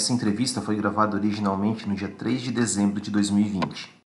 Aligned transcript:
essa 0.00 0.14
entrevista 0.14 0.62
foi 0.62 0.76
gravada 0.76 1.14
originalmente 1.14 1.86
no 1.86 1.94
dia 1.94 2.08
3 2.08 2.40
de 2.40 2.50
dezembro 2.50 3.02
de 3.02 3.10
2020. 3.10 3.99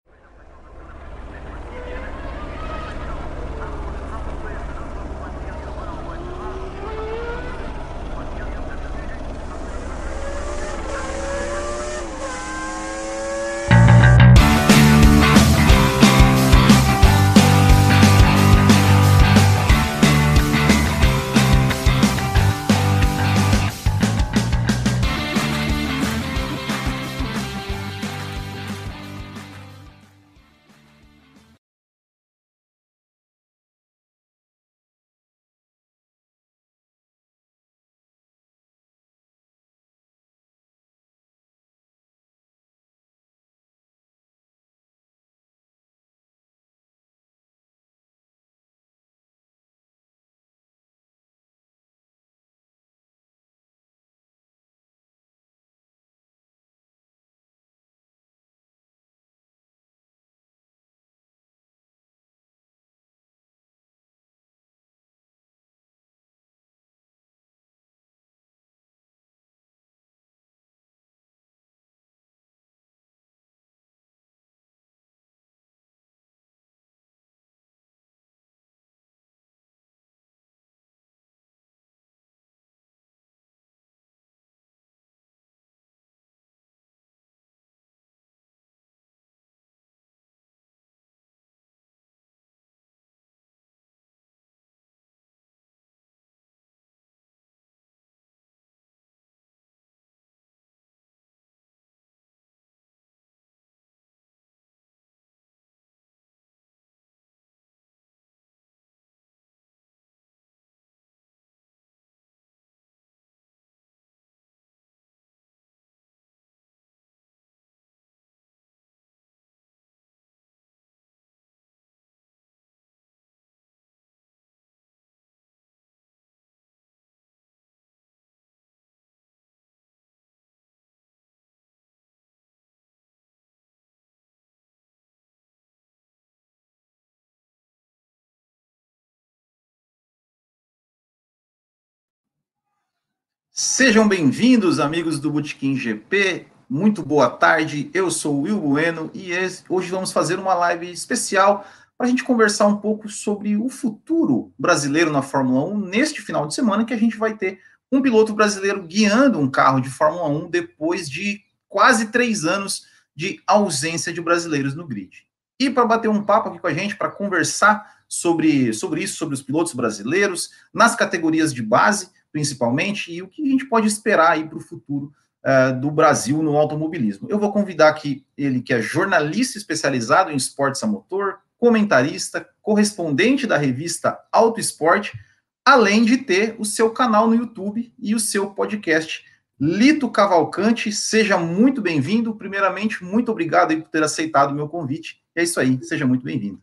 Sejam 143.57 144.05
bem-vindos, 144.05 144.81
amigos 144.81 145.17
do 145.17 145.31
Botequim 145.31 145.77
GP. 145.77 146.45
Muito 146.69 147.01
boa 147.01 147.29
tarde. 147.29 147.89
Eu 147.93 148.11
sou 148.11 148.35
o 148.35 148.41
Will 148.41 148.59
Bueno 148.59 149.09
e 149.13 149.31
hoje 149.69 149.89
vamos 149.89 150.11
fazer 150.11 150.37
uma 150.37 150.53
live 150.53 150.91
especial 150.91 151.65
para 151.97 152.05
a 152.05 152.09
gente 152.09 152.25
conversar 152.25 152.67
um 152.67 152.75
pouco 152.75 153.07
sobre 153.07 153.55
o 153.55 153.69
futuro 153.69 154.51
brasileiro 154.59 155.09
na 155.09 155.21
Fórmula 155.21 155.63
1 155.73 155.79
neste 155.79 156.21
final 156.21 156.45
de 156.45 156.53
semana, 156.53 156.83
que 156.83 156.93
a 156.93 156.97
gente 156.97 157.15
vai 157.15 157.37
ter 157.37 157.61
um 157.89 158.01
piloto 158.01 158.33
brasileiro 158.33 158.83
guiando 158.83 159.39
um 159.39 159.49
carro 159.49 159.79
de 159.79 159.89
Fórmula 159.89 160.27
1 160.27 160.49
depois 160.49 161.09
de 161.09 161.41
quase 161.69 162.07
três 162.07 162.43
anos 162.43 162.85
de 163.15 163.41
ausência 163.47 164.11
de 164.11 164.19
brasileiros 164.19 164.75
no 164.75 164.85
grid. 164.85 165.25
E 165.57 165.69
para 165.69 165.85
bater 165.85 166.09
um 166.09 166.25
papo 166.25 166.49
aqui 166.49 166.59
com 166.59 166.67
a 166.67 166.73
gente, 166.73 166.97
para 166.97 167.09
conversar 167.09 167.89
sobre, 168.05 168.73
sobre 168.73 169.03
isso, 169.03 169.15
sobre 169.15 169.33
os 169.33 169.41
pilotos 169.41 169.73
brasileiros, 169.73 170.49
nas 170.73 170.93
categorias 170.93 171.53
de 171.53 171.61
base, 171.61 172.09
principalmente, 172.35 173.13
e 173.13 173.21
o 173.21 173.29
que 173.29 173.41
a 173.41 173.49
gente 173.49 173.65
pode 173.65 173.87
esperar 173.87 174.31
aí 174.31 174.45
para 174.45 174.57
o 174.57 174.61
futuro 174.61 175.13
uh, 175.45 175.79
do 175.79 175.89
Brasil 175.89 176.43
no 176.43 176.57
automobilismo. 176.57 177.29
Eu 177.31 177.39
vou 177.39 177.49
convidar 177.49 177.87
aqui 177.87 178.25
ele, 178.37 178.61
que 178.61 178.73
é 178.73 178.81
jornalista 178.81 179.57
especializado 179.57 180.29
em 180.29 180.35
esportes 180.35 180.83
a 180.83 180.87
motor, 180.87 181.37
comentarista, 181.57 182.45
correspondente 182.61 183.47
da 183.47 183.55
revista 183.55 184.19
Auto 184.33 184.59
Esporte, 184.59 185.17
além 185.63 186.03
de 186.03 186.17
ter 186.17 186.57
o 186.59 186.65
seu 186.65 186.89
canal 186.89 187.25
no 187.25 187.35
YouTube 187.35 187.93
e 187.97 188.13
o 188.13 188.19
seu 188.19 188.47
podcast. 188.49 189.23
Lito 189.57 190.09
Cavalcante, 190.09 190.91
seja 190.91 191.37
muito 191.37 191.81
bem-vindo. 191.81 192.35
Primeiramente, 192.35 193.01
muito 193.01 193.31
obrigado 193.31 193.73
por 193.81 193.87
ter 193.87 194.03
aceitado 194.03 194.51
o 194.51 194.55
meu 194.55 194.67
convite. 194.67 195.21
É 195.33 195.41
isso 195.41 195.57
aí, 195.57 195.81
seja 195.85 196.05
muito 196.05 196.25
bem-vindo. 196.25 196.61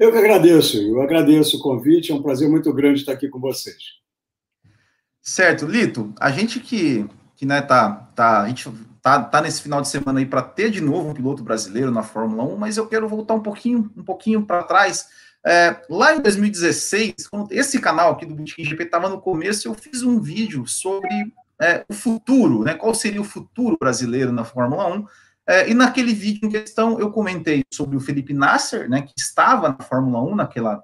Eu 0.00 0.10
que 0.10 0.16
agradeço, 0.16 0.78
eu 0.78 1.02
agradeço 1.02 1.58
o 1.58 1.60
convite, 1.60 2.10
é 2.10 2.14
um 2.14 2.22
prazer 2.22 2.48
muito 2.48 2.72
grande 2.72 3.00
estar 3.00 3.12
aqui 3.12 3.28
com 3.28 3.38
vocês. 3.38 3.98
Certo, 5.28 5.66
Lito, 5.66 6.10
a 6.18 6.30
gente 6.30 6.58
que, 6.58 7.06
que 7.36 7.44
né, 7.44 7.60
tá, 7.60 7.90
tá, 8.14 8.40
a 8.40 8.48
gente 8.48 8.66
tá, 9.02 9.22
tá 9.22 9.42
nesse 9.42 9.60
final 9.60 9.82
de 9.82 9.88
semana 9.88 10.20
aí 10.20 10.24
para 10.24 10.40
ter 10.40 10.70
de 10.70 10.80
novo 10.80 11.10
um 11.10 11.12
piloto 11.12 11.44
brasileiro 11.44 11.90
na 11.90 12.02
Fórmula 12.02 12.44
1, 12.44 12.56
mas 12.56 12.78
eu 12.78 12.86
quero 12.86 13.06
voltar 13.06 13.34
um 13.34 13.42
pouquinho, 13.42 13.92
um 13.94 14.02
pouquinho 14.02 14.46
para 14.46 14.62
trás. 14.62 15.06
É, 15.46 15.82
lá 15.90 16.16
em 16.16 16.22
2016, 16.22 17.28
quando 17.30 17.52
esse 17.52 17.78
canal 17.78 18.12
aqui 18.12 18.24
do 18.24 18.34
Bootkin 18.34 18.64
GP 18.64 18.84
estava 18.84 19.06
no 19.10 19.20
começo, 19.20 19.68
eu 19.68 19.74
fiz 19.74 20.02
um 20.02 20.18
vídeo 20.18 20.66
sobre 20.66 21.30
é, 21.60 21.84
o 21.86 21.92
futuro, 21.92 22.64
né? 22.64 22.72
Qual 22.72 22.94
seria 22.94 23.20
o 23.20 23.24
futuro 23.24 23.76
brasileiro 23.78 24.32
na 24.32 24.44
Fórmula 24.44 24.88
1? 24.96 25.06
É, 25.46 25.68
e 25.68 25.74
naquele 25.74 26.14
vídeo 26.14 26.46
em 26.46 26.50
questão 26.50 26.98
eu 26.98 27.12
comentei 27.12 27.66
sobre 27.70 27.98
o 27.98 28.00
Felipe 28.00 28.32
Nasser, 28.32 28.88
né? 28.88 29.02
Que 29.02 29.12
estava 29.14 29.68
na 29.68 29.84
Fórmula 29.84 30.22
1 30.22 30.36
naquela 30.36 30.82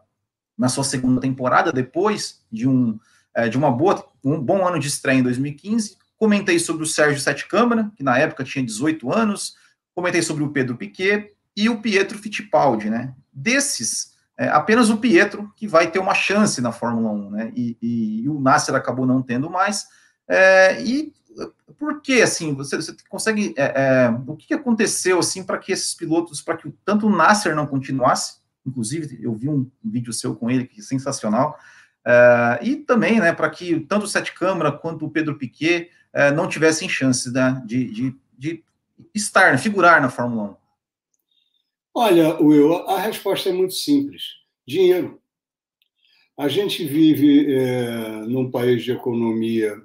na 0.56 0.68
sua 0.68 0.84
segunda 0.84 1.18
temporada, 1.18 1.72
depois 1.72 2.42
de 2.52 2.68
um 2.68 2.98
é, 3.34 3.48
de 3.48 3.56
uma 3.56 3.70
boa, 3.70 4.04
um 4.24 4.40
bom 4.40 4.66
ano 4.66 4.78
de 4.78 4.88
estreia 4.88 5.18
em 5.18 5.22
2015. 5.22 5.96
Comentei 6.16 6.58
sobre 6.58 6.84
o 6.84 6.86
Sérgio 6.86 7.20
Sete 7.20 7.46
Câmara, 7.48 7.90
que 7.96 8.02
na 8.02 8.18
época 8.18 8.44
tinha 8.44 8.64
18 8.64 9.12
anos. 9.12 9.54
Comentei 9.94 10.22
sobre 10.22 10.44
o 10.44 10.50
Pedro 10.50 10.76
Piquet 10.76 11.32
e 11.56 11.68
o 11.68 11.80
Pietro 11.80 12.18
Fittipaldi, 12.18 12.88
né? 12.88 13.14
Desses, 13.32 14.12
é, 14.38 14.48
apenas 14.48 14.90
o 14.90 14.96
Pietro 14.96 15.52
que 15.56 15.66
vai 15.66 15.90
ter 15.90 15.98
uma 15.98 16.14
chance 16.14 16.60
na 16.60 16.72
Fórmula 16.72 17.10
1, 17.10 17.30
né? 17.30 17.52
E, 17.54 17.76
e, 17.80 18.22
e 18.22 18.28
o 18.28 18.40
Nasser 18.40 18.74
acabou 18.74 19.06
não 19.06 19.22
tendo 19.22 19.50
mais. 19.50 19.86
É, 20.28 20.82
e 20.82 21.12
por 21.78 22.00
que, 22.00 22.22
assim, 22.22 22.54
você, 22.54 22.76
você 22.76 22.94
consegue... 23.08 23.54
É, 23.56 23.64
é 24.06 24.20
o 24.26 24.36
que 24.36 24.54
aconteceu, 24.54 25.18
assim, 25.18 25.42
para 25.42 25.58
que 25.58 25.72
esses 25.72 25.94
pilotos, 25.94 26.40
para 26.40 26.56
que 26.56 26.72
tanto 26.84 27.06
o 27.06 27.14
Nasser 27.14 27.54
não 27.54 27.66
continuasse, 27.66 28.36
inclusive 28.66 29.18
eu 29.20 29.34
vi 29.34 29.48
um 29.48 29.70
vídeo 29.84 30.12
seu 30.12 30.34
com 30.34 30.50
ele 30.50 30.66
que 30.66 30.80
é 30.80 30.82
sensacional, 30.82 31.58
Uh, 32.06 32.62
e 32.62 32.76
também, 32.76 33.18
né, 33.18 33.32
para 33.32 33.48
que 33.48 33.80
tanto 33.80 34.04
o 34.04 34.08
Sete 34.08 34.34
Câmara 34.34 34.70
quanto 34.70 35.06
o 35.06 35.10
Pedro 35.10 35.38
Piquet 35.38 35.90
uh, 36.14 36.34
não 36.34 36.48
tivessem 36.48 36.88
chance 36.88 37.32
né, 37.32 37.62
de, 37.64 37.86
de, 37.86 38.14
de, 38.36 38.64
estar, 39.14 39.52
né, 39.52 39.58
figurar 39.58 40.02
na 40.02 40.10
Fórmula 40.10 40.50
1? 40.50 40.56
Olha, 41.96 42.42
Will, 42.42 42.74
a 42.88 43.00
resposta 43.00 43.48
é 43.48 43.52
muito 43.52 43.72
simples: 43.72 44.22
dinheiro. 44.66 45.20
A 46.36 46.48
gente 46.48 46.84
vive 46.84 47.54
é, 47.54 48.26
num 48.26 48.50
país 48.50 48.82
de 48.82 48.90
economia 48.90 49.80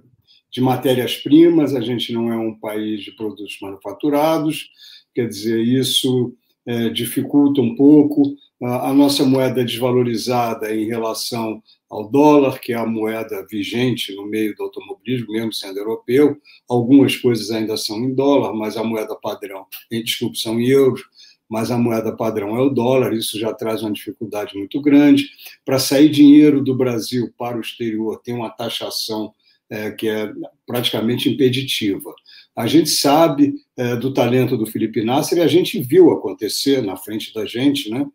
de 0.51 0.61
matérias-primas, 0.61 1.75
a 1.75 1.81
gente 1.81 2.11
não 2.11 2.33
é 2.33 2.35
um 2.35 2.55
país 2.55 3.03
de 3.03 3.11
produtos 3.11 3.59
manufaturados, 3.61 4.67
quer 5.13 5.27
dizer, 5.27 5.61
isso 5.61 6.35
é, 6.65 6.89
dificulta 6.89 7.61
um 7.61 7.75
pouco 7.75 8.35
a 8.61 8.93
nossa 8.93 9.23
moeda 9.23 9.63
desvalorizada 9.63 10.73
em 10.75 10.85
relação 10.85 11.63
ao 11.89 12.09
dólar, 12.09 12.59
que 12.59 12.73
é 12.73 12.75
a 12.75 12.85
moeda 12.85 13.45
vigente 13.49 14.13
no 14.13 14.25
meio 14.25 14.53
do 14.55 14.63
automobilismo, 14.63 15.31
mesmo 15.31 15.53
sendo 15.53 15.79
europeu. 15.79 16.37
Algumas 16.67 17.15
coisas 17.15 17.51
ainda 17.51 17.77
são 17.77 17.97
em 17.97 18.13
dólar, 18.13 18.53
mas 18.53 18.75
a 18.75 18.83
moeda 18.83 19.15
padrão, 19.15 19.65
desculpe, 19.89 20.37
são 20.37 20.59
em 20.59 20.67
euros, 20.67 21.01
mas 21.49 21.71
a 21.71 21.77
moeda 21.77 22.15
padrão 22.15 22.55
é 22.57 22.61
o 22.61 22.69
dólar, 22.69 23.13
isso 23.13 23.39
já 23.39 23.53
traz 23.53 23.81
uma 23.81 23.91
dificuldade 23.91 24.55
muito 24.55 24.79
grande. 24.81 25.29
Para 25.65 25.79
sair 25.79 26.09
dinheiro 26.09 26.61
do 26.61 26.75
Brasil 26.75 27.33
para 27.37 27.57
o 27.57 27.61
exterior, 27.61 28.21
tem 28.21 28.35
uma 28.35 28.49
taxação 28.49 29.33
é, 29.69 29.91
que 29.91 30.07
é 30.07 30.31
praticamente 30.67 31.29
impeditiva. 31.29 32.13
A 32.55 32.67
gente 32.67 32.89
sabe 32.89 33.53
é, 33.77 33.95
do 33.95 34.13
talento 34.13 34.57
do 34.57 34.65
Felipe 34.65 35.03
Nasser 35.03 35.37
e 35.37 35.41
a 35.41 35.47
gente 35.47 35.79
viu 35.79 36.11
acontecer 36.11 36.83
na 36.83 36.97
frente 36.97 37.33
da 37.33 37.45
gente 37.45 37.89
né, 37.89 38.05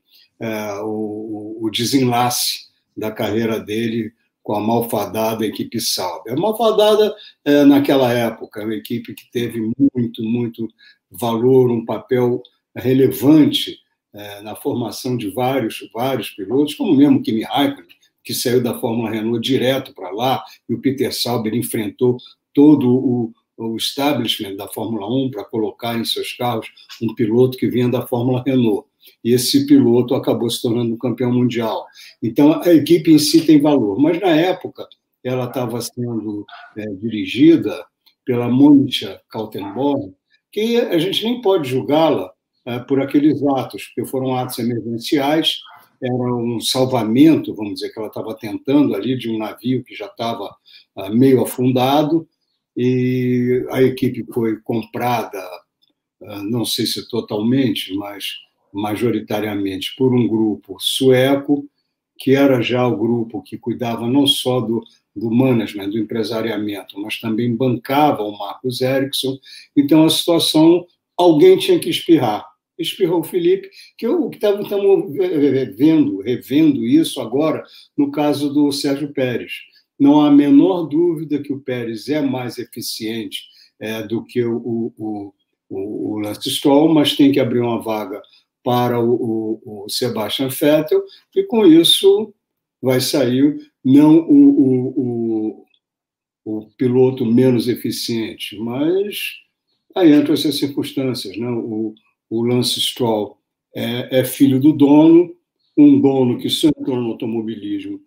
é, 0.44 0.81
o, 0.82 1.58
o, 1.62 1.70
desenlace 1.70 2.67
da 2.94 3.11
carreira 3.11 3.58
dele 3.58 4.12
com 4.43 4.55
a 4.55 4.61
malfadada 4.61 5.46
equipe 5.46 5.81
Sauber. 5.81 6.35
A 6.35 6.37
malfadada, 6.37 7.14
é, 7.44 7.64
naquela 7.64 8.12
época, 8.12 8.62
uma 8.62 8.75
equipe 8.75 9.14
que 9.14 9.31
teve 9.31 9.58
muito, 9.58 10.23
muito 10.23 10.69
valor, 11.11 11.70
um 11.70 11.85
papel 11.85 12.43
relevante 12.76 13.79
é, 14.12 14.43
na 14.43 14.55
formação 14.55 15.17
de 15.17 15.31
vários, 15.31 15.79
vários 15.94 16.29
pilotos, 16.31 16.75
como 16.75 16.94
mesmo 16.94 17.23
Kimi 17.23 17.43
Raikkonen, 17.43 17.88
que 18.23 18.35
saiu 18.35 18.62
da 18.62 18.79
Fórmula 18.79 19.11
Renault 19.11 19.41
direto 19.41 19.94
para 19.94 20.11
lá, 20.11 20.44
e 20.69 20.75
o 20.75 20.81
Peter 20.81 21.12
Sauber 21.14 21.55
enfrentou 21.55 22.19
todo 22.52 22.88
o, 22.88 23.32
o 23.56 23.76
establishment 23.76 24.56
da 24.56 24.69
Fórmula 24.69 25.06
1 25.06 25.31
para 25.31 25.44
colocar 25.44 25.99
em 25.99 26.05
seus 26.05 26.32
carros 26.32 26.69
um 27.00 27.14
piloto 27.14 27.56
que 27.56 27.67
vinha 27.67 27.88
da 27.88 28.06
Fórmula 28.06 28.43
Renault. 28.44 28.87
E 29.22 29.32
esse 29.32 29.66
piloto 29.66 30.14
acabou 30.14 30.48
se 30.50 30.60
tornando 30.60 30.96
campeão 30.98 31.32
mundial. 31.32 31.86
Então, 32.22 32.60
a 32.62 32.72
equipe 32.72 33.12
em 33.12 33.18
si 33.18 33.44
tem 33.44 33.60
valor. 33.60 33.98
Mas, 33.98 34.20
na 34.20 34.30
época, 34.30 34.86
ela 35.22 35.46
estava 35.46 35.80
sendo 35.80 36.44
é, 36.76 36.84
dirigida 36.94 37.84
pela 38.24 38.48
Mônica 38.48 39.20
Kaltenborn, 39.28 40.14
que 40.52 40.76
a 40.76 40.98
gente 40.98 41.24
nem 41.24 41.40
pode 41.40 41.68
julgá-la 41.68 42.32
é, 42.66 42.78
por 42.78 43.00
aqueles 43.00 43.42
atos, 43.46 43.84
porque 43.86 44.08
foram 44.08 44.34
atos 44.36 44.58
emergenciais, 44.58 45.58
era 46.02 46.14
um 46.14 46.60
salvamento, 46.60 47.54
vamos 47.54 47.74
dizer, 47.74 47.90
que 47.90 47.98
ela 47.98 48.08
estava 48.08 48.34
tentando 48.34 48.94
ali 48.94 49.16
de 49.16 49.30
um 49.30 49.38
navio 49.38 49.82
que 49.84 49.94
já 49.94 50.06
estava 50.06 50.54
é, 50.98 51.10
meio 51.10 51.42
afundado, 51.42 52.28
e 52.76 53.64
a 53.70 53.82
equipe 53.82 54.24
foi 54.32 54.60
comprada, 54.60 55.38
ah, 56.22 56.42
não 56.42 56.64
sei 56.64 56.86
se 56.86 57.08
totalmente, 57.08 57.94
mas 57.94 58.34
majoritariamente 58.74 59.94
por 59.96 60.14
um 60.14 60.26
grupo 60.26 60.76
sueco, 60.78 61.68
que 62.18 62.34
era 62.34 62.60
já 62.60 62.86
o 62.86 62.96
grupo 62.96 63.42
que 63.42 63.56
cuidava 63.56 64.06
não 64.08 64.26
só 64.26 64.60
do, 64.60 64.82
do 65.14 65.30
management, 65.30 65.90
do 65.90 65.98
empresariamento, 65.98 67.00
mas 67.00 67.20
também 67.20 67.54
bancava 67.54 68.22
o 68.22 68.36
Marcos 68.36 68.80
Ericsson. 68.80 69.38
Então, 69.76 70.04
a 70.04 70.10
situação, 70.10 70.86
alguém 71.16 71.58
tinha 71.58 71.78
que 71.78 71.90
espirrar. 71.90 72.46
Espirrou 72.78 73.20
o 73.20 73.24
Felipe, 73.24 73.70
que 73.96 74.06
que 74.30 74.36
estamos 74.36 75.12
vendo, 75.76 76.20
revendo 76.20 76.84
isso 76.84 77.20
agora 77.20 77.64
no 77.96 78.10
caso 78.10 78.52
do 78.52 78.72
Sérgio 78.72 79.12
Pérez 79.12 79.52
não 79.98 80.20
há 80.20 80.28
a 80.28 80.32
menor 80.32 80.84
dúvida 80.86 81.42
que 81.42 81.52
o 81.52 81.60
Pérez 81.60 82.08
é 82.08 82.20
mais 82.20 82.58
eficiente 82.58 83.42
é, 83.78 84.02
do 84.02 84.24
que 84.24 84.44
o, 84.44 84.56
o, 84.56 85.34
o, 85.68 86.14
o 86.14 86.18
Lance 86.20 86.50
Stroll, 86.50 86.92
mas 86.92 87.16
tem 87.16 87.32
que 87.32 87.40
abrir 87.40 87.60
uma 87.60 87.80
vaga 87.80 88.20
para 88.64 88.99
o, 88.99 89.61
o, 89.62 89.84
o 89.84 89.88
Sebastian 89.88 90.49
Vettel, 90.49 91.05
e 91.37 91.44
com 91.44 91.66
isso 91.66 92.34
vai 92.82 93.00
sair 93.00 93.70
não 93.84 94.19
o, 94.19 95.64
o, 96.44 96.66
piloto 96.76 97.25
menos 97.25 97.69
eficiente, 97.69 98.58
mas 98.58 99.16
aí 99.94 100.14
entram 100.14 100.34
essas 100.34 100.56
circunstâncias. 100.56 101.37
Né? 101.37 101.46
O, 101.49 101.94
o 102.28 102.43
Lance 102.43 102.81
Stroll 102.81 103.38
é, 103.75 104.20
é 104.20 104.25
filho 104.25 104.58
do 104.58 104.72
dono, 104.72 105.34
um 105.76 106.00
dono 106.00 106.38
que 106.38 106.49
só 106.49 106.69
entrou 106.69 106.96
no 106.96 107.12
automobilismo 107.12 108.00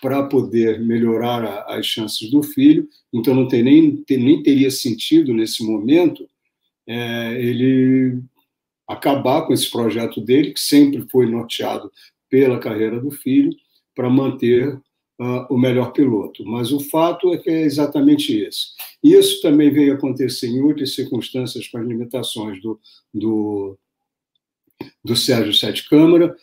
para 0.00 0.22
poder 0.24 0.80
melhorar 0.80 1.44
a, 1.44 1.76
as 1.76 1.86
chances 1.86 2.30
do 2.30 2.42
filho. 2.42 2.88
Então, 3.12 3.34
não 3.34 3.48
tem 3.48 3.62
nem, 3.62 3.96
tem, 3.96 4.18
nem 4.18 4.42
teria 4.42 4.70
sentido, 4.70 5.32
nesse 5.32 5.64
momento, 5.64 6.28
é, 6.86 7.40
ele 7.40 8.20
acabar 8.94 9.42
com 9.42 9.52
esse 9.52 9.70
projeto 9.70 10.20
dele, 10.20 10.52
que 10.52 10.60
sempre 10.60 11.06
foi 11.10 11.26
norteado 11.26 11.90
pela 12.30 12.58
carreira 12.58 13.00
do 13.00 13.10
filho, 13.10 13.50
para 13.94 14.10
manter 14.10 14.74
uh, 15.20 15.46
o 15.48 15.56
melhor 15.58 15.92
piloto. 15.92 16.44
Mas 16.44 16.72
o 16.72 16.80
fato 16.80 17.32
é 17.32 17.38
que 17.38 17.50
é 17.50 17.62
exatamente 17.62 18.36
esse. 18.36 18.68
Isso 19.02 19.40
também 19.40 19.70
veio 19.70 19.94
acontecer 19.94 20.48
em 20.48 20.60
outras 20.60 20.94
circunstâncias 20.94 21.68
com 21.68 21.78
as 21.78 21.86
limitações 21.86 22.60
do, 22.60 22.80
do, 23.12 23.78
do 25.04 25.16
Sérgio 25.16 25.52
Sete 25.52 25.88
Câmara, 25.88 26.34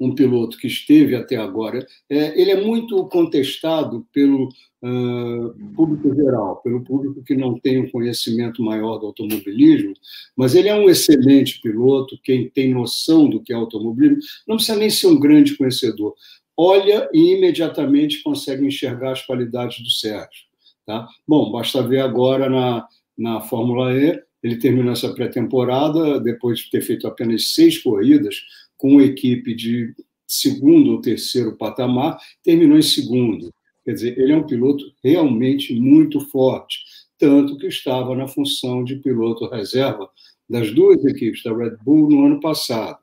um 0.00 0.14
piloto 0.14 0.56
que 0.58 0.66
esteve 0.66 1.14
até 1.14 1.36
agora, 1.36 1.86
é, 2.10 2.40
ele 2.40 2.50
é 2.50 2.60
muito 2.60 3.04
contestado 3.06 4.06
pelo 4.12 4.48
uh, 4.82 5.74
público 5.74 6.14
geral, 6.14 6.56
pelo 6.62 6.82
público 6.82 7.22
que 7.22 7.34
não 7.34 7.58
tem 7.58 7.78
um 7.78 7.90
conhecimento 7.90 8.62
maior 8.62 8.98
do 8.98 9.06
automobilismo, 9.06 9.94
mas 10.36 10.54
ele 10.54 10.68
é 10.68 10.74
um 10.74 10.88
excelente 10.88 11.60
piloto, 11.60 12.18
quem 12.22 12.48
tem 12.48 12.72
noção 12.72 13.28
do 13.28 13.40
que 13.40 13.52
é 13.52 13.56
automobilismo, 13.56 14.18
não 14.46 14.56
precisa 14.56 14.78
nem 14.78 14.90
ser 14.90 15.06
um 15.08 15.20
grande 15.20 15.56
conhecedor, 15.56 16.14
olha 16.56 17.08
e 17.12 17.34
imediatamente 17.36 18.22
consegue 18.22 18.66
enxergar 18.66 19.12
as 19.12 19.24
qualidades 19.24 19.82
do 19.82 19.90
Sérgio. 19.90 20.52
Tá? 20.84 21.06
Bom, 21.26 21.52
basta 21.52 21.82
ver 21.82 22.00
agora 22.00 22.48
na, 22.50 22.86
na 23.16 23.40
Fórmula 23.40 23.94
E, 23.94 24.20
ele 24.42 24.56
terminou 24.56 24.92
essa 24.92 25.12
pré-temporada, 25.14 26.18
depois 26.20 26.60
de 26.60 26.70
ter 26.70 26.80
feito 26.80 27.06
apenas 27.06 27.52
seis 27.52 27.78
corridas, 27.78 28.42
com 28.76 29.00
equipe 29.00 29.54
de 29.54 29.94
segundo 30.26 30.92
ou 30.92 31.00
terceiro 31.00 31.56
patamar, 31.56 32.18
terminou 32.42 32.78
em 32.78 32.82
segundo. 32.82 33.52
Quer 33.84 33.92
dizer, 33.92 34.18
ele 34.18 34.32
é 34.32 34.36
um 34.36 34.46
piloto 34.46 34.84
realmente 35.02 35.74
muito 35.74 36.20
forte, 36.20 36.78
tanto 37.18 37.56
que 37.56 37.66
estava 37.66 38.16
na 38.16 38.26
função 38.26 38.82
de 38.82 38.96
piloto 38.96 39.48
reserva 39.48 40.10
das 40.48 40.72
duas 40.72 41.04
equipes 41.04 41.42
da 41.42 41.56
Red 41.56 41.76
Bull 41.84 42.10
no 42.10 42.26
ano 42.26 42.40
passado, 42.40 42.98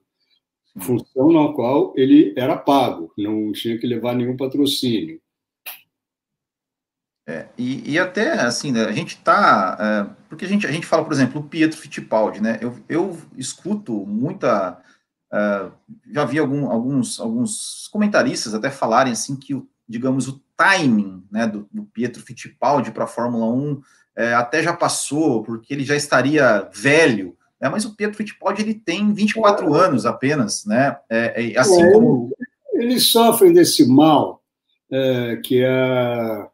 função 0.77 1.31
na 1.31 1.53
qual 1.53 1.94
ele 1.95 2.33
era 2.38 2.57
pago, 2.57 3.12
não 3.18 3.51
tinha 3.51 3.77
que 3.77 3.88
levar 3.88 4.15
nenhum 4.15 4.38
patrocínio. 4.38 5.21
É, 7.29 7.45
e, 7.55 7.91
e, 7.91 7.99
até 7.99 8.31
assim, 8.41 8.71
né, 8.71 8.85
a 8.85 8.91
gente 8.91 9.09
está. 9.09 9.77
É, 9.79 10.25
porque 10.27 10.45
a 10.45 10.47
gente, 10.47 10.65
a 10.65 10.71
gente 10.71 10.87
fala, 10.87 11.03
por 11.03 11.13
exemplo, 11.13 11.39
o 11.39 11.43
Pietro 11.43 11.77
Fittipaldi, 11.77 12.41
né? 12.41 12.57
Eu, 12.59 12.75
eu 12.89 13.15
escuto 13.38 13.93
muita. 14.07 14.81
É, 15.31 15.67
já 16.12 16.25
vi 16.25 16.39
algum, 16.39 16.71
alguns, 16.71 17.19
alguns 17.19 17.88
comentaristas 17.93 18.55
até 18.55 18.71
falarem 18.71 19.13
assim 19.13 19.36
que, 19.36 19.53
o, 19.53 19.69
digamos, 19.88 20.27
o 20.27 20.41
timing 20.57 21.24
né, 21.31 21.45
do, 21.45 21.69
do 21.71 21.83
Pietro 21.83 22.19
Fittipaldi 22.24 22.89
para 22.89 23.03
a 23.03 23.07
Fórmula 23.07 23.45
1 23.45 23.79
é, 24.17 24.33
até 24.33 24.63
já 24.63 24.74
passou, 24.74 25.43
porque 25.43 25.71
ele 25.71 25.83
já 25.83 25.95
estaria 25.95 26.67
velho. 26.74 27.38
Né, 27.62 27.69
mas 27.69 27.86
o 27.86 27.95
Pietro 27.95 28.17
Fittipaldi 28.17 28.63
ele 28.63 28.74
tem 28.74 29.13
24 29.13 29.75
é. 29.75 29.79
anos 29.86 30.07
apenas, 30.07 30.65
né? 30.65 30.98
É, 31.07 31.51
é 31.51 31.59
assim 31.59 31.91
como. 31.91 32.31
Ele 32.74 33.00
sofre 33.00 33.53
desse 33.53 33.88
mal 33.88 34.41
que 35.43 35.62
é 35.63 36.48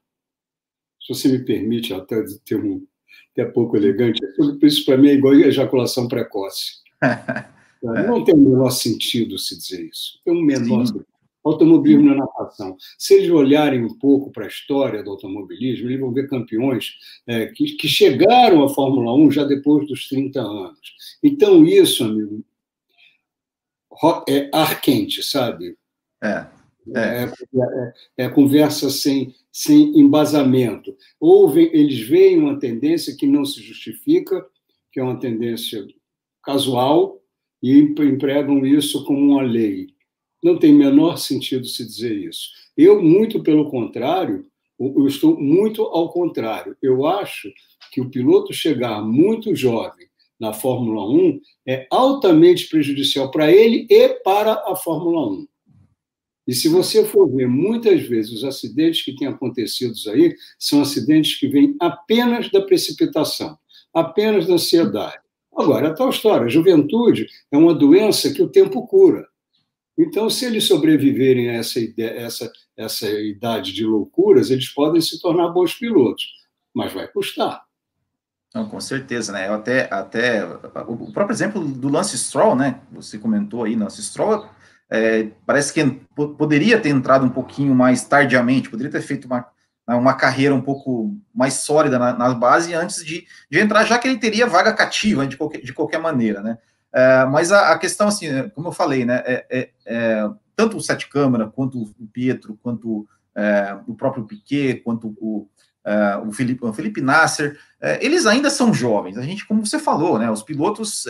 se 1.06 1.14
você 1.14 1.28
me 1.28 1.40
permite 1.40 1.94
até 1.94 2.24
ter 2.44 2.56
um 2.56 2.86
até 3.32 3.46
pouco 3.46 3.76
elegante, 3.76 4.20
isso 4.64 4.86
para 4.86 4.98
mim 4.98 5.10
é 5.10 5.14
igual 5.14 5.34
a 5.34 5.48
ejaculação 5.48 6.08
precoce. 6.08 6.78
Não 7.84 8.24
tem 8.24 8.34
o 8.34 8.38
menor 8.38 8.72
sentido 8.72 9.38
se 9.38 9.58
dizer 9.58 9.86
isso. 9.86 10.20
Tem 10.24 10.34
um 10.34 10.42
menor. 10.42 10.88
Sim. 10.88 11.02
Automobilismo 11.44 12.06
na 12.06 12.16
natação. 12.16 12.76
Se 12.98 13.14
eles 13.14 13.30
olharem 13.30 13.84
um 13.86 13.94
pouco 14.00 14.32
para 14.32 14.46
a 14.46 14.48
história 14.48 15.04
do 15.04 15.12
automobilismo, 15.12 15.88
eles 15.88 16.00
vão 16.00 16.12
ver 16.12 16.28
campeões 16.28 16.96
é, 17.28 17.46
que, 17.48 17.76
que 17.76 17.88
chegaram 17.88 18.64
à 18.64 18.70
Fórmula 18.70 19.14
1 19.14 19.30
já 19.30 19.44
depois 19.44 19.88
dos 19.88 20.08
30 20.08 20.42
anos. 20.42 20.96
Então, 21.22 21.64
isso, 21.64 22.04
amigo, 22.04 22.44
é 24.28 24.50
ar 24.52 24.82
quente, 24.82 25.22
sabe? 25.22 25.78
É. 26.24 26.48
É, 26.94 27.00
é, 27.00 27.32
é, 28.18 28.25
é 28.25 28.30
conversa 28.30 28.89
sem, 28.89 29.34
sem 29.51 29.98
embasamento. 29.98 30.96
Ou 31.20 31.50
vem, 31.50 31.70
eles 31.74 32.00
veem 32.00 32.38
uma 32.38 32.60
tendência 32.60 33.15
que 33.15 33.25
não 33.25 33.44
se 33.46 33.62
justifica, 33.62 34.46
que 34.92 35.00
é 35.00 35.04
uma 35.04 35.20
tendência 35.20 35.86
casual, 36.44 37.20
e 37.62 37.80
empregam 37.80 38.65
isso 38.65 39.04
como 39.06 39.34
uma 39.34 39.42
lei. 39.42 39.88
Não 40.44 40.60
tem 40.60 40.74
menor 40.74 41.18
sentido 41.18 41.65
se 41.65 41.84
dizer 41.84 42.15
isso. 42.15 42.50
Eu, 42.77 43.01
muito 43.01 43.42
pelo 43.42 43.70
contrário, 43.72 44.46
eu 44.80 45.08
estou 45.08 45.39
muito 45.39 45.82
ao 45.82 46.10
contrário. 46.10 46.77
Eu 46.82 47.06
acho 47.06 47.51
que 47.92 48.01
o 48.01 48.10
piloto 48.10 48.54
chegar 48.54 49.01
muito 49.01 49.56
jovem 49.56 50.06
na 50.39 50.54
Fórmula 50.54 51.10
1 51.10 51.39
é 51.65 51.88
altamente 51.89 52.68
prejudicial 52.68 53.32
para 53.32 53.51
ele 53.51 53.88
e 53.89 54.10
para 54.20 54.54
a 54.68 54.75
Fórmula 54.75 55.27
1. 55.32 55.48
E 56.48 56.54
se 56.54 56.70
você 56.70 57.04
for 57.04 57.28
ver, 57.28 57.48
muitas 57.48 58.02
vezes 58.02 58.32
os 58.32 58.44
acidentes 58.44 59.04
que 59.04 59.16
têm 59.16 59.28
acontecido 59.28 59.94
aí 60.12 60.36
são 60.60 60.82
acidentes 60.82 61.40
que 61.40 61.48
vêm 61.48 61.75
apenas 61.80 62.52
da 62.52 62.62
precipitação, 62.62 63.58
apenas 63.94 64.46
da 64.46 64.54
ansiedade. 64.54 65.20
Agora, 65.56 65.90
a 65.90 65.94
tal 65.94 66.10
história, 66.10 66.46
a 66.46 66.50
juventude 66.50 67.28
é 67.52 67.58
uma 67.58 67.74
doença 67.74 68.32
que 68.32 68.44
o 68.44 68.50
tempo 68.50 68.86
cura. 68.86 69.25
Então, 69.98 70.30
se 70.30 70.46
eles 70.46 70.66
sobreviverem 70.66 71.50
a 71.50 71.54
essa, 71.54 71.80
ideia, 71.80 72.12
essa, 72.20 72.52
essa 72.75 73.10
idade 73.10 73.72
de 73.72 73.86
loucuras, 73.86 74.52
eles 74.52 74.68
podem 74.70 75.00
se 75.00 75.20
tornar 75.22 75.48
bons 75.50 75.74
pilotos, 75.74 76.25
mas 76.74 76.92
vai 76.92 77.08
custar. 77.08 77.64
Não, 78.54 78.68
com 78.68 78.80
certeza, 78.80 79.32
né? 79.32 79.48
Eu 79.48 79.54
até, 79.54 79.88
até 79.92 80.46
o 80.88 81.12
próprio 81.12 81.34
exemplo 81.34 81.66
do 81.66 81.90
Lance 81.90 82.18
Stroll, 82.18 82.56
né? 82.56 82.82
Você 82.92 83.18
comentou 83.18 83.64
aí, 83.64 83.75
Lance 83.75 84.02
Stroll, 84.04 84.46
é, 84.89 85.27
parece 85.46 85.74
que 85.74 85.84
poderia 86.38 86.80
ter 86.80 86.89
entrado 86.89 87.25
um 87.25 87.30
pouquinho 87.30 87.74
mais 87.74 88.04
tardiamente, 88.06 88.70
poderia 88.70 88.92
ter 88.92 89.01
feito 89.01 89.25
uma, 89.25 89.46
uma 89.88 90.13
carreira 90.13 90.54
um 90.54 90.62
pouco 90.62 91.15
mais 91.34 91.56
sólida 91.56 91.98
na, 91.98 92.13
na 92.13 92.34
base 92.34 92.74
antes 92.74 93.04
de, 93.04 93.25
de 93.50 93.60
entrar, 93.60 93.86
já 93.86 93.98
que 93.98 94.08
ele 94.08 94.20
teria 94.20 94.48
vaga 94.48 94.74
cativa 94.74 95.25
de 95.25 95.38
qualquer, 95.38 95.62
de 95.62 95.74
qualquer 95.74 96.00
maneira, 96.00 96.42
né? 96.42 96.58
É, 96.94 97.25
mas 97.25 97.51
a, 97.51 97.72
a, 97.72 97.77
questão, 97.77 98.08
assim, 98.08 98.48
como 98.50 98.70
eu 98.70 98.72
falei, 98.72 99.04
né, 99.04 99.22
é, 99.25 99.46
é, 99.50 99.70
é 99.86 100.30
tanto 100.56 100.77
o 100.77 100.82
Sete 100.82 101.10
Câmara, 101.10 101.48
quanto 101.48 101.82
o 101.82 102.08
Pietro, 102.13 102.58
quanto 102.63 103.06
é, 103.36 103.77
o 103.86 103.94
próprio 103.94 104.24
Piquet, 104.24 104.75
quanto 104.75 105.13
o, 105.20 105.50
é, 105.86 106.18
o, 106.18 106.32
Felipe, 106.32 106.65
o 106.65 106.74
Felipe 106.74 107.01
Nasser, 107.01 107.58
eles 108.01 108.25
ainda 108.25 108.50
são 108.50 108.74
jovens. 108.74 109.15
A 109.15 109.22
gente, 109.22 109.46
como 109.46 109.63
você 109.63 109.77
falou, 109.77 110.18
né, 110.18 110.32
os 110.32 110.42
pilotos, 110.42 111.06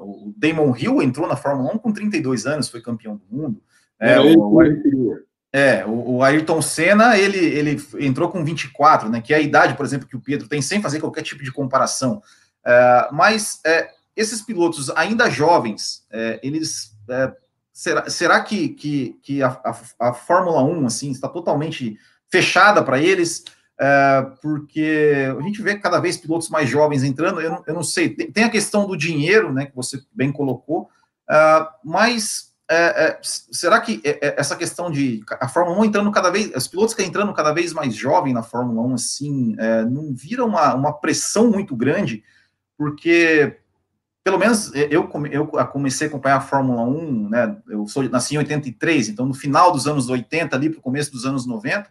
o 0.00 0.32
Damon 0.34 0.74
Hill 0.74 1.02
entrou 1.02 1.28
na 1.28 1.36
Fórmula 1.36 1.74
1 1.74 1.78
com 1.78 1.92
32 1.92 2.46
anos, 2.46 2.70
foi 2.70 2.80
campeão 2.80 3.16
do 3.16 3.24
mundo. 3.30 3.60
É, 4.00 4.18
o, 4.18 4.62
é, 5.52 5.84
o, 5.86 6.22
Ayrton 6.22 6.62
Senna, 6.62 7.18
ele, 7.18 7.38
ele 7.38 7.86
entrou 8.00 8.30
com 8.30 8.42
24, 8.42 9.10
né, 9.10 9.20
que 9.20 9.34
é 9.34 9.36
a 9.36 9.40
idade, 9.40 9.74
por 9.74 9.84
exemplo, 9.84 10.08
que 10.08 10.16
o 10.16 10.20
Pedro 10.20 10.48
tem, 10.48 10.62
sem 10.62 10.80
fazer 10.80 11.00
qualquer 11.00 11.22
tipo 11.22 11.44
de 11.44 11.52
comparação. 11.52 12.22
mas 13.12 13.60
esses 14.16 14.40
pilotos 14.40 14.88
ainda 14.88 15.28
jovens, 15.28 16.06
eles 16.42 16.94
será, 17.74 18.08
será 18.08 18.40
que, 18.40 18.68
que, 18.68 19.18
que 19.20 19.42
a, 19.42 19.48
a, 19.48 20.08
a, 20.08 20.14
Fórmula 20.14 20.62
1 20.62 20.86
assim 20.86 21.10
está 21.10 21.28
totalmente 21.28 21.98
fechada 22.30 22.82
para 22.82 23.00
eles? 23.00 23.44
É, 23.78 24.26
porque 24.40 25.34
a 25.36 25.42
gente 25.42 25.60
vê 25.60 25.76
cada 25.76 25.98
vez 25.98 26.16
pilotos 26.16 26.48
mais 26.48 26.68
jovens 26.68 27.02
entrando. 27.02 27.40
Eu 27.40 27.50
não, 27.50 27.62
eu 27.66 27.74
não 27.74 27.82
sei, 27.82 28.08
tem, 28.08 28.30
tem, 28.30 28.44
a 28.44 28.50
questão 28.50 28.86
do 28.86 28.96
dinheiro, 28.96 29.52
né, 29.52 29.66
que 29.66 29.74
você 29.74 30.00
bem 30.12 30.30
colocou, 30.30 30.88
é, 31.28 31.66
mas 31.84 32.52
é, 32.70 33.06
é, 33.06 33.20
será 33.22 33.80
que 33.80 34.00
essa 34.20 34.56
questão 34.56 34.90
de 34.90 35.22
a 35.40 35.48
Fórmula 35.48 35.78
1 35.80 35.84
entrando 35.86 36.10
cada 36.12 36.30
vez, 36.30 36.50
os 36.54 36.68
pilotos 36.68 36.94
que 36.94 37.02
entrando 37.02 37.34
cada 37.34 37.52
vez 37.52 37.72
mais 37.72 37.94
jovem 37.94 38.32
na 38.32 38.42
Fórmula 38.42 38.80
1, 38.88 38.94
assim, 38.94 39.56
não 39.90 40.14
vira 40.14 40.44
uma, 40.44 40.74
uma 40.74 40.92
pressão 40.92 41.50
muito 41.50 41.76
grande? 41.76 42.24
Porque 42.78 43.58
pelo 44.24 44.38
menos 44.38 44.74
eu, 44.74 45.06
eu 45.30 45.46
comecei 45.66 46.06
a 46.06 46.08
acompanhar 46.08 46.36
a 46.36 46.40
Fórmula 46.40 46.82
1, 46.82 47.28
né? 47.28 47.56
Eu 47.68 47.86
sou, 47.86 48.02
nasci 48.08 48.34
em 48.34 48.38
83, 48.38 49.10
então 49.10 49.26
no 49.26 49.34
final 49.34 49.70
dos 49.70 49.86
anos 49.86 50.08
80, 50.08 50.56
ali 50.56 50.70
para 50.70 50.78
o 50.78 50.82
começo 50.82 51.12
dos 51.12 51.26
anos 51.26 51.44
90, 51.44 51.86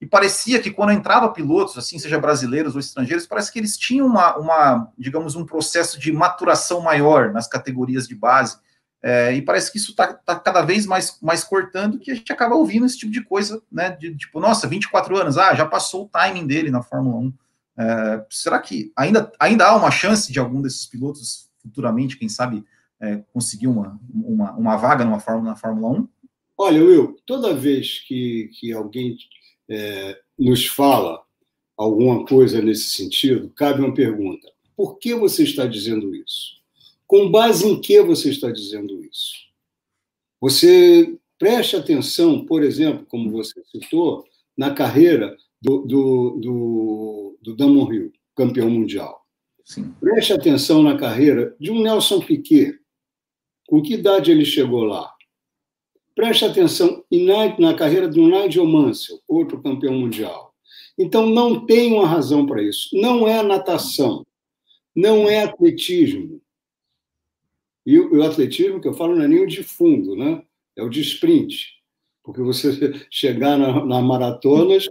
e 0.00 0.06
parecia 0.06 0.60
que 0.60 0.70
quando 0.70 0.92
entrava 0.92 1.32
pilotos, 1.32 1.78
assim, 1.78 1.98
seja 1.98 2.18
brasileiros 2.18 2.74
ou 2.74 2.80
estrangeiros, 2.80 3.26
parece 3.26 3.52
que 3.52 3.58
eles 3.58 3.76
tinham 3.76 4.06
uma, 4.06 4.36
uma 4.36 4.92
digamos, 4.98 5.34
um 5.36 5.46
processo 5.46 5.98
de 5.98 6.12
maturação 6.12 6.80
maior 6.80 7.32
nas 7.32 7.46
categorias 7.46 8.06
de 8.06 8.14
base. 8.14 8.58
É, 9.02 9.34
e 9.34 9.42
parece 9.42 9.70
que 9.70 9.78
isso 9.78 9.90
está 9.90 10.14
tá 10.14 10.38
cada 10.38 10.62
vez 10.62 10.86
mais, 10.86 11.18
mais 11.20 11.44
cortando, 11.44 11.98
que 11.98 12.10
a 12.10 12.14
gente 12.14 12.32
acaba 12.32 12.54
ouvindo 12.54 12.86
esse 12.86 12.98
tipo 12.98 13.12
de 13.12 13.22
coisa, 13.22 13.62
né? 13.70 13.90
De, 13.90 14.16
tipo, 14.16 14.40
nossa, 14.40 14.66
24 14.66 15.16
anos, 15.18 15.36
ah, 15.36 15.54
já 15.54 15.66
passou 15.66 16.04
o 16.04 16.08
timing 16.08 16.46
dele 16.46 16.70
na 16.70 16.82
Fórmula 16.82 17.18
1. 17.18 17.32
É, 17.76 18.26
será 18.30 18.58
que 18.58 18.92
ainda, 18.96 19.30
ainda 19.38 19.66
há 19.66 19.76
uma 19.76 19.90
chance 19.90 20.32
de 20.32 20.38
algum 20.38 20.62
desses 20.62 20.86
pilotos 20.86 21.50
futuramente, 21.60 22.16
quem 22.16 22.28
sabe, 22.28 22.64
é, 23.00 23.22
conseguir 23.32 23.66
uma, 23.66 23.98
uma, 24.12 24.52
uma 24.52 24.76
vaga 24.76 25.04
numa 25.04 25.20
Fórmula, 25.20 25.50
na 25.50 25.56
Fórmula 25.56 25.98
1? 25.98 26.08
Olha, 26.56 26.84
Will, 26.84 27.16
toda 27.26 27.54
vez 27.54 28.00
que, 28.06 28.50
que 28.58 28.72
alguém 28.72 29.16
é, 29.68 30.18
nos 30.38 30.66
fala 30.66 31.22
alguma 31.76 32.24
coisa 32.24 32.60
nesse 32.60 32.90
sentido, 32.90 33.50
cabe 33.50 33.80
uma 33.80 33.94
pergunta: 33.94 34.50
por 34.76 34.98
que 34.98 35.14
você 35.14 35.44
está 35.44 35.66
dizendo 35.66 36.14
isso? 36.14 36.54
Com 37.06 37.30
base 37.30 37.66
em 37.66 37.80
que 37.80 38.00
você 38.02 38.30
está 38.30 38.50
dizendo 38.50 39.04
isso? 39.04 39.34
Você 40.40 41.16
preste 41.38 41.76
atenção, 41.76 42.44
por 42.44 42.62
exemplo, 42.62 43.06
como 43.06 43.30
você 43.30 43.62
citou, 43.70 44.24
na 44.56 44.72
carreira 44.72 45.36
do, 45.60 45.78
do, 45.78 46.38
do, 46.40 47.38
do 47.42 47.56
Damon 47.56 47.92
Hill, 47.92 48.12
campeão 48.34 48.70
mundial. 48.70 49.24
Sim. 49.64 49.94
Preste 50.00 50.32
atenção 50.32 50.82
na 50.82 50.96
carreira 50.96 51.56
de 51.58 51.70
um 51.70 51.82
Nelson 51.82 52.20
Piquet. 52.20 52.78
Com 53.66 53.80
que 53.80 53.94
idade 53.94 54.30
ele 54.30 54.44
chegou 54.44 54.84
lá? 54.84 55.13
Preste 56.14 56.44
atenção 56.44 57.04
na, 57.58 57.74
carreira 57.74 58.08
do 58.08 58.22
Nigel 58.22 58.66
Mansell, 58.66 59.20
outro 59.26 59.60
campeão 59.62 59.94
mundial. 59.94 60.54
Então, 60.96 61.26
não 61.26 61.66
tem 61.66 61.92
uma 61.92 62.06
razão 62.06 62.46
para 62.46 62.62
isso. 62.62 62.90
Não 62.92 63.26
é 63.26 63.42
natação, 63.42 64.24
não 64.94 65.28
é 65.28 65.42
atletismo. 65.42 66.40
E 67.84 67.98
o, 67.98 68.22
atletismo 68.22 68.80
que 68.80 68.88
eu 68.88 68.94
falo 68.94 69.14
não 69.14 69.24
é 69.24 69.28
nem 69.28 69.42
o 69.42 69.46
de 69.46 69.62
fundo, 69.62 70.16
né? 70.16 70.42
é 70.76 70.82
o 70.82 70.88
de 70.88 71.00
sprint. 71.00 71.74
Porque 72.22 72.40
você 72.40 72.92
chegar 73.10 73.58
na, 73.58 73.84
na 73.84 74.00
maratonas 74.00 74.88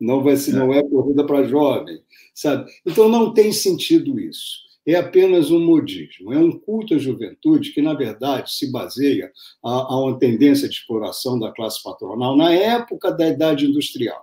não 0.00 0.22
vai 0.22 0.36
não 0.52 0.72
é 0.72 0.82
corrida 0.82 1.24
para 1.24 1.44
jovem, 1.44 2.02
sabe? 2.34 2.70
Então 2.84 3.08
não 3.08 3.32
tem 3.32 3.52
sentido 3.52 4.18
isso. 4.18 4.63
É 4.86 4.96
apenas 4.96 5.50
um 5.50 5.64
modismo, 5.64 6.32
é 6.32 6.38
um 6.38 6.52
culto 6.52 6.94
à 6.94 6.98
juventude 6.98 7.72
que, 7.72 7.80
na 7.80 7.94
verdade, 7.94 8.52
se 8.52 8.70
baseia 8.70 9.32
a, 9.64 9.70
a 9.70 10.00
uma 10.00 10.18
tendência 10.18 10.68
de 10.68 10.74
exploração 10.74 11.38
da 11.38 11.50
classe 11.50 11.82
patronal 11.82 12.36
na 12.36 12.52
época 12.52 13.10
da 13.10 13.28
Idade 13.28 13.66
Industrial. 13.66 14.22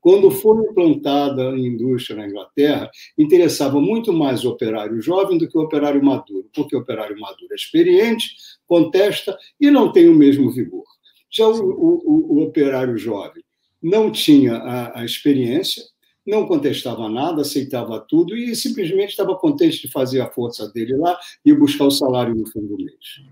Quando 0.00 0.30
foi 0.30 0.64
implantada 0.64 1.50
a 1.50 1.58
indústria 1.58 2.16
na 2.16 2.28
Inglaterra, 2.28 2.88
interessava 3.18 3.80
muito 3.80 4.12
mais 4.12 4.44
o 4.44 4.50
operário 4.50 5.02
jovem 5.02 5.36
do 5.36 5.48
que 5.48 5.58
o 5.58 5.62
operário 5.62 6.00
maduro, 6.00 6.48
porque 6.54 6.76
o 6.76 6.78
operário 6.78 7.18
maduro 7.18 7.48
é 7.50 7.56
experiente, 7.56 8.36
contesta 8.68 9.36
e 9.60 9.68
não 9.68 9.90
tem 9.90 10.08
o 10.08 10.14
mesmo 10.14 10.48
vigor. 10.52 10.84
Já 11.28 11.48
o, 11.48 11.58
o, 11.60 12.36
o 12.36 12.42
operário 12.44 12.96
jovem 12.96 13.42
não 13.82 14.12
tinha 14.12 14.54
a, 14.54 15.00
a 15.00 15.04
experiência, 15.04 15.82
não 16.26 16.46
contestava 16.46 17.08
nada, 17.08 17.42
aceitava 17.42 18.00
tudo 18.00 18.36
e 18.36 18.54
simplesmente 18.56 19.10
estava 19.10 19.36
contente 19.36 19.80
de 19.80 19.92
fazer 19.92 20.20
a 20.20 20.30
força 20.30 20.68
dele 20.70 20.96
lá 20.96 21.18
e 21.44 21.52
buscar 21.54 21.84
o 21.84 21.90
salário 21.90 22.34
no 22.34 22.46
fim 22.46 22.66
do 22.66 22.76
mês. 22.76 23.22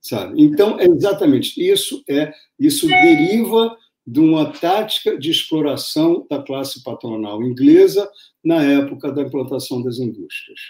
Sabe? 0.00 0.42
Então, 0.42 0.80
é 0.80 0.86
exatamente 0.86 1.60
isso 1.62 2.02
é 2.08 2.32
isso 2.58 2.88
deriva 2.88 3.76
de 4.04 4.18
uma 4.18 4.46
tática 4.46 5.16
de 5.16 5.30
exploração 5.30 6.26
da 6.28 6.42
classe 6.42 6.82
patronal 6.82 7.42
inglesa 7.42 8.10
na 8.42 8.62
época 8.62 9.12
da 9.12 9.22
implantação 9.22 9.80
das 9.80 9.98
indústrias, 9.98 10.60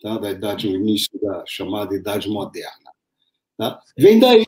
tá? 0.00 0.16
da 0.16 0.30
idade 0.30 0.66
início 0.66 1.10
da 1.20 1.44
chamada 1.46 1.94
idade 1.94 2.28
moderna. 2.28 2.90
Tá? 3.58 3.82
Vem 3.98 4.18
daí 4.18 4.46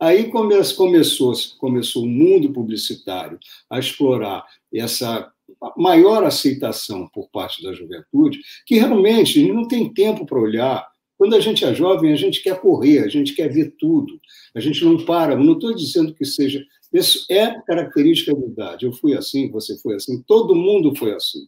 Aí 0.00 0.30
começou, 0.30 1.32
começou 1.58 2.04
o 2.04 2.08
mundo 2.08 2.52
publicitário 2.52 3.38
a 3.68 3.80
explorar 3.80 4.46
essa 4.72 5.32
maior 5.76 6.24
aceitação 6.24 7.08
por 7.08 7.28
parte 7.30 7.62
da 7.62 7.72
juventude, 7.72 8.40
que 8.66 8.76
realmente 8.76 9.50
não 9.52 9.66
tem 9.66 9.92
tempo 9.92 10.26
para 10.26 10.38
olhar. 10.38 10.86
Quando 11.16 11.34
a 11.34 11.40
gente 11.40 11.64
é 11.64 11.74
jovem, 11.74 12.12
a 12.12 12.16
gente 12.16 12.42
quer 12.42 12.60
correr, 12.60 13.00
a 13.00 13.08
gente 13.08 13.34
quer 13.34 13.48
ver 13.48 13.74
tudo, 13.78 14.20
a 14.54 14.60
gente 14.60 14.84
não 14.84 15.04
para. 15.04 15.36
Não 15.36 15.54
estou 15.54 15.74
dizendo 15.74 16.14
que 16.14 16.24
seja. 16.24 16.64
Isso 16.92 17.26
é 17.30 17.60
característica 17.62 18.34
da 18.34 18.46
idade. 18.46 18.86
Eu 18.86 18.92
fui 18.92 19.14
assim, 19.14 19.50
você 19.50 19.76
foi 19.78 19.96
assim, 19.96 20.22
todo 20.26 20.54
mundo 20.54 20.94
foi 20.94 21.12
assim. 21.14 21.40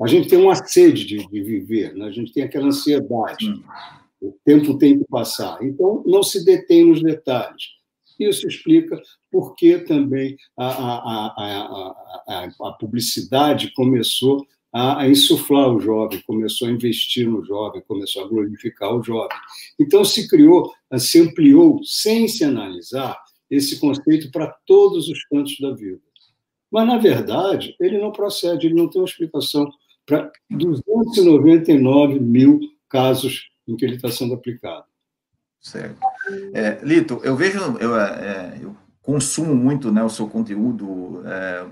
A 0.00 0.06
gente 0.06 0.28
tem 0.28 0.38
uma 0.38 0.54
sede 0.54 1.04
de, 1.04 1.26
de 1.26 1.42
viver, 1.42 1.94
né? 1.94 2.06
a 2.06 2.10
gente 2.10 2.32
tem 2.32 2.44
aquela 2.44 2.66
ansiedade. 2.66 3.62
O 4.20 4.32
tempo 4.44 4.76
tem 4.78 4.98
que 4.98 5.04
passar. 5.08 5.58
Então, 5.62 6.02
não 6.06 6.22
se 6.22 6.44
detém 6.44 6.84
nos 6.84 7.02
detalhes. 7.02 7.77
Isso 8.18 8.46
explica 8.46 9.00
por 9.30 9.54
que 9.54 9.78
também 9.78 10.36
a, 10.56 10.66
a, 10.66 11.94
a, 12.26 12.48
a 12.68 12.72
publicidade 12.72 13.72
começou 13.74 14.46
a, 14.72 15.08
insuflar 15.08 15.72
o 15.74 15.80
jovem, 15.80 16.22
começou 16.26 16.68
a 16.68 16.70
investir 16.70 17.28
no 17.28 17.44
jovem, 17.44 17.82
começou 17.86 18.24
a 18.24 18.28
glorificar 18.28 18.94
o 18.94 19.02
jovem. 19.02 19.36
Então, 19.78 20.04
se 20.04 20.28
criou, 20.28 20.72
se 20.98 21.20
ampliou, 21.20 21.82
sem 21.84 22.28
se 22.28 22.44
analisar, 22.44 23.18
esse 23.50 23.80
conceito 23.80 24.30
para 24.30 24.54
todos 24.66 25.08
os 25.08 25.24
cantos 25.24 25.56
da 25.58 25.72
vida. 25.72 26.00
Mas, 26.70 26.86
na 26.86 26.98
verdade, 26.98 27.74
ele 27.80 27.98
não 27.98 28.12
procede, 28.12 28.66
ele 28.66 28.74
não 28.74 28.90
tem 28.90 29.00
uma 29.00 29.08
explicação 29.08 29.70
para 30.04 30.30
299 30.50 32.20
mil 32.20 32.60
casos 32.88 33.48
em 33.66 33.76
que 33.76 33.84
ele 33.84 33.96
está 33.96 34.10
sendo 34.10 34.34
aplicado. 34.34 34.84
Certo. 35.60 35.98
É, 36.54 36.78
Lito, 36.82 37.20
eu 37.24 37.36
vejo, 37.36 37.76
eu, 37.78 37.98
é, 37.98 38.58
eu, 38.60 38.76
consumo 39.02 39.54
muito 39.54 39.90
né, 39.90 40.02
o 40.04 40.10
seu 40.10 40.28
conteúdo, 40.28 41.22
é, 41.24 41.64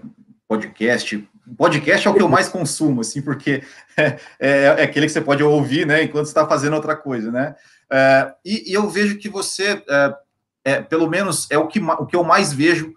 podcast. 0.48 1.28
Podcast 1.56 2.08
é 2.08 2.10
o 2.10 2.14
que 2.14 2.22
eu 2.22 2.28
mais 2.28 2.48
consumo, 2.48 3.02
assim, 3.02 3.20
porque 3.20 3.62
é, 3.96 4.18
é, 4.40 4.62
é 4.64 4.82
aquele 4.82 5.06
que 5.06 5.12
você 5.12 5.20
pode 5.20 5.42
ouvir, 5.42 5.86
né, 5.86 6.02
enquanto 6.02 6.26
está 6.26 6.46
fazendo 6.46 6.74
outra 6.74 6.96
coisa, 6.96 7.30
né? 7.30 7.54
É, 7.92 8.32
e, 8.44 8.70
e, 8.70 8.72
eu 8.72 8.88
vejo 8.88 9.18
que 9.18 9.28
você, 9.28 9.84
é, 10.64 10.80
pelo 10.80 11.08
menos, 11.08 11.46
é 11.50 11.58
o 11.58 11.68
que, 11.68 11.78
o 11.78 12.06
que 12.06 12.16
eu 12.16 12.24
mais 12.24 12.52
vejo 12.52 12.94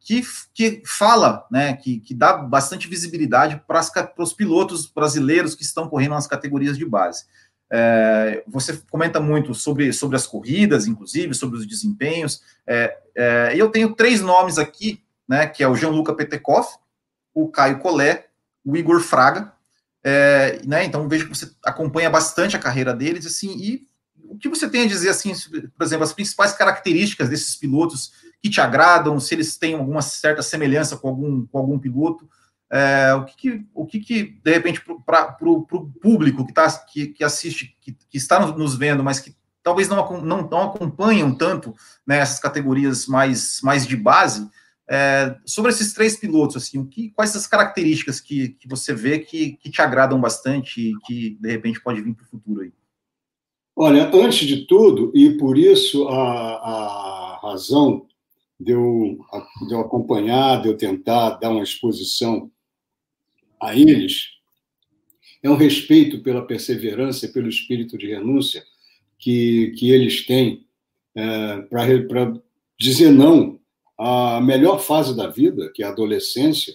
que, 0.00 0.22
que 0.52 0.82
fala, 0.84 1.46
né, 1.50 1.74
que, 1.74 2.00
que 2.00 2.14
dá 2.14 2.34
bastante 2.34 2.88
visibilidade 2.88 3.62
para 3.66 3.80
os 4.18 4.32
pilotos 4.32 4.86
brasileiros 4.86 5.54
que 5.54 5.62
estão 5.62 5.88
correndo 5.88 6.12
nas 6.12 6.26
categorias 6.26 6.76
de 6.76 6.84
base. 6.84 7.24
É, 7.72 8.42
você 8.48 8.76
comenta 8.90 9.20
muito 9.20 9.54
sobre, 9.54 9.92
sobre 9.92 10.16
as 10.16 10.26
corridas, 10.26 10.86
inclusive, 10.86 11.34
sobre 11.34 11.58
os 11.58 11.66
desempenhos. 11.66 12.42
É, 12.66 12.98
é, 13.14 13.52
eu 13.56 13.70
tenho 13.70 13.94
três 13.94 14.20
nomes 14.20 14.58
aqui, 14.58 15.02
né, 15.28 15.46
que 15.46 15.62
é 15.62 15.68
o 15.68 15.76
Jean-Luca 15.76 16.14
Petekoff, 16.14 16.76
o 17.32 17.48
Caio 17.48 17.78
Collet, 17.78 18.24
o 18.64 18.76
Igor 18.76 19.00
Fraga. 19.00 19.52
É, 20.02 20.60
né, 20.66 20.84
então 20.84 21.08
vejo 21.08 21.28
que 21.28 21.36
você 21.36 21.50
acompanha 21.64 22.10
bastante 22.10 22.56
a 22.56 22.60
carreira 22.60 22.92
deles, 22.92 23.26
assim, 23.26 23.56
e 23.56 23.88
o 24.16 24.38
que 24.38 24.48
você 24.48 24.68
tem 24.68 24.82
a 24.82 24.88
dizer, 24.88 25.10
assim, 25.10 25.32
por 25.76 25.84
exemplo, 25.84 26.04
as 26.04 26.12
principais 26.12 26.52
características 26.52 27.28
desses 27.28 27.56
pilotos 27.56 28.12
que 28.40 28.48
te 28.48 28.60
agradam, 28.60 29.18
se 29.20 29.34
eles 29.34 29.56
têm 29.56 29.74
alguma 29.74 30.00
certa 30.00 30.40
semelhança 30.40 30.96
com 30.96 31.08
algum, 31.08 31.46
com 31.46 31.58
algum 31.58 31.78
piloto, 31.78 32.28
é, 32.72 33.12
o 33.14 33.24
que, 33.24 33.36
que, 33.36 33.66
o 33.74 33.86
que, 33.86 34.00
que 34.00 34.22
de 34.44 34.52
repente, 34.52 34.80
para 35.04 35.36
o 35.42 35.62
público 36.00 36.46
que, 36.46 36.52
tá, 36.52 36.70
que, 36.70 37.08
que 37.08 37.24
assiste, 37.24 37.76
que, 37.80 37.92
que, 37.92 38.16
está 38.16 38.46
nos 38.52 38.76
vendo, 38.76 39.02
mas 39.02 39.18
que 39.18 39.34
talvez 39.62 39.88
não, 39.88 40.22
não, 40.22 40.48
não 40.48 40.62
acompanham 40.62 41.34
tanto 41.34 41.74
né, 42.06 42.18
essas 42.18 42.38
categorias 42.38 43.06
mais, 43.06 43.60
mais 43.62 43.86
de 43.86 43.96
base, 43.96 44.48
é, 44.88 45.36
sobre 45.44 45.70
esses 45.70 45.92
três 45.92 46.16
pilotos, 46.16 46.56
assim, 46.56 46.78
o 46.78 46.86
que, 46.86 47.10
quais 47.10 47.34
as 47.36 47.46
características 47.46 48.20
que, 48.20 48.50
que 48.50 48.68
você 48.68 48.92
vê 48.94 49.18
que, 49.18 49.52
que 49.52 49.70
te 49.70 49.82
agradam 49.82 50.20
bastante 50.20 50.80
e 50.80 50.98
que, 51.06 51.38
de 51.40 51.50
repente, 51.50 51.80
pode 51.80 52.00
vir 52.00 52.14
para 52.14 52.24
o 52.24 52.28
futuro 52.28 52.62
aí? 52.62 52.72
Olha, 53.76 54.10
antes 54.12 54.46
de 54.46 54.66
tudo, 54.66 55.12
e 55.14 55.38
por 55.38 55.56
isso 55.56 56.08
a, 56.08 57.36
a 57.36 57.40
razão 57.42 58.06
de 58.58 58.72
eu, 58.72 59.18
de 59.66 59.74
eu 59.74 59.80
acompanhar, 59.80 60.60
de 60.60 60.68
eu 60.68 60.76
tentar 60.76 61.30
dar 61.38 61.50
uma 61.50 61.62
exposição 61.62 62.50
a 63.60 63.76
eles, 63.76 64.28
é 65.42 65.50
um 65.50 65.56
respeito 65.56 66.20
pela 66.20 66.46
perseverança 66.46 67.26
e 67.26 67.32
pelo 67.32 67.48
espírito 67.48 67.96
de 67.96 68.06
renúncia 68.08 68.62
que, 69.18 69.72
que 69.78 69.90
eles 69.90 70.26
têm 70.26 70.66
é, 71.14 71.62
para 71.62 72.40
dizer 72.78 73.10
não 73.10 73.58
à 73.98 74.40
melhor 74.40 74.78
fase 74.78 75.14
da 75.14 75.28
vida, 75.28 75.70
que 75.74 75.82
é 75.82 75.86
a 75.86 75.90
adolescência, 75.90 76.74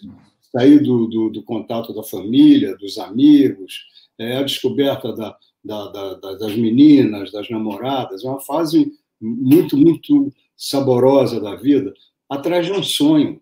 sair 0.52 0.80
do, 0.80 1.08
do, 1.08 1.30
do 1.30 1.44
contato 1.44 1.94
da 1.94 2.04
família, 2.04 2.78
dos 2.78 2.98
amigos, 2.98 3.86
é, 4.18 4.38
a 4.38 4.44
descoberta 4.44 5.12
da, 5.12 5.36
da, 5.64 5.88
da, 5.88 6.34
das 6.36 6.56
meninas, 6.56 7.32
das 7.32 7.50
namoradas, 7.50 8.24
é 8.24 8.30
uma 8.30 8.40
fase 8.40 8.94
muito, 9.20 9.76
muito 9.76 10.32
saborosa 10.56 11.40
da 11.40 11.56
vida, 11.56 11.94
atrás 12.30 12.66
de 12.66 12.72
um 12.72 12.84
sonho 12.84 13.42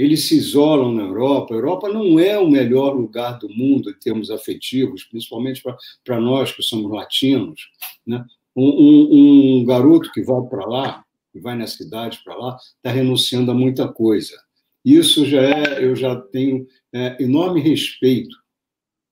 eles 0.00 0.26
se 0.26 0.36
isolam 0.36 0.92
na 0.92 1.02
Europa. 1.02 1.52
A 1.52 1.56
Europa 1.56 1.88
não 1.88 2.18
é 2.18 2.38
o 2.38 2.50
melhor 2.50 2.94
lugar 2.94 3.38
do 3.38 3.48
mundo 3.48 3.90
em 3.90 3.98
termos 3.98 4.30
afetivos, 4.30 5.04
principalmente 5.04 5.62
para 6.04 6.20
nós 6.20 6.52
que 6.52 6.62
somos 6.62 6.90
latinos. 6.90 7.68
Né? 8.06 8.24
Um, 8.56 8.68
um, 8.68 9.58
um 9.60 9.64
garoto 9.64 10.10
que 10.12 10.22
vai 10.22 10.40
para 10.48 10.66
lá, 10.66 11.04
que 11.32 11.40
vai 11.40 11.56
na 11.56 11.66
cidade 11.66 12.20
para 12.24 12.34
lá, 12.34 12.56
está 12.76 12.90
renunciando 12.90 13.50
a 13.50 13.54
muita 13.54 13.88
coisa. 13.88 14.40
Isso 14.84 15.26
já 15.26 15.42
é, 15.42 15.84
eu 15.84 15.94
já 15.94 16.16
tenho 16.16 16.66
é, 16.92 17.22
enorme 17.22 17.60
respeito 17.60 18.34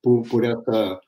por, 0.01 0.23
por 0.27 0.43
essa, 0.43 1.01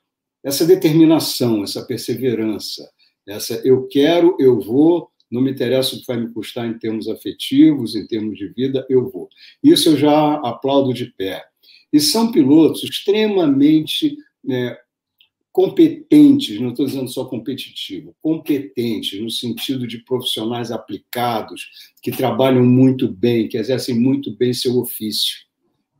essa 0.44 0.66
determinação, 0.66 1.64
essa 1.64 1.84
perseverança, 1.84 2.88
essa 3.26 3.54
eu 3.64 3.86
quero, 3.88 4.36
eu 4.38 4.60
vou, 4.60 5.10
não 5.32 5.40
me 5.40 5.50
interessa 5.50 5.96
o 5.96 6.00
que 6.00 6.06
vai 6.06 6.18
me 6.18 6.32
custar 6.32 6.66
em 6.66 6.78
termos 6.78 7.08
afetivos, 7.08 7.96
em 7.96 8.06
termos 8.06 8.36
de 8.36 8.48
vida, 8.48 8.86
eu 8.88 9.10
vou. 9.10 9.28
Isso 9.62 9.88
eu 9.88 9.96
já 9.96 10.34
aplaudo 10.34 10.92
de 10.92 11.06
pé. 11.06 11.44
E 11.92 11.98
são 11.98 12.30
pilotos 12.30 12.82
extremamente 12.84 14.16
né, 14.44 14.76
competentes, 15.50 16.58
não 16.60 16.70
estou 16.70 16.86
dizendo 16.86 17.08
só 17.08 17.24
competitivo, 17.26 18.16
competentes 18.22 19.20
no 19.20 19.30
sentido 19.30 19.86
de 19.86 19.98
profissionais 19.98 20.70
aplicados, 20.70 21.68
que 22.02 22.10
trabalham 22.10 22.64
muito 22.64 23.08
bem, 23.08 23.48
que 23.48 23.58
exercem 23.58 23.98
muito 23.98 24.34
bem 24.34 24.52
seu 24.52 24.78
ofício. 24.78 25.46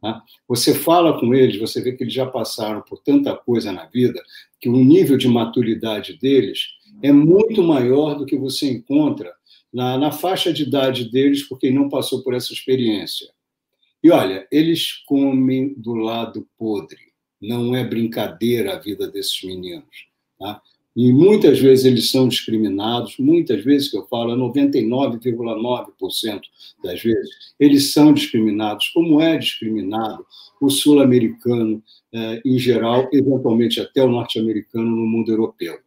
Tá? 0.00 0.22
Você 0.48 0.74
fala 0.74 1.20
com 1.20 1.34
eles, 1.34 1.60
você 1.60 1.80
vê 1.80 1.92
que 1.92 2.02
eles 2.02 2.14
já 2.14 2.26
passaram 2.26 2.82
por 2.82 2.98
tanta 2.98 3.36
coisa 3.36 3.70
na 3.70 3.86
vida, 3.86 4.20
que 4.58 4.68
o 4.68 4.76
nível 4.76 5.16
de 5.16 5.28
maturidade 5.28 6.18
deles 6.18 6.81
é 7.02 7.12
muito 7.12 7.62
maior 7.62 8.14
do 8.14 8.24
que 8.24 8.36
você 8.36 8.70
encontra 8.70 9.32
na, 9.72 9.98
na 9.98 10.12
faixa 10.12 10.52
de 10.52 10.62
idade 10.62 11.10
deles, 11.10 11.42
porque 11.42 11.70
não 11.70 11.88
passou 11.88 12.22
por 12.22 12.34
essa 12.34 12.52
experiência. 12.52 13.28
E 14.02 14.10
olha, 14.10 14.46
eles 14.50 15.02
comem 15.06 15.74
do 15.76 15.94
lado 15.94 16.46
podre. 16.58 17.12
Não 17.40 17.74
é 17.74 17.84
brincadeira 17.84 18.74
a 18.74 18.78
vida 18.78 19.10
desses 19.10 19.42
meninos. 19.42 20.06
Tá? 20.38 20.60
E 20.94 21.10
muitas 21.12 21.58
vezes 21.58 21.86
eles 21.86 22.10
são 22.10 22.28
discriminados, 22.28 23.16
muitas 23.18 23.64
vezes 23.64 23.90
que 23.90 23.96
eu 23.96 24.06
falo, 24.08 24.36
99,9% 24.36 26.40
das 26.84 27.02
vezes, 27.02 27.30
eles 27.58 27.92
são 27.92 28.12
discriminados, 28.12 28.90
como 28.90 29.20
é 29.20 29.38
discriminado 29.38 30.24
o 30.60 30.68
sul-americano 30.68 31.82
eh, 32.12 32.42
em 32.44 32.58
geral, 32.58 33.08
eventualmente 33.10 33.80
até 33.80 34.02
o 34.02 34.10
norte-americano 34.10 34.90
no 34.90 35.06
mundo 35.06 35.32
europeu. 35.32 35.78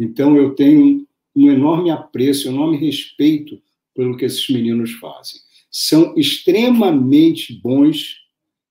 Então, 0.00 0.34
eu 0.34 0.54
tenho 0.54 1.06
um 1.36 1.50
enorme 1.50 1.90
apreço, 1.90 2.48
um 2.48 2.54
enorme 2.54 2.78
respeito 2.78 3.60
pelo 3.94 4.16
que 4.16 4.24
esses 4.24 4.48
meninos 4.48 4.92
fazem. 4.92 5.38
São 5.70 6.16
extremamente 6.16 7.52
bons, 7.52 8.16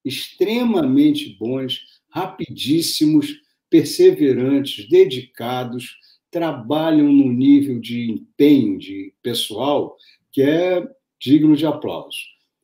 extremamente 0.03 1.37
bons, 1.39 1.81
rapidíssimos, 2.09 3.27
perseverantes, 3.69 4.89
dedicados, 4.89 5.95
trabalham 6.31 7.11
num 7.11 7.31
nível 7.31 7.79
de 7.79 8.09
empenho 8.09 8.79
de 8.79 9.13
pessoal 9.21 9.95
que 10.31 10.41
é 10.41 10.83
digno 11.19 11.55
de 11.55 11.65
aplauso. 11.65 12.17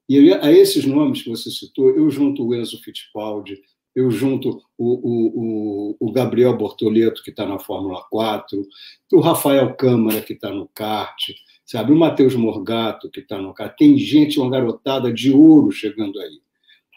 E 0.10 0.34
a 0.34 0.52
esses 0.52 0.86
nomes 0.86 1.22
que 1.22 1.30
você 1.30 1.52
citou, 1.52 1.92
eu 1.92 2.10
junto 2.10 2.44
o 2.44 2.56
Enzo 2.56 2.82
Fittipaldi, 2.82 3.62
eu 3.96 4.12
junto 4.12 4.62
o, 4.78 5.96
o, 5.98 5.98
o, 6.00 6.12
Gabriel 6.12 6.58
Bortoleto, 6.58 7.24
que 7.24 7.30
está 7.30 7.46
na 7.46 7.58
Fórmula 7.58 8.04
4, 8.12 8.68
o 9.14 9.20
Rafael 9.22 9.74
Câmara, 9.76 10.22
que 10.22 10.34
está 10.34 10.52
no 10.52 10.68
kart, 10.68 11.32
sabe? 11.66 11.94
o 11.94 11.96
Matheus 11.96 12.36
Morgato, 12.36 13.10
que 13.10 13.22
está 13.22 13.38
no 13.38 13.54
kart. 13.54 13.74
Tem 13.78 13.98
gente, 13.98 14.38
uma 14.38 14.52
garotada 14.52 15.14
de 15.14 15.32
ouro 15.32 15.72
chegando 15.72 16.20
aí. 16.20 16.42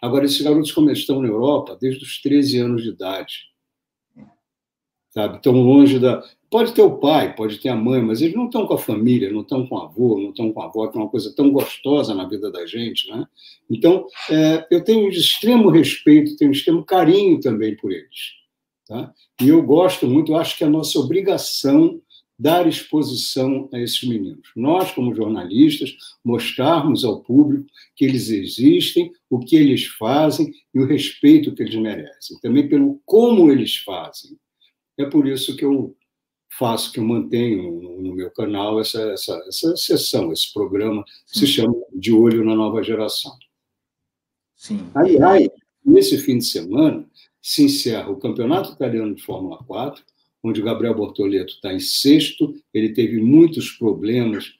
Agora, 0.03 0.25
esses 0.25 0.41
garotos, 0.43 0.73
como 0.73 0.91
estão 0.91 1.23
na 1.23 1.29
Europa, 1.29 1.79
desde 1.81 2.05
os 2.05 2.21
13 2.21 2.59
anos 2.59 2.83
de 2.83 2.91
idade, 2.91 3.49
sabe? 5.11 5.37
Estão 5.37 5.53
longe 5.53 5.99
da. 5.99 6.23
Pode 6.51 6.73
ter 6.73 6.81
o 6.81 6.99
pai, 6.99 7.37
pode 7.37 7.59
ter 7.59 7.69
a 7.69 7.77
mãe, 7.77 8.01
mas 8.01 8.23
eles 8.23 8.35
não 8.35 8.47
estão 8.47 8.67
com 8.67 8.75
a 8.75 8.79
família, 8.79 9.31
não 9.31 9.43
estão 9.43 9.67
com 9.67 9.75
o 9.75 9.83
avô, 9.83 10.19
não 10.19 10.31
estão 10.31 10.51
com 10.51 10.63
a 10.63 10.65
avó, 10.65 10.87
que 10.87 10.97
é 10.97 11.01
uma 11.01 11.11
coisa 11.11 11.35
tão 11.35 11.51
gostosa 11.51 12.15
na 12.15 12.27
vida 12.27 12.51
da 12.51 12.65
gente, 12.65 13.11
né? 13.11 13.27
Então, 13.71 14.07
é, 14.31 14.67
eu 14.71 14.83
tenho 14.83 15.09
extremo 15.11 15.69
respeito, 15.69 16.37
tenho 16.37 16.51
extremo 16.51 16.85
carinho 16.85 17.39
também 17.39 17.77
por 17.77 17.93
eles, 17.93 18.33
tá? 18.87 19.13
E 19.43 19.49
eu 19.49 19.63
gosto 19.63 20.07
muito, 20.07 20.33
eu 20.33 20.37
acho 20.37 20.57
que 20.57 20.65
é 20.65 20.67
a 20.67 20.71
nossa 20.71 20.99
obrigação 20.99 22.01
dar 22.39 22.67
exposição 22.69 23.69
a 23.73 23.81
esses 23.81 24.03
meninos. 24.05 24.49
Nós, 24.55 24.93
como 24.93 25.15
jornalistas, 25.15 25.97
mostrarmos 26.25 27.05
ao 27.05 27.21
público 27.21 27.67
que 27.97 28.05
eles 28.05 28.31
existem, 28.31 29.11
o 29.29 29.41
que 29.41 29.57
eles 29.57 29.87
fazem 29.87 30.53
e 30.73 30.79
o 30.79 30.87
respeito 30.87 31.53
que 31.55 31.63
eles 31.63 31.75
merecem. 31.75 32.39
Também 32.41 32.69
pelo 32.69 33.03
como 33.05 33.51
eles 33.51 33.77
fazem. 33.79 34.39
É 34.97 35.05
por 35.05 35.27
isso 35.27 35.57
que 35.57 35.65
eu 35.65 35.97
faço, 36.51 36.93
que 36.93 36.99
eu 36.99 37.05
mantenho 37.05 37.99
no 38.01 38.15
meu 38.15 38.31
canal 38.31 38.81
essa, 38.81 39.01
essa, 39.11 39.43
essa 39.47 39.77
sessão, 39.77 40.33
esse 40.33 40.53
programa 40.53 41.05
que 41.31 41.39
se 41.39 41.47
chama 41.47 41.75
De 41.93 42.13
Olho 42.13 42.45
na 42.45 42.55
Nova 42.55 42.83
Geração. 42.83 43.33
Sim. 44.57 44.91
Aliás, 44.95 45.49
nesse 45.85 46.19
fim 46.19 46.39
de 46.39 46.45
semana, 46.45 47.09
se 47.41 47.65
encerra 47.65 48.11
o 48.11 48.19
Campeonato 48.19 48.73
Italiano 48.73 49.15
de 49.15 49.23
Fórmula 49.23 49.59
4, 49.65 50.03
onde 50.43 50.61
o 50.61 50.65
Gabriel 50.65 50.95
Bortoleto 50.95 51.55
está 51.55 51.73
em 51.73 51.81
sexto. 51.81 52.55
Ele 52.73 52.93
teve 52.93 53.21
muitos 53.21 53.71
problemas, 53.71 54.55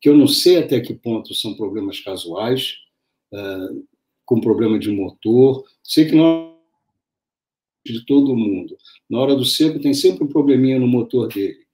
que 0.00 0.08
eu 0.08 0.16
não 0.16 0.26
sei 0.26 0.58
até 0.58 0.80
que 0.80 0.94
ponto 0.94 1.34
são 1.34 1.54
problemas 1.54 2.00
casuais, 2.00 2.74
uh, 3.32 3.86
com 4.24 4.40
problema 4.40 4.78
de 4.78 4.90
motor. 4.90 5.64
Sei 5.82 6.06
que 6.06 6.14
nós 6.14 6.53
de 7.92 8.04
todo 8.04 8.36
mundo. 8.36 8.76
Na 9.08 9.18
hora 9.18 9.34
do 9.34 9.44
seco, 9.44 9.80
tem 9.80 9.92
sempre 9.92 10.24
um 10.24 10.28
probleminha 10.28 10.78
no 10.78 10.86
motor 10.86 11.28
dele. 11.28 11.64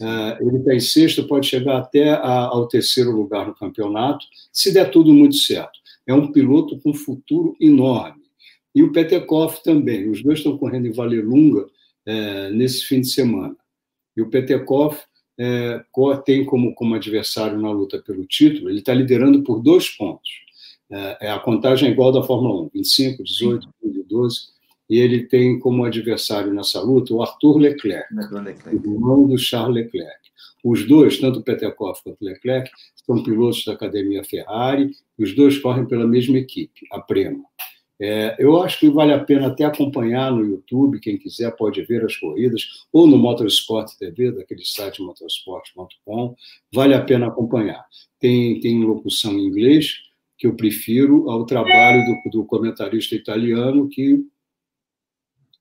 Uh, 0.00 0.48
ele 0.48 0.56
está 0.56 0.74
em 0.74 0.80
sexto, 0.80 1.26
pode 1.26 1.46
chegar 1.46 1.78
até 1.78 2.10
a, 2.10 2.46
ao 2.46 2.66
terceiro 2.66 3.10
lugar 3.10 3.46
no 3.46 3.54
campeonato, 3.54 4.24
se 4.50 4.72
der 4.72 4.90
tudo 4.90 5.12
muito 5.12 5.36
certo. 5.36 5.78
É 6.06 6.14
um 6.14 6.32
piloto 6.32 6.78
com 6.80 6.94
futuro 6.94 7.54
enorme. 7.60 8.22
E 8.74 8.82
o 8.82 8.92
Petekoff 8.92 9.62
também. 9.62 10.08
Os 10.08 10.22
dois 10.22 10.38
estão 10.38 10.56
correndo 10.56 10.86
em 10.86 10.92
Valelunga 10.92 11.66
é, 12.06 12.50
nesse 12.50 12.84
fim 12.84 13.00
de 13.00 13.08
semana. 13.08 13.56
E 14.16 14.22
o 14.22 14.30
Petekoff 14.30 14.98
é, 15.38 15.82
tem 16.24 16.44
como, 16.44 16.74
como 16.74 16.94
adversário 16.94 17.58
na 17.58 17.70
luta 17.70 17.98
pelo 17.98 18.26
título, 18.26 18.68
ele 18.68 18.80
está 18.80 18.92
liderando 18.92 19.42
por 19.42 19.60
dois 19.60 19.88
pontos. 19.88 20.30
É, 20.90 21.30
a 21.30 21.38
contagem 21.38 21.88
é 21.88 21.92
igual 21.92 22.10
da 22.10 22.22
Fórmula 22.22 22.62
1, 22.64 22.70
25, 22.74 23.22
18, 23.22 23.68
15, 23.80 24.02
12, 24.08 24.40
e 24.90 24.98
ele 24.98 25.22
tem 25.22 25.56
como 25.60 25.84
adversário 25.84 26.52
nessa 26.52 26.80
luta 26.80 27.14
o 27.14 27.22
Arthur 27.22 27.58
Leclerc, 27.58 28.12
Leclerc. 28.40 28.76
irmão 28.76 29.28
do 29.28 29.38
Charles 29.38 29.84
Leclerc. 29.84 30.18
Os 30.64 30.86
dois, 30.86 31.18
tanto 31.18 31.38
o 31.38 31.42
Petekoff 31.42 32.02
quanto 32.02 32.20
o 32.20 32.24
Leclerc, 32.24 32.68
são 33.06 33.22
pilotos 33.22 33.64
da 33.64 33.72
academia 33.72 34.24
Ferrari, 34.24 34.90
e 35.16 35.22
os 35.22 35.34
dois 35.34 35.56
correm 35.58 35.86
pela 35.86 36.06
mesma 36.06 36.36
equipe, 36.36 36.86
a 36.90 37.00
Prema. 37.00 37.44
É, 38.02 38.34
eu 38.38 38.60
acho 38.62 38.80
que 38.80 38.90
vale 38.90 39.12
a 39.12 39.22
pena 39.22 39.48
até 39.48 39.64
acompanhar 39.64 40.32
no 40.32 40.44
YouTube, 40.44 41.00
quem 41.00 41.18
quiser 41.18 41.54
pode 41.54 41.82
ver 41.82 42.04
as 42.04 42.16
corridas, 42.16 42.62
ou 42.92 43.06
no 43.06 43.16
Motorsport 43.16 43.92
TV, 43.96 44.32
daquele 44.32 44.64
site 44.64 45.02
motorsport.com, 45.02 46.34
vale 46.72 46.94
a 46.94 47.02
pena 47.02 47.28
acompanhar. 47.28 47.84
Tem, 48.18 48.58
tem 48.58 48.82
locução 48.82 49.32
em 49.34 49.46
inglês, 49.46 49.98
que 50.36 50.46
eu 50.46 50.56
prefiro 50.56 51.30
ao 51.30 51.44
trabalho 51.44 52.02
do, 52.06 52.30
do 52.30 52.44
comentarista 52.44 53.14
italiano, 53.14 53.86
que 53.88 54.24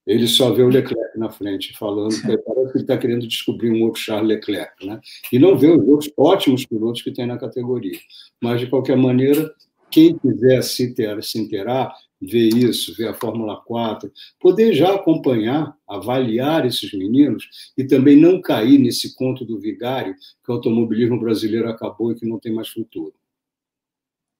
ele 0.09 0.27
só 0.27 0.51
vê 0.51 0.63
o 0.63 0.69
Leclerc 0.69 1.19
na 1.19 1.29
frente, 1.29 1.77
falando 1.77 2.09
que 2.09 2.37
parece 2.41 2.71
que 2.71 2.77
ele 2.77 2.83
está 2.83 2.97
querendo 2.97 3.27
descobrir 3.27 3.69
um 3.69 3.83
outro 3.83 4.01
Charles 4.01 4.27
Leclerc, 4.27 4.85
né? 4.85 4.99
e 5.31 5.37
não 5.37 5.55
vê 5.55 5.67
os 5.67 5.87
outros 5.87 6.11
ótimos 6.17 6.65
pilotos 6.65 7.03
que 7.03 7.11
tem 7.11 7.27
na 7.27 7.37
categoria. 7.37 7.99
Mas, 8.41 8.59
de 8.59 8.67
qualquer 8.67 8.97
maneira, 8.97 9.53
quem 9.91 10.17
quiser 10.17 10.63
se, 10.63 10.95
ter, 10.95 11.23
se 11.23 11.37
inteirar, 11.39 11.93
ver 12.19 12.49
isso, 12.49 12.95
ver 12.95 13.09
a 13.09 13.13
Fórmula 13.13 13.61
4, 13.61 14.11
poder 14.39 14.73
já 14.73 14.95
acompanhar, 14.95 15.75
avaliar 15.87 16.65
esses 16.65 16.91
meninos 16.91 17.71
e 17.77 17.83
também 17.83 18.17
não 18.17 18.41
cair 18.41 18.79
nesse 18.79 19.15
conto 19.15 19.45
do 19.45 19.59
vigário 19.59 20.15
que 20.43 20.51
o 20.51 20.55
automobilismo 20.55 21.19
brasileiro 21.19 21.69
acabou 21.69 22.11
e 22.11 22.15
que 22.15 22.27
não 22.27 22.39
tem 22.39 22.51
mais 22.51 22.67
futuro. 22.67 23.13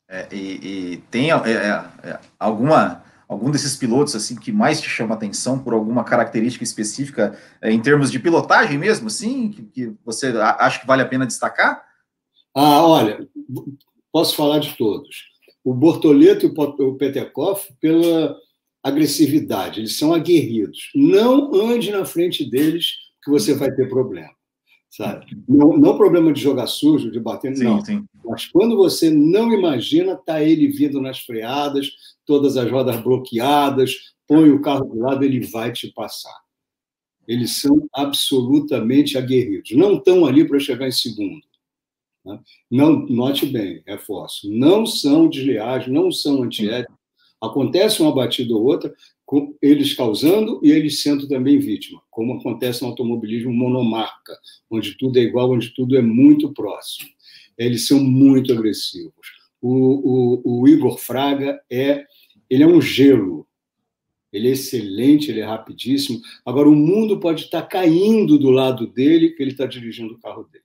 É, 0.10 0.28
e, 0.34 0.94
e, 0.94 0.98
tem 1.12 1.30
é, 1.30 1.36
é, 1.36 2.10
é, 2.10 2.20
alguma 2.40 3.04
algum 3.30 3.50
desses 3.50 3.78
pilotos 3.78 4.16
assim 4.16 4.36
que 4.36 4.52
mais 4.52 4.82
te 4.82 4.90
chama 4.90 5.16
atenção 5.16 5.58
por 5.58 5.74
alguma 5.74 6.04
característica 6.04 6.64
específica 6.64 7.40
é, 7.62 7.72
em 7.72 7.80
termos 7.82 8.12
de 8.12 8.20
pilotagem 8.20 8.78
mesmo, 8.78 9.08
assim, 9.08 9.50
que, 9.50 9.62
que 9.64 9.94
você 10.04 10.28
acha 10.60 10.82
que 10.82 10.88
vale 10.88 11.04
a 11.04 11.08
pena 11.08 11.26
destacar? 11.26 11.82
Ah, 12.54 12.86
olha, 12.86 13.26
posso 14.12 14.36
falar 14.36 14.60
de 14.60 14.76
todos 14.76 15.30
o 15.64 15.74
Bortoleto 15.74 16.46
e 16.46 16.84
o 16.84 16.96
Petekoff 16.96 17.72
pela 17.80 18.36
agressividade, 18.84 19.82
eles 19.82 19.98
são 19.98 20.14
aguerridos. 20.14 20.90
Não 20.96 21.54
ande 21.54 21.92
na 21.92 22.06
frente 22.06 22.50
deles 22.50 22.94
que 23.24 23.30
você 23.30 23.54
vai 23.54 23.72
ter 23.72 23.90
problema. 23.90 24.32
Sabe? 24.90 25.38
Não, 25.48 25.78
não 25.78 25.98
problema 25.98 26.34
de 26.34 26.42
jogar 26.42 26.66
sujo, 26.66 27.12
de 27.12 27.20
bater, 27.20 27.56
sim, 27.56 27.64
não. 27.64 27.86
Sim. 27.86 28.04
Mas 28.30 28.46
quando 28.46 28.78
você 28.78 29.10
não 29.10 29.52
imagina, 29.52 30.16
tá 30.16 30.44
ele 30.44 30.68
vindo 30.68 31.02
nas 31.02 31.18
freadas, 31.18 31.90
todas 32.24 32.58
as 32.58 32.70
rodas 32.70 33.02
bloqueadas, 33.02 34.14
põe 34.28 34.52
o 34.52 34.62
carro 34.62 34.86
do 34.86 35.00
lado, 35.00 35.26
ele 35.26 35.40
vai 35.48 35.72
te 35.72 35.92
passar. 35.92 36.40
Eles 37.28 37.54
são 37.54 37.90
absolutamente 37.92 39.18
aguerridos. 39.18 39.72
Não 39.72 39.96
estão 39.96 40.28
ali 40.28 40.48
para 40.48 40.60
chegar 40.60 40.88
em 40.88 40.92
segundo. 40.92 41.42
Né? 42.24 42.40
Não, 42.70 43.00
note 43.08 43.48
bem, 43.48 43.82
reforço, 43.88 44.48
não 44.48 44.86
são 44.86 45.28
desleais, 45.28 45.88
não 45.88 46.12
são 46.12 46.44
antiéticos. 46.44 46.96
Acontece 47.42 48.00
uma 48.00 48.14
batida 48.14 48.54
ou 48.54 48.64
outra, 48.64 48.94
eles 49.60 49.96
causando 49.96 50.60
e 50.64 50.72
eles 50.72 51.02
sendo 51.02 51.28
também 51.28 51.58
vítima, 51.58 52.02
como 52.12 52.34
acontece 52.34 52.82
no 52.82 52.90
automobilismo 52.90 53.52
monomarca, 53.52 54.38
onde 54.70 54.98
tudo 54.98 55.18
é 55.18 55.22
igual, 55.22 55.52
onde 55.52 55.74
tudo 55.74 55.98
é 55.98 56.02
muito 56.02 56.54
próximo. 56.54 57.10
Eles 57.60 57.86
são 57.86 58.02
muito 58.02 58.54
agressivos. 58.54 59.14
O, 59.62 60.42
o, 60.46 60.62
o 60.62 60.68
Igor 60.68 60.98
Fraga 60.98 61.62
é, 61.70 62.06
ele 62.50 62.64
é 62.64 62.68
um 62.68 62.82
gelo, 62.82 63.46
ele 64.32 64.48
é 64.48 64.52
excelente, 64.52 65.30
ele 65.30 65.42
é 65.42 65.46
rapidíssimo. 65.46 66.22
Agora, 66.46 66.70
o 66.70 66.76
mundo 66.76 67.20
pode 67.20 67.44
estar 67.44 67.64
caindo 67.64 68.40
do 68.40 68.50
lado 68.50 68.88
dele, 68.88 69.32
que 69.32 69.44
ele 69.44 69.52
está 69.52 69.66
dirigindo 69.66 70.14
o 70.14 70.20
carro 70.20 70.44
dele. 70.44 70.64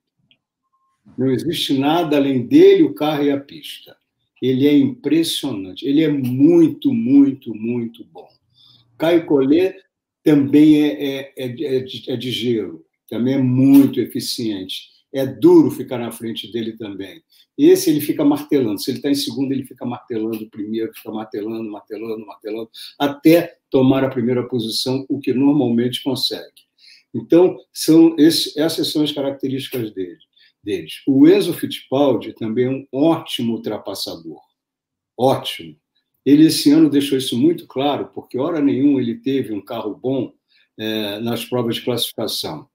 Não 1.17 1.29
existe 1.29 1.77
nada 1.77 2.15
além 2.15 2.47
dele, 2.47 2.83
o 2.83 2.93
carro 2.93 3.23
e 3.23 3.31
a 3.31 3.39
pista. 3.39 3.95
Ele 4.41 4.67
é 4.67 4.75
impressionante. 4.75 5.85
Ele 5.85 6.03
é 6.03 6.09
muito, 6.09 6.93
muito, 6.93 7.53
muito 7.53 8.05
bom. 8.05 8.27
Caio 8.97 9.25
Collet 9.25 9.75
também 10.23 10.81
é, 10.81 10.87
é, 10.87 11.33
é, 11.37 11.75
é, 11.75 11.79
de, 11.81 12.11
é 12.11 12.15
de 12.15 12.31
gelo, 12.31 12.83
também 13.07 13.35
é 13.35 13.41
muito 13.41 13.99
eficiente. 13.99 14.94
É 15.15 15.25
duro 15.25 15.71
ficar 15.71 15.97
na 15.97 16.11
frente 16.11 16.51
dele 16.51 16.73
também. 16.73 17.23
Esse 17.57 17.89
ele 17.89 18.01
fica 18.01 18.25
martelando. 18.25 18.79
Se 18.79 18.91
ele 18.91 18.97
está 18.97 19.09
em 19.09 19.15
segundo, 19.15 19.53
ele 19.53 19.63
fica 19.63 19.85
martelando 19.85 20.43
o 20.43 20.49
primeiro, 20.49 20.93
fica 20.93 21.11
martelando, 21.11 21.71
martelando, 21.71 22.25
martelando, 22.25 22.69
até 22.99 23.57
tomar 23.69 24.03
a 24.03 24.09
primeira 24.09 24.45
posição, 24.47 25.05
o 25.07 25.19
que 25.19 25.33
normalmente 25.33 26.03
consegue. 26.03 26.65
Então, 27.13 27.57
são 27.71 28.13
esse, 28.19 28.59
essas 28.59 28.91
são 28.91 29.03
as 29.03 29.11
características 29.11 29.93
dele 29.93 30.17
deles. 30.65 31.03
O 31.07 31.27
Enzo 31.27 31.53
Fittipaldi 31.53 32.33
também 32.33 32.65
é 32.65 32.69
um 32.69 32.87
ótimo 32.91 33.53
ultrapassador. 33.53 34.41
Ótimo. 35.15 35.77
Ele, 36.25 36.47
esse 36.47 36.71
ano, 36.71 36.89
deixou 36.89 37.17
isso 37.17 37.37
muito 37.37 37.67
claro, 37.67 38.09
porque, 38.13 38.39
hora 38.39 38.59
nenhuma, 38.59 38.99
ele 38.99 39.15
teve 39.15 39.53
um 39.53 39.61
carro 39.61 39.95
bom 39.95 40.33
é, 40.77 41.19
nas 41.19 41.45
provas 41.45 41.75
de 41.75 41.83
classificação. 41.83 42.67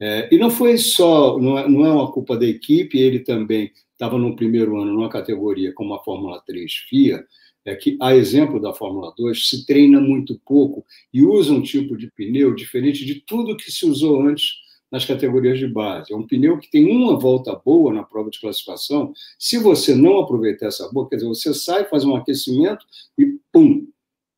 É, 0.00 0.34
e 0.34 0.38
não 0.38 0.50
foi 0.50 0.78
só, 0.78 1.38
não 1.38 1.58
é, 1.58 1.68
não 1.68 1.84
é 1.84 1.92
uma 1.92 2.10
culpa 2.10 2.36
da 2.36 2.46
equipe, 2.46 2.98
ele 2.98 3.20
também 3.20 3.70
estava 3.92 4.16
no 4.16 4.34
primeiro 4.34 4.80
ano 4.80 4.94
numa 4.94 5.10
categoria 5.10 5.74
como 5.74 5.92
a 5.92 6.02
Fórmula 6.02 6.42
3 6.46 6.72
FIA, 6.88 7.22
é 7.64 7.74
que, 7.74 7.98
a 8.00 8.16
exemplo 8.16 8.58
da 8.58 8.72
Fórmula 8.72 9.12
2, 9.16 9.48
se 9.48 9.66
treina 9.66 10.00
muito 10.00 10.40
pouco 10.46 10.84
e 11.12 11.22
usa 11.22 11.52
um 11.52 11.60
tipo 11.60 11.96
de 11.96 12.10
pneu 12.10 12.54
diferente 12.54 13.04
de 13.04 13.16
tudo 13.16 13.56
que 13.56 13.70
se 13.70 13.84
usou 13.84 14.22
antes 14.22 14.54
nas 14.90 15.04
categorias 15.04 15.58
de 15.58 15.68
base. 15.68 16.12
É 16.12 16.16
um 16.16 16.26
pneu 16.26 16.58
que 16.58 16.70
tem 16.70 16.90
uma 16.90 17.18
volta 17.18 17.54
boa 17.54 17.92
na 17.92 18.02
prova 18.02 18.30
de 18.30 18.40
classificação. 18.40 19.12
Se 19.38 19.58
você 19.58 19.94
não 19.94 20.18
aproveitar 20.18 20.66
essa 20.66 20.90
boa, 20.90 21.08
quer 21.08 21.16
dizer, 21.16 21.28
você 21.28 21.54
sai, 21.54 21.84
faz 21.84 22.04
um 22.04 22.16
aquecimento 22.16 22.84
e 23.16 23.38
pum! 23.52 23.86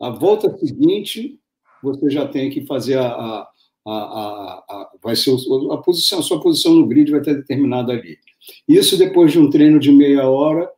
A 0.00 0.10
volta 0.10 0.54
seguinte, 0.58 1.38
você 1.82 2.10
já 2.10 2.26
tem 2.26 2.50
que 2.50 2.66
fazer 2.66 2.98
a. 2.98 3.06
a, 3.06 3.48
a, 3.90 4.64
a 4.68 4.90
vai 5.02 5.16
ser 5.16 5.34
a 5.70 5.76
posição, 5.78 6.20
a 6.20 6.22
sua 6.22 6.40
posição 6.40 6.74
no 6.74 6.86
grid 6.86 7.10
vai 7.10 7.20
estar 7.20 7.34
determinada 7.34 7.92
ali. 7.92 8.18
Isso 8.68 8.96
depois 8.96 9.32
de 9.32 9.38
um 9.38 9.50
treino 9.50 9.78
de 9.78 9.90
meia 9.90 10.28
hora, 10.28 10.70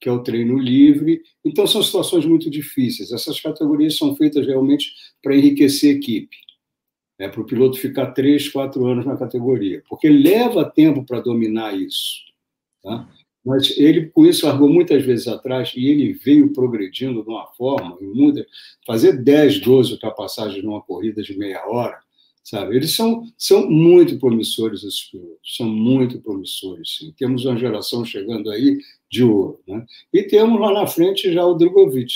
que 0.00 0.08
é 0.08 0.12
o 0.12 0.22
treino 0.22 0.58
livre. 0.58 1.22
Então, 1.44 1.66
são 1.66 1.82
situações 1.82 2.24
muito 2.24 2.50
difíceis. 2.50 3.12
Essas 3.12 3.40
categorias 3.40 3.96
são 3.96 4.16
feitas 4.16 4.46
realmente 4.46 4.92
para 5.22 5.36
enriquecer 5.36 5.94
a 5.94 5.98
equipe 5.98 6.36
é, 7.22 7.28
para 7.28 7.40
o 7.40 7.44
piloto 7.44 7.78
ficar 7.78 8.10
três, 8.12 8.48
quatro 8.48 8.84
anos 8.86 9.06
na 9.06 9.16
categoria, 9.16 9.82
porque 9.88 10.08
leva 10.08 10.68
tempo 10.68 11.04
para 11.04 11.20
dominar 11.20 11.72
isso. 11.72 12.20
Tá? 12.82 13.08
Mas 13.44 13.76
ele, 13.78 14.06
com 14.08 14.26
isso, 14.26 14.46
largou 14.46 14.68
muitas 14.68 15.04
vezes 15.04 15.28
atrás 15.28 15.72
e 15.76 15.86
ele 15.86 16.12
veio 16.12 16.52
progredindo 16.52 17.22
de 17.22 17.28
uma 17.28 17.46
forma, 17.52 17.96
muda, 18.00 18.44
fazer 18.84 19.22
10, 19.22 19.60
12 19.60 19.92
ultrapassagens 19.92 20.64
numa 20.64 20.82
corrida 20.82 21.22
de 21.22 21.36
meia 21.38 21.64
hora, 21.66 22.00
sabe? 22.42 22.76
Eles 22.76 22.94
são, 22.94 23.24
são 23.36 23.68
muito 23.70 24.18
promissores, 24.18 24.84
esses 24.84 25.04
pilotos, 25.04 25.56
são 25.56 25.66
muito 25.66 26.20
promissores, 26.20 26.96
sim. 26.98 27.12
Temos 27.16 27.44
uma 27.44 27.56
geração 27.56 28.04
chegando 28.04 28.50
aí 28.50 28.78
de 29.10 29.24
ouro, 29.24 29.60
né? 29.66 29.84
E 30.12 30.22
temos 30.22 30.60
lá 30.60 30.72
na 30.72 30.86
frente 30.86 31.32
já 31.32 31.44
o 31.44 31.54
Drogovic, 31.54 32.12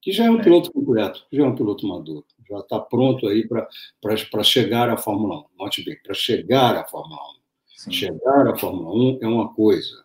que 0.00 0.12
já 0.12 0.26
é 0.26 0.30
um 0.30 0.40
é. 0.40 0.42
piloto 0.42 0.72
completo, 0.72 1.24
já 1.32 1.44
é 1.44 1.46
um 1.46 1.54
piloto 1.54 1.86
maduro 1.86 2.24
já 2.48 2.58
está 2.60 2.80
pronto 2.80 3.28
aí 3.28 3.46
para 3.46 4.42
chegar 4.42 4.88
à 4.88 4.96
Fórmula 4.96 5.40
1. 5.40 5.44
Note 5.58 5.84
bem, 5.84 5.96
para 6.02 6.14
chegar 6.14 6.76
à 6.76 6.84
Fórmula 6.84 7.20
1. 7.20 7.38
Sim. 7.76 7.92
Chegar 7.92 8.48
à 8.48 8.56
Fórmula 8.56 8.92
1 8.92 9.18
é 9.20 9.26
uma 9.26 9.52
coisa. 9.52 10.02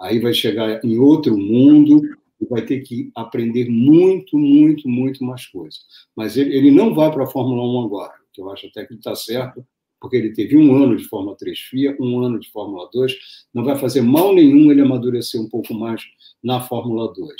Aí 0.00 0.18
vai 0.18 0.32
chegar 0.32 0.82
em 0.84 0.98
outro 0.98 1.36
mundo 1.36 2.00
e 2.40 2.46
vai 2.46 2.62
ter 2.62 2.80
que 2.80 3.12
aprender 3.14 3.68
muito, 3.68 4.36
muito, 4.38 4.88
muito 4.88 5.22
mais 5.22 5.46
coisas. 5.46 5.80
Mas 6.16 6.36
ele, 6.36 6.56
ele 6.56 6.70
não 6.70 6.94
vai 6.94 7.12
para 7.12 7.24
a 7.24 7.28
Fórmula 7.28 7.62
1 7.62 7.84
agora, 7.84 8.14
que 8.32 8.40
eu 8.40 8.50
acho 8.50 8.66
até 8.66 8.84
que 8.84 8.94
está 8.94 9.14
certo, 9.14 9.64
porque 10.00 10.16
ele 10.16 10.32
teve 10.32 10.56
um 10.56 10.74
ano 10.74 10.96
de 10.96 11.04
Fórmula 11.04 11.36
3 11.36 11.58
FIA, 11.58 11.96
um 12.00 12.20
ano 12.20 12.40
de 12.40 12.50
Fórmula 12.50 12.88
2, 12.92 13.16
não 13.54 13.64
vai 13.64 13.76
fazer 13.78 14.00
mal 14.00 14.34
nenhum 14.34 14.70
ele 14.70 14.80
amadurecer 14.80 15.40
um 15.40 15.48
pouco 15.48 15.72
mais 15.74 16.02
na 16.42 16.60
Fórmula 16.60 17.12
2. 17.12 17.34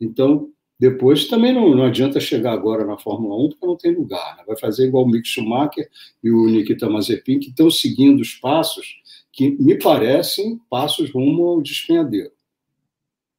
Então, 0.00 0.50
Depois 0.78 1.26
também 1.26 1.54
não, 1.54 1.74
não 1.74 1.84
adianta 1.84 2.20
chegar 2.20 2.52
agora 2.52 2.84
na 2.84 2.98
Fórmula 2.98 3.34
1 3.46 3.48
porque 3.50 3.66
não 3.66 3.76
tem 3.76 3.94
lugar. 3.94 4.36
Né? 4.36 4.44
Vai 4.46 4.58
fazer 4.58 4.86
igual 4.86 5.04
o 5.04 5.08
Mick 5.08 5.26
Schumacher 5.26 5.88
e 6.22 6.30
o 6.30 6.46
Nikita 6.46 6.88
Mazepin, 6.88 7.38
que 7.38 7.48
estão 7.48 7.70
seguindo 7.70 8.20
os 8.20 8.34
passos 8.34 9.00
que 9.32 9.50
me 9.50 9.78
parecem 9.78 10.60
passos 10.68 11.10
rumo 11.10 11.44
ao 11.44 11.62
despenhadeiro. 11.62 12.30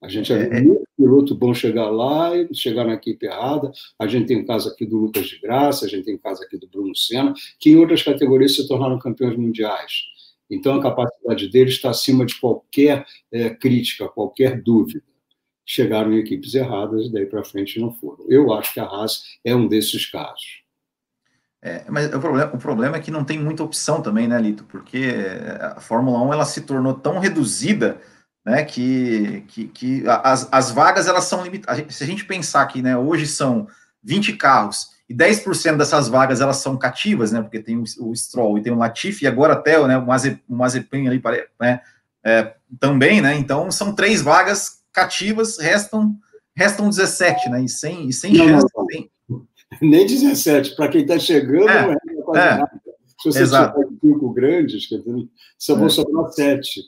A 0.01 0.07
gente 0.07 0.29
já 0.29 0.37
viu 0.37 0.63
muito 0.63 0.87
piloto 0.95 1.35
bom 1.35 1.53
chegar 1.53 1.89
lá 1.89 2.35
e 2.35 2.53
chegar 2.53 2.85
na 2.85 2.93
equipe 2.93 3.25
errada. 3.25 3.71
A 3.97 4.07
gente 4.07 4.27
tem 4.27 4.41
o 4.41 4.45
caso 4.45 4.69
aqui 4.69 4.85
do 4.85 4.97
Lucas 4.97 5.27
de 5.27 5.39
Graça, 5.39 5.85
a 5.85 5.89
gente 5.89 6.05
tem 6.05 6.15
o 6.15 6.19
caso 6.19 6.43
aqui 6.43 6.57
do 6.57 6.67
Bruno 6.67 6.95
Senna, 6.95 7.33
que 7.59 7.71
em 7.71 7.77
outras 7.77 8.03
categorias 8.03 8.55
se 8.55 8.67
tornaram 8.67 8.99
campeões 8.99 9.35
mundiais. 9.35 10.03
Então, 10.49 10.75
a 10.75 10.81
capacidade 10.81 11.49
deles 11.49 11.73
está 11.73 11.89
acima 11.89 12.25
de 12.25 12.39
qualquer 12.39 13.05
é, 13.31 13.49
crítica, 13.49 14.07
qualquer 14.07 14.61
dúvida. 14.61 15.03
Chegaram 15.65 16.13
em 16.13 16.19
equipes 16.19 16.53
erradas 16.53 17.07
e 17.07 17.11
daí 17.11 17.25
para 17.25 17.43
frente 17.43 17.79
não 17.79 17.91
foram. 17.91 18.25
Eu 18.29 18.53
acho 18.53 18.73
que 18.73 18.79
a 18.79 18.85
Haas 18.85 19.23
é 19.43 19.53
um 19.53 19.67
desses 19.67 20.05
casos. 20.05 20.63
É, 21.61 21.83
mas 21.89 22.13
o 22.13 22.19
problema, 22.19 22.55
o 22.55 22.57
problema 22.57 22.95
é 22.95 22.99
que 23.01 23.11
não 23.11 23.25
tem 23.25 23.37
muita 23.37 23.63
opção 23.63 24.01
também, 24.01 24.27
né, 24.27 24.39
Lito? 24.39 24.63
Porque 24.65 25.05
a 25.59 25.81
Fórmula 25.81 26.21
1 26.21 26.33
ela 26.33 26.45
se 26.45 26.61
tornou 26.61 26.93
tão 26.93 27.19
reduzida 27.19 27.99
né, 28.47 28.63
que, 28.63 29.43
que, 29.49 29.67
que 29.67 30.03
as, 30.23 30.47
as 30.49 30.71
vagas 30.71 31.05
elas 31.05 31.25
são 31.25 31.43
limitadas. 31.43 31.93
Se 31.93 32.01
a 32.01 32.07
gente 32.07 32.23
pensar 32.23 32.65
que 32.67 32.81
né, 32.81 32.97
hoje 32.97 33.27
são 33.27 33.67
20 34.01 34.37
carros 34.37 34.91
e 35.09 35.13
10% 35.13 35.75
dessas 35.75 36.07
vagas 36.07 36.39
elas 36.39 36.55
são 36.55 36.77
cativas, 36.77 37.33
né, 37.33 37.41
porque 37.41 37.59
tem 37.59 37.77
o, 37.77 37.83
o 37.99 38.15
Stroll 38.15 38.57
e 38.57 38.61
tem 38.61 38.71
o 38.71 38.77
Latifi, 38.77 39.25
e 39.25 39.27
agora 39.27 39.51
até 39.51 39.85
né, 39.85 39.97
o, 39.97 40.05
Maze, 40.05 40.41
o 40.47 40.55
Mazepin 40.55 41.07
ali 41.07 41.21
né, 41.59 41.81
é, 42.23 42.53
também, 42.79 43.19
né, 43.19 43.35
então 43.35 43.69
são 43.69 43.93
três 43.93 44.21
vagas 44.21 44.81
cativas, 44.93 45.59
restam, 45.59 46.15
restam 46.55 46.87
17, 46.87 47.49
né, 47.49 47.63
e 47.63 47.67
sem, 47.67 48.07
e 48.07 48.13
sem 48.13 48.31
não, 48.31 48.45
chance. 48.45 48.65
Não, 48.73 48.87
não. 49.29 49.47
Nem 49.81 50.07
17, 50.07 50.73
para 50.77 50.87
quem 50.87 51.01
está 51.01 51.19
chegando, 51.19 51.67
é, 51.67 51.91
é 51.91 52.21
quase 52.23 52.39
é, 52.39 52.57
nada. 52.59 52.81
Se 53.17 53.29
você 53.29 53.41
exato. 53.41 53.77
tiver 53.77 53.89
cinco 53.99 54.31
grandes, 54.31 54.87
quer 54.87 54.99
dizer, 54.99 55.27
só 55.57 55.75
vão 55.75 55.87
é. 55.87 55.89
sobrar 55.89 56.29
sete. 56.29 56.81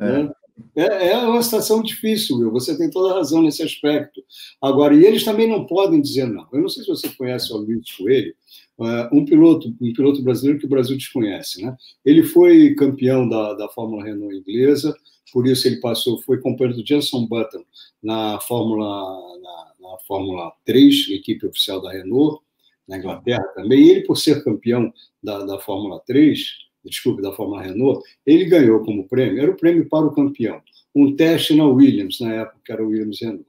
É. 0.00 0.24
Né? 0.24 0.30
É, 0.76 1.10
é 1.10 1.18
uma 1.18 1.42
situação 1.42 1.82
difícil, 1.82 2.38
Will. 2.38 2.50
Você 2.50 2.76
tem 2.76 2.90
toda 2.90 3.12
a 3.12 3.16
razão 3.16 3.42
nesse 3.42 3.62
aspecto. 3.62 4.22
Agora, 4.60 4.94
e 4.94 5.04
eles 5.04 5.24
também 5.24 5.48
não 5.48 5.66
podem 5.66 6.00
dizer 6.00 6.26
não. 6.26 6.46
Eu 6.52 6.62
não 6.62 6.68
sei 6.68 6.82
se 6.82 6.88
você 6.88 7.08
conhece 7.10 7.52
o 7.52 7.56
Luiz 7.58 7.90
Coelho, 7.96 8.34
é, 8.80 9.08
um 9.12 9.24
piloto, 9.24 9.68
um 9.80 9.92
piloto 9.92 10.22
brasileiro 10.22 10.58
que 10.58 10.66
o 10.66 10.68
Brasil 10.68 10.96
desconhece, 10.96 11.62
né? 11.62 11.76
Ele 12.04 12.22
foi 12.22 12.74
campeão 12.74 13.28
da, 13.28 13.54
da 13.54 13.68
Fórmula 13.68 14.04
Renault 14.04 14.34
inglesa, 14.34 14.96
por 15.32 15.46
isso 15.46 15.66
ele 15.66 15.80
passou, 15.80 16.20
foi 16.22 16.40
companheiro 16.40 16.80
do 16.80 16.86
Jenson 16.86 17.26
Button 17.26 17.64
na 18.02 18.40
Fórmula 18.40 18.86
na, 19.40 19.90
na 19.90 19.98
Fórmula 20.06 20.52
3, 20.64 21.10
equipe 21.10 21.46
oficial 21.46 21.80
da 21.80 21.92
Renault, 21.92 22.40
na 22.86 22.98
Inglaterra 22.98 23.44
também. 23.54 23.80
E 23.80 23.90
ele, 23.90 24.00
por 24.02 24.16
ser 24.16 24.42
campeão 24.44 24.92
da, 25.22 25.44
da 25.44 25.58
Fórmula 25.58 26.00
3, 26.06 26.63
desculpe, 26.88 27.22
da 27.22 27.32
Fórmula 27.32 27.62
Renault, 27.62 28.02
ele 28.26 28.44
ganhou 28.44 28.80
como 28.80 29.08
prêmio, 29.08 29.42
era 29.42 29.50
o 29.50 29.56
prêmio 29.56 29.88
para 29.88 30.06
o 30.06 30.14
campeão, 30.14 30.60
um 30.94 31.14
teste 31.14 31.54
na 31.54 31.66
Williams, 31.66 32.20
na 32.20 32.32
época 32.32 32.60
que 32.64 32.72
era 32.72 32.84
Williams 32.84 33.20
Renault. 33.20 33.46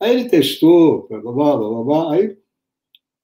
Aí 0.00 0.14
ele 0.14 0.28
testou, 0.28 1.06
blá, 1.08 1.20
blá, 1.20 1.56
blá, 1.56 1.84
blá, 1.84 2.14
aí 2.14 2.36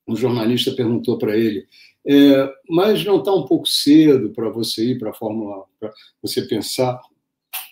um 0.07 0.17
jornalista 0.17 0.73
perguntou 0.73 1.19
para 1.19 1.37
ele, 1.37 1.67
é, 2.07 2.53
mas 2.69 3.05
não 3.05 3.19
está 3.19 3.33
um 3.33 3.47
pouco 3.47 3.67
cedo 3.67 4.31
para 4.31 4.51
você 4.51 4.91
ir 4.91 4.99
para 4.99 5.11
a 5.11 5.15
Fórmula, 5.15 5.65
para 5.81 5.93
você 6.21 6.43
pensar 6.43 7.01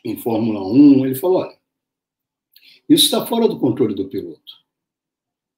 em 0.04 0.16
Fórmula 0.16 0.66
1? 0.66 1.06
Ele 1.06 1.14
falou, 1.14 1.42
olha, 1.42 1.56
isso 2.88 3.04
está 3.04 3.26
fora 3.26 3.46
do 3.46 3.58
controle 3.58 3.94
do 3.94 4.08
piloto. 4.08 4.62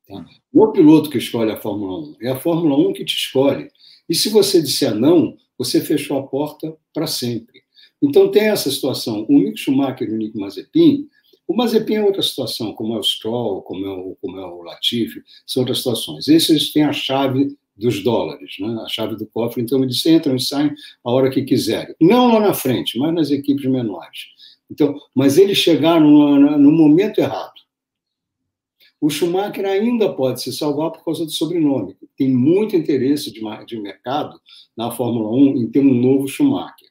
Tá? 0.08 0.26
Não 0.52 0.64
é 0.64 0.66
o 0.66 0.72
piloto 0.72 1.08
que 1.08 1.18
escolhe 1.18 1.52
a 1.52 1.60
Fórmula 1.60 1.98
1, 1.98 2.16
é 2.20 2.30
a 2.30 2.40
Fórmula 2.40 2.76
1 2.88 2.92
que 2.92 3.04
te 3.04 3.14
escolhe. 3.14 3.70
E 4.08 4.14
se 4.14 4.28
você 4.28 4.60
disser 4.60 4.94
não, 4.94 5.36
você 5.58 5.80
fechou 5.80 6.18
a 6.18 6.26
porta 6.26 6.76
para 6.92 7.06
sempre. 7.06 7.62
Então 8.02 8.30
tem 8.30 8.44
essa 8.44 8.70
situação. 8.70 9.24
O 9.28 9.38
Mick 9.38 9.58
Schumacher 9.58 10.08
e 10.08 10.12
o 10.12 10.16
Nick 10.16 10.38
Mazepin, 10.38 11.08
o 11.46 11.54
Mazepin 11.54 11.94
é 11.94 12.04
outra 12.04 12.22
situação, 12.22 12.72
como 12.72 12.94
é 12.94 12.98
o 12.98 13.02
Stroll, 13.02 13.62
como 13.62 13.84
é 13.84 13.90
o, 13.90 14.16
como 14.20 14.38
é 14.38 14.46
o 14.46 14.62
Latifi, 14.62 15.22
são 15.46 15.62
outras 15.62 15.78
situações. 15.78 16.26
Esses 16.26 16.72
têm 16.72 16.84
a 16.84 16.92
chave 16.92 17.56
dos 17.76 18.02
dólares, 18.02 18.56
né? 18.60 18.78
a 18.82 18.88
chave 18.88 19.16
do 19.16 19.26
cofre, 19.26 19.62
então 19.62 19.82
eles 19.82 20.04
entram 20.06 20.36
e 20.36 20.40
saem 20.40 20.72
a 21.04 21.10
hora 21.10 21.30
que 21.30 21.42
quiserem. 21.42 21.94
Não 22.00 22.32
lá 22.32 22.40
na 22.40 22.54
frente, 22.54 22.98
mas 22.98 23.12
nas 23.12 23.30
equipes 23.30 23.66
menores. 23.66 24.20
Então, 24.70 24.98
mas 25.14 25.36
eles 25.36 25.58
chegaram 25.58 26.08
no, 26.08 26.58
no 26.58 26.72
momento 26.72 27.18
errado. 27.18 27.53
O 29.04 29.10
Schumacher 29.10 29.66
ainda 29.66 30.10
pode 30.14 30.40
se 30.40 30.50
salvar 30.50 30.90
por 30.90 31.04
causa 31.04 31.26
do 31.26 31.30
sobrenome. 31.30 31.94
Tem 32.16 32.30
muito 32.30 32.74
interesse 32.74 33.30
de, 33.30 33.42
de 33.66 33.78
mercado 33.78 34.40
na 34.74 34.90
Fórmula 34.90 35.28
1 35.28 35.58
em 35.58 35.66
ter 35.66 35.80
um 35.80 35.92
novo 35.92 36.26
Schumacher. 36.26 36.88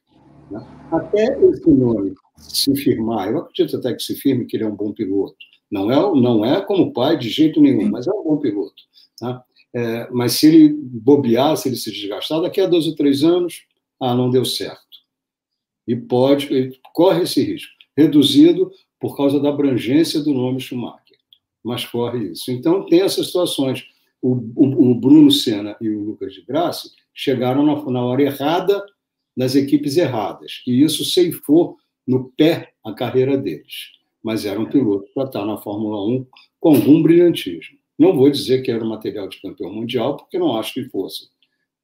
Né? 0.52 0.64
Até 0.92 1.36
esse 1.44 1.68
nome 1.72 2.14
se 2.38 2.76
firmar, 2.76 3.32
eu 3.32 3.40
acredito 3.40 3.78
até 3.78 3.96
que 3.96 4.04
se 4.04 4.14
firme 4.14 4.46
que 4.46 4.56
ele 4.56 4.64
é 4.64 4.68
um 4.68 4.76
bom 4.76 4.92
piloto. 4.92 5.36
Não 5.72 5.92
é, 5.92 6.22
não 6.22 6.46
é 6.46 6.62
como 6.62 6.94
pai 6.94 7.18
de 7.18 7.30
jeito 7.30 7.60
nenhum, 7.60 7.90
mas 7.90 8.06
é 8.06 8.12
um 8.12 8.24
bom 8.24 8.38
piloto. 8.38 8.84
Tá? 9.18 9.44
É, 9.74 10.08
mas 10.12 10.34
se 10.34 10.46
ele 10.46 10.70
bobear, 10.72 11.58
se 11.58 11.68
ele 11.68 11.76
se 11.76 11.92
desgastar, 11.92 12.44
daqui 12.44 12.62
a 12.62 12.68
dois 12.68 12.86
ou 12.86 12.94
três 12.94 13.24
anos, 13.24 13.64
ah, 14.00 14.14
não 14.14 14.30
deu 14.30 14.46
certo. 14.46 14.86
E 15.88 15.96
pode, 15.96 16.80
corre 16.94 17.24
esse 17.24 17.42
risco, 17.42 17.74
reduzido 17.98 18.72
por 19.00 19.18
causa 19.18 19.40
da 19.40 19.50
abrangência 19.50 20.20
do 20.20 20.32
nome 20.32 20.60
Schumacher 20.60 21.03
mas 21.64 21.86
corre 21.86 22.32
isso. 22.32 22.52
Então, 22.52 22.86
tem 22.86 23.02
essas 23.02 23.28
situações. 23.28 23.86
O, 24.22 24.36
o, 24.56 24.92
o 24.92 24.96
Bruno 24.96 25.32
Senna 25.32 25.76
e 25.82 25.90
o 25.90 26.04
Lucas 26.04 26.34
de 26.34 26.42
Graça 26.44 26.90
chegaram 27.14 27.66
na, 27.66 27.92
na 27.92 28.06
hora 28.06 28.24
errada, 28.24 28.84
nas 29.36 29.56
equipes 29.56 29.98
erradas, 29.98 30.62
e 30.68 30.84
isso 30.84 31.04
ceifou 31.04 31.78
no 32.08 32.32
pé 32.38 32.74
a 32.86 32.94
carreira 32.94 33.38
deles. 33.38 33.92
Mas 34.22 34.46
eram 34.46 34.66
pilotos 34.66 35.10
para 35.14 35.26
estar 35.26 35.46
na 35.46 35.58
Fórmula 35.58 36.06
1 36.08 36.26
com 36.60 36.76
algum 36.76 37.02
brilhantismo. 37.02 37.78
Não 37.98 38.16
vou 38.16 38.30
dizer 38.30 38.62
que 38.62 38.72
era 38.72 38.84
material 38.84 39.28
de 39.28 39.42
campeão 39.42 39.72
mundial, 39.74 40.18
porque 40.18 40.40
não 40.40 40.56
acho 40.58 40.74
que 40.74 40.90
fosse. 40.90 41.28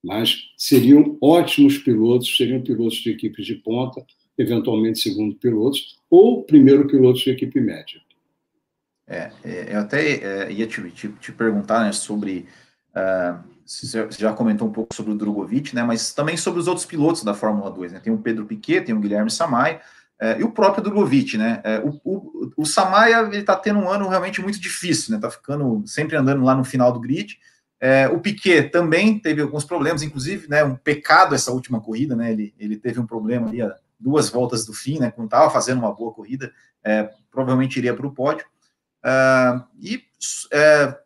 Mas 0.04 0.50
seriam 0.58 1.18
ótimos 1.22 1.78
pilotos, 1.78 2.36
seriam 2.36 2.62
pilotos 2.62 2.98
de 2.98 3.12
equipes 3.12 3.46
de 3.46 3.56
ponta, 3.56 4.06
eventualmente 4.38 5.00
segundo 5.00 5.36
pilotos, 5.36 5.98
ou 6.10 6.44
primeiro 6.44 6.88
pilotos 6.88 7.22
de 7.22 7.32
equipe 7.32 7.60
média. 7.60 8.02
É, 9.10 9.32
é, 9.44 9.76
eu 9.76 9.80
até 9.80 10.12
é, 10.12 10.52
ia 10.52 10.68
te, 10.68 10.82
te, 10.92 11.08
te, 11.10 11.32
perguntar 11.32 11.84
né, 11.84 11.92
sobre. 11.92 12.48
Uh, 12.96 13.40
você 13.66 14.08
já 14.12 14.34
comentou 14.34 14.68
um 14.68 14.72
pouco 14.72 14.96
sobre 14.96 15.12
o 15.12 15.16
Drogovic, 15.16 15.76
né, 15.76 15.84
mas 15.84 16.14
também 16.14 16.36
sobre 16.36 16.60
os 16.60 16.68
outros 16.68 16.86
pilotos 16.86 17.24
da 17.24 17.34
Fórmula 17.34 17.70
2. 17.70 17.94
Né? 17.94 18.00
Tem 18.00 18.12
o 18.12 18.18
Pedro 18.18 18.46
Piquet, 18.46 18.82
tem 18.82 18.96
o 18.96 19.00
Guilherme 19.00 19.30
Samaia 19.30 19.80
é, 20.20 20.40
e 20.40 20.44
o 20.44 20.52
próprio 20.52 20.84
Drogovic. 20.84 21.38
Né? 21.38 21.62
É, 21.64 21.80
o, 21.80 22.00
o, 22.04 22.52
o 22.58 22.66
Samaia 22.66 23.30
está 23.32 23.56
tendo 23.56 23.80
um 23.80 23.88
ano 23.88 24.10
realmente 24.10 24.42
muito 24.42 24.60
difícil, 24.60 25.16
está 25.16 25.28
né? 25.28 25.34
ficando 25.34 25.84
sempre 25.86 26.16
andando 26.18 26.44
lá 26.44 26.56
no 26.56 26.64
final 26.64 26.92
do 26.92 27.00
grid. 27.00 27.38
É, 27.80 28.08
o 28.08 28.20
Piquet 28.20 28.70
também 28.70 29.20
teve 29.20 29.40
alguns 29.40 29.64
problemas, 29.64 30.02
inclusive 30.02 30.50
né, 30.50 30.64
um 30.64 30.76
pecado 30.76 31.36
essa 31.36 31.52
última 31.52 31.80
corrida. 31.80 32.16
Né? 32.16 32.32
Ele, 32.32 32.54
ele 32.58 32.76
teve 32.76 33.00
um 33.00 33.06
problema 33.06 33.48
ali 33.48 33.60
duas 34.00 34.30
voltas 34.30 34.66
do 34.66 34.74
fim, 34.74 34.98
né, 34.98 35.12
quando 35.12 35.28
estava 35.28 35.50
fazendo 35.52 35.78
uma 35.78 35.94
boa 35.94 36.14
corrida, 36.14 36.52
provavelmente 37.30 37.78
iria 37.78 37.94
para 37.94 38.08
o 38.08 38.12
pódio. 38.12 38.46
Uh, 39.04 39.64
e 39.80 40.04
é, 40.52 40.98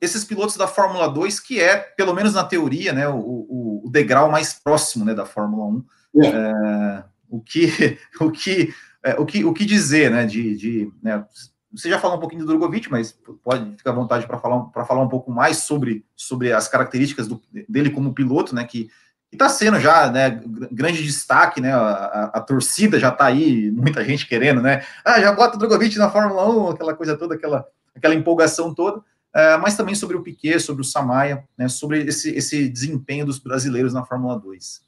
esses 0.00 0.24
pilotos 0.24 0.56
da 0.56 0.66
Fórmula 0.66 1.08
2, 1.08 1.40
que 1.40 1.60
é, 1.60 1.76
pelo 1.76 2.14
menos 2.14 2.34
na 2.34 2.44
teoria, 2.44 2.92
né, 2.92 3.08
o, 3.08 3.16
o, 3.18 3.82
o 3.86 3.90
degrau 3.90 4.30
mais 4.30 4.52
próximo 4.52 5.04
né, 5.04 5.14
da 5.14 5.24
Fórmula 5.24 5.64
1. 5.64 5.84
É. 6.22 6.26
É, 6.26 7.04
o, 7.28 7.40
que, 7.40 7.98
o, 8.20 8.30
que, 8.30 8.74
o, 9.18 9.26
que, 9.26 9.44
o 9.44 9.52
que 9.52 9.64
dizer, 9.64 10.10
né? 10.10 10.26
De, 10.26 10.56
de 10.56 10.92
né, 11.02 11.24
você 11.72 11.88
já 11.88 11.98
falou 11.98 12.16
um 12.16 12.20
pouquinho 12.20 12.42
do 12.42 12.48
Drogovic, 12.48 12.90
mas 12.90 13.16
pode 13.44 13.76
ficar 13.76 13.90
à 13.90 13.94
vontade 13.94 14.26
para 14.26 14.38
falar, 14.38 14.70
falar 14.86 15.02
um 15.02 15.08
pouco 15.08 15.30
mais 15.30 15.58
sobre, 15.58 16.04
sobre 16.16 16.52
as 16.52 16.66
características 16.68 17.28
do, 17.28 17.40
dele 17.68 17.90
como 17.90 18.12
piloto, 18.12 18.54
né? 18.54 18.64
Que 18.64 18.90
está 19.32 19.48
sendo 19.48 19.78
já 19.78 20.10
né, 20.10 20.40
grande 20.72 21.02
destaque, 21.02 21.60
né? 21.60 21.72
A, 21.72 22.30
a, 22.34 22.40
torcida 22.40 22.98
já 22.98 23.08
está 23.08 23.26
aí, 23.26 23.70
muita 23.70 24.04
gente 24.04 24.26
querendo, 24.26 24.60
né? 24.60 24.84
Ah, 25.04 25.20
já 25.20 25.32
bota 25.32 25.56
o 25.56 25.58
Drogovic 25.58 25.96
na 25.96 26.10
Fórmula 26.10 26.48
1, 26.48 26.70
aquela 26.70 26.94
coisa 26.94 27.16
toda, 27.16 27.34
aquela, 27.34 27.66
aquela 27.94 28.14
empolgação 28.14 28.74
toda. 28.74 28.98
Uh, 28.98 29.62
mas 29.62 29.76
também 29.76 29.94
sobre 29.94 30.16
o 30.16 30.22
Piquet, 30.22 30.58
sobre 30.58 30.82
o 30.82 30.84
Samaia, 30.84 31.44
né, 31.56 31.68
sobre 31.68 32.02
esse, 32.02 32.34
esse 32.34 32.68
desempenho 32.68 33.24
dos 33.24 33.38
brasileiros 33.38 33.92
na 33.94 34.04
Fórmula 34.04 34.36
2. 34.36 34.80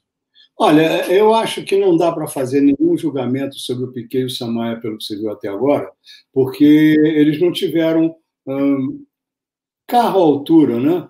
Olha, 0.59 1.07
eu 1.09 1.33
acho 1.33 1.63
que 1.63 1.79
não 1.79 1.95
dá 1.95 2.11
para 2.11 2.27
fazer 2.27 2.59
nenhum 2.59 2.97
julgamento 2.97 3.57
sobre 3.57 3.85
o 3.85 3.91
Piquet 3.91 4.19
e 4.19 4.25
o 4.25 4.29
Samaia 4.29 4.79
pelo 4.79 4.97
que 4.97 5.03
você 5.05 5.15
viu 5.15 5.31
até 5.31 5.47
agora, 5.47 5.89
porque 6.33 6.63
eles 6.63 7.39
não 7.39 7.53
tiveram 7.53 8.15
hum, 8.45 9.05
carro 9.87 10.19
à 10.19 10.23
altura, 10.23 10.77
né? 10.77 11.07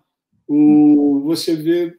O, 0.48 1.24
você 1.26 1.56
vê 1.56 1.94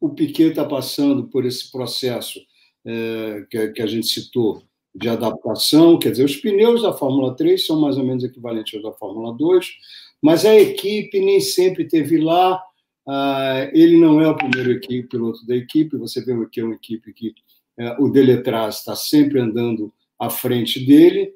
o 0.00 0.08
Piquet 0.10 0.48
está 0.48 0.64
passando 0.64 1.24
por 1.28 1.44
esse 1.44 1.70
processo 1.70 2.40
é, 2.84 3.46
que, 3.50 3.68
que, 3.68 3.82
a 3.82 3.86
gente 3.86 4.06
citou 4.06 4.62
de 4.94 5.08
adaptação, 5.08 5.98
quer 5.98 6.10
dizer, 6.10 6.24
os 6.24 6.36
pneus 6.36 6.82
da 6.82 6.92
Fórmula 6.92 7.36
3 7.36 7.64
são 7.64 7.78
mais 7.80 7.96
ou 7.96 8.04
menos 8.04 8.24
equivalentes 8.24 8.74
aos 8.74 8.82
da 8.82 8.92
Fórmula 8.92 9.36
2, 9.36 9.66
Mas 10.22 10.44
a 10.44 10.54
equipe 10.54 11.20
nem 11.20 11.40
sempre 11.40 11.86
teve 11.86 12.18
lá. 12.18 12.60
Ah, 13.06 13.70
ele 13.72 13.98
não 13.98 14.20
é 14.20 14.28
o 14.28 14.36
primeiro 14.36 14.72
equipe, 14.72 15.08
piloto 15.08 15.46
da 15.46 15.56
equipe. 15.56 15.96
Você 15.96 16.24
vê 16.24 16.34
que 16.50 16.60
é 16.60 16.64
uma 16.64 16.74
equipe 16.74 17.12
que 17.12 17.34
é, 17.78 17.96
o 17.98 18.08
Deletraz 18.08 18.76
está 18.76 18.96
sempre 18.96 19.40
andando 19.40 19.92
à 20.18 20.28
frente 20.28 20.84
dele. 20.84 21.34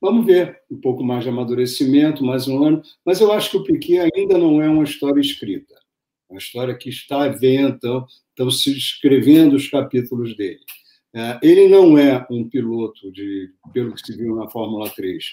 Vamos 0.00 0.26
ver 0.26 0.60
um 0.70 0.80
pouco 0.80 1.02
mais 1.02 1.24
de 1.24 1.30
amadurecimento, 1.30 2.24
mais 2.24 2.48
um 2.48 2.62
ano. 2.64 2.82
Mas 3.04 3.20
eu 3.20 3.32
acho 3.32 3.50
que 3.50 3.56
o 3.56 3.64
Piquet 3.64 4.10
ainda 4.14 4.38
não 4.38 4.62
é 4.62 4.68
uma 4.68 4.84
história 4.84 5.20
escrita. 5.20 5.74
Uma 6.28 6.38
história 6.38 6.74
que 6.74 6.88
está 6.88 7.28
vendo, 7.28 7.74
estão, 7.74 8.06
estão 8.30 8.50
se 8.50 8.76
escrevendo 8.76 9.56
os 9.56 9.68
capítulos 9.68 10.36
dele. 10.36 10.60
É, 11.14 11.38
ele 11.42 11.68
não 11.68 11.96
é 11.96 12.26
um 12.30 12.48
piloto, 12.48 13.10
de, 13.10 13.50
pelo 13.72 13.94
que 13.94 14.00
se 14.00 14.16
viu 14.16 14.36
na 14.36 14.48
Fórmula 14.48 14.90
3, 14.90 15.24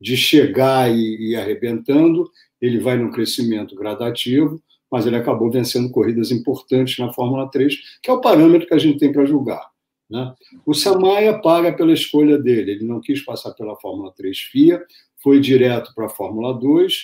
de 0.00 0.16
chegar 0.16 0.90
e 0.90 1.30
ir 1.30 1.36
arrebentando, 1.36 2.30
ele 2.60 2.78
vai 2.78 2.96
no 2.96 3.10
crescimento 3.10 3.76
gradativo, 3.76 4.60
mas 4.90 5.06
ele 5.06 5.16
acabou 5.16 5.50
vencendo 5.50 5.90
corridas 5.90 6.30
importantes 6.30 6.98
na 6.98 7.12
Fórmula 7.12 7.48
3, 7.50 7.76
que 8.02 8.10
é 8.10 8.12
o 8.12 8.20
parâmetro 8.20 8.66
que 8.66 8.74
a 8.74 8.78
gente 8.78 8.98
tem 8.98 9.12
para 9.12 9.26
julgar. 9.26 9.68
Né? 10.10 10.34
O 10.64 10.72
Samaia 10.72 11.38
paga 11.40 11.72
pela 11.72 11.92
escolha 11.92 12.38
dele, 12.38 12.72
ele 12.72 12.84
não 12.84 13.00
quis 13.00 13.22
passar 13.24 13.52
pela 13.52 13.76
Fórmula 13.76 14.12
3 14.16 14.38
FIA, 14.38 14.82
foi 15.22 15.40
direto 15.40 15.92
para 15.94 16.06
a 16.06 16.10
Fórmula 16.10 16.54
2, 16.54 16.94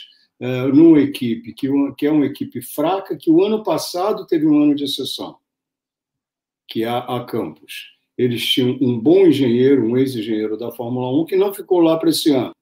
é, 0.40 0.66
numa 0.68 1.00
equipe 1.00 1.52
que, 1.52 1.68
que 1.96 2.06
é 2.06 2.10
uma 2.10 2.26
equipe 2.26 2.60
fraca, 2.60 3.16
que 3.16 3.30
o 3.30 3.44
ano 3.44 3.62
passado 3.62 4.26
teve 4.26 4.46
um 4.46 4.62
ano 4.62 4.74
de 4.74 4.84
exceção, 4.84 5.36
que 6.66 6.84
é 6.84 6.88
a 6.88 7.24
Campos. 7.28 7.94
Eles 8.16 8.44
tinham 8.44 8.78
um 8.80 8.98
bom 8.98 9.26
engenheiro, 9.26 9.84
um 9.84 9.96
ex-engenheiro 9.96 10.56
da 10.56 10.70
Fórmula 10.70 11.10
1, 11.22 11.26
que 11.26 11.36
não 11.36 11.52
ficou 11.52 11.80
lá 11.80 11.96
para 11.96 12.10
esse 12.10 12.30
ano 12.30 12.54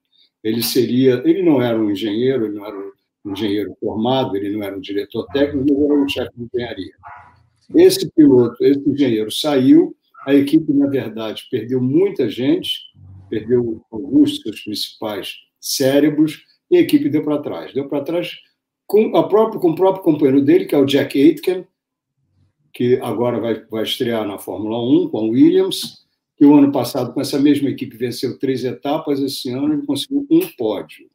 ele 0.42 0.62
seria, 0.62 1.22
ele 1.24 1.42
não 1.42 1.62
era 1.62 1.78
um 1.78 1.90
engenheiro, 1.90 2.46
ele 2.46 2.58
não 2.58 2.66
era 2.66 2.76
um 3.24 3.32
engenheiro 3.32 3.76
formado, 3.80 4.36
ele 4.36 4.50
não 4.50 4.62
era 4.62 4.76
um 4.76 4.80
diretor 4.80 5.26
técnico, 5.32 5.70
ele 5.70 5.84
era 5.84 5.94
um 5.94 6.08
chefe 6.08 6.30
de 6.36 6.48
engenharia. 6.52 6.94
Esse 7.74 8.10
piloto, 8.10 8.62
esse 8.64 8.88
engenheiro 8.88 9.30
saiu, 9.30 9.96
a 10.26 10.34
equipe, 10.34 10.72
na 10.72 10.88
verdade, 10.88 11.46
perdeu 11.50 11.80
muita 11.80 12.28
gente, 12.28 12.92
perdeu 13.30 13.82
alguns 13.90 14.32
dos 14.32 14.42
seus 14.42 14.60
principais 14.60 15.34
cérebros, 15.60 16.44
e 16.72 16.78
a 16.78 16.80
equipe 16.80 17.10
deu 17.10 17.22
para 17.22 17.38
trás. 17.38 17.74
Deu 17.74 17.86
para 17.86 18.02
trás 18.02 18.38
com, 18.86 19.14
a 19.14 19.28
próprio, 19.28 19.60
com 19.60 19.70
o 19.70 19.74
próprio 19.74 20.02
companheiro 20.02 20.42
dele, 20.42 20.64
que 20.64 20.74
é 20.74 20.78
o 20.78 20.86
Jack 20.86 21.22
Aitken, 21.22 21.66
que 22.72 22.96
agora 23.02 23.38
vai, 23.38 23.62
vai 23.66 23.82
estrear 23.82 24.26
na 24.26 24.38
Fórmula 24.38 24.82
1 24.82 25.10
com 25.10 25.18
a 25.18 25.22
Williams, 25.22 26.06
que 26.34 26.46
o 26.46 26.54
ano 26.54 26.72
passado, 26.72 27.12
com 27.12 27.20
essa 27.20 27.38
mesma 27.38 27.68
equipe, 27.68 27.94
venceu 27.94 28.38
três 28.38 28.64
etapas, 28.64 29.20
esse 29.20 29.50
ano 29.50 29.74
ele 29.74 29.86
conseguiu 29.86 30.26
um 30.30 30.40
pódio. 30.56 31.10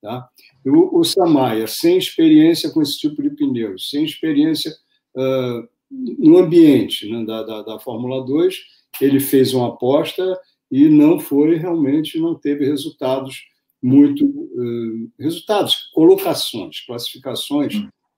Tá? 0.00 0.26
O, 0.64 1.00
o 1.00 1.04
Samaia, 1.04 1.66
sem 1.66 1.98
experiência 1.98 2.70
com 2.70 2.80
esse 2.80 2.98
tipo 2.98 3.22
de 3.22 3.30
pneus, 3.30 3.90
sem 3.90 4.04
experiência 4.04 4.74
uh, 5.14 5.68
no 5.90 6.38
ambiente 6.38 7.10
né, 7.10 7.24
da, 7.26 7.42
da, 7.42 7.62
da 7.62 7.78
Fórmula 7.78 8.24
2, 8.24 8.56
ele 9.02 9.20
fez 9.20 9.52
uma 9.52 9.68
aposta 9.68 10.40
e 10.70 10.88
não 10.88 11.20
foi 11.20 11.56
realmente, 11.56 12.18
não 12.18 12.34
teve 12.34 12.64
resultados 12.64 13.52
muito 13.84 14.24
uh, 14.24 15.12
resultados, 15.20 15.90
colocações, 15.92 16.80
classificações 16.86 17.74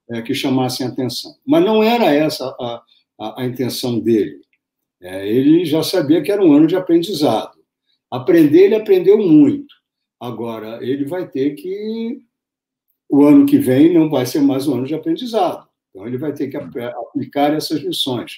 uh, 0.09 0.23
que 0.25 0.33
chamassem 0.33 0.87
atenção. 0.87 1.35
Mas 1.45 1.65
não 1.65 1.83
era 1.83 2.15
essa 2.15 2.47
a, 2.61 2.83
a, 3.21 3.43
a 3.43 3.47
intenção 3.47 3.99
dele. 3.99 4.41
É, 5.03 5.29
ele 5.29 5.65
já 5.65 5.83
sabia 5.83 6.23
que 6.23 6.31
era 6.31 6.43
um 6.43 6.53
ano 6.53 6.69
de 6.69 6.77
aprendizado. 6.77 7.51
Aprender, 8.09 8.67
ele 8.67 8.77
aprendeu 8.77 9.19
muito. 9.19 9.75
Agora, 10.21 10.79
ele 10.83 11.05
vai 11.05 11.29
ter 11.29 11.57
que. 11.57 12.21
O 13.09 13.25
ano 13.25 13.45
que 13.45 13.59
vem 13.59 13.93
não 13.93 14.09
vai 14.09 14.25
ser 14.25 14.41
mais 14.41 14.69
um 14.69 14.75
ano 14.75 14.87
de 14.87 14.95
aprendizado. 14.95 15.69
Então, 15.91 16.07
ele 16.07 16.17
vai 16.17 16.33
ter 16.33 16.49
que 16.49 16.57
aplicar 16.57 17.53
essas 17.53 17.81
lições. 17.81 18.37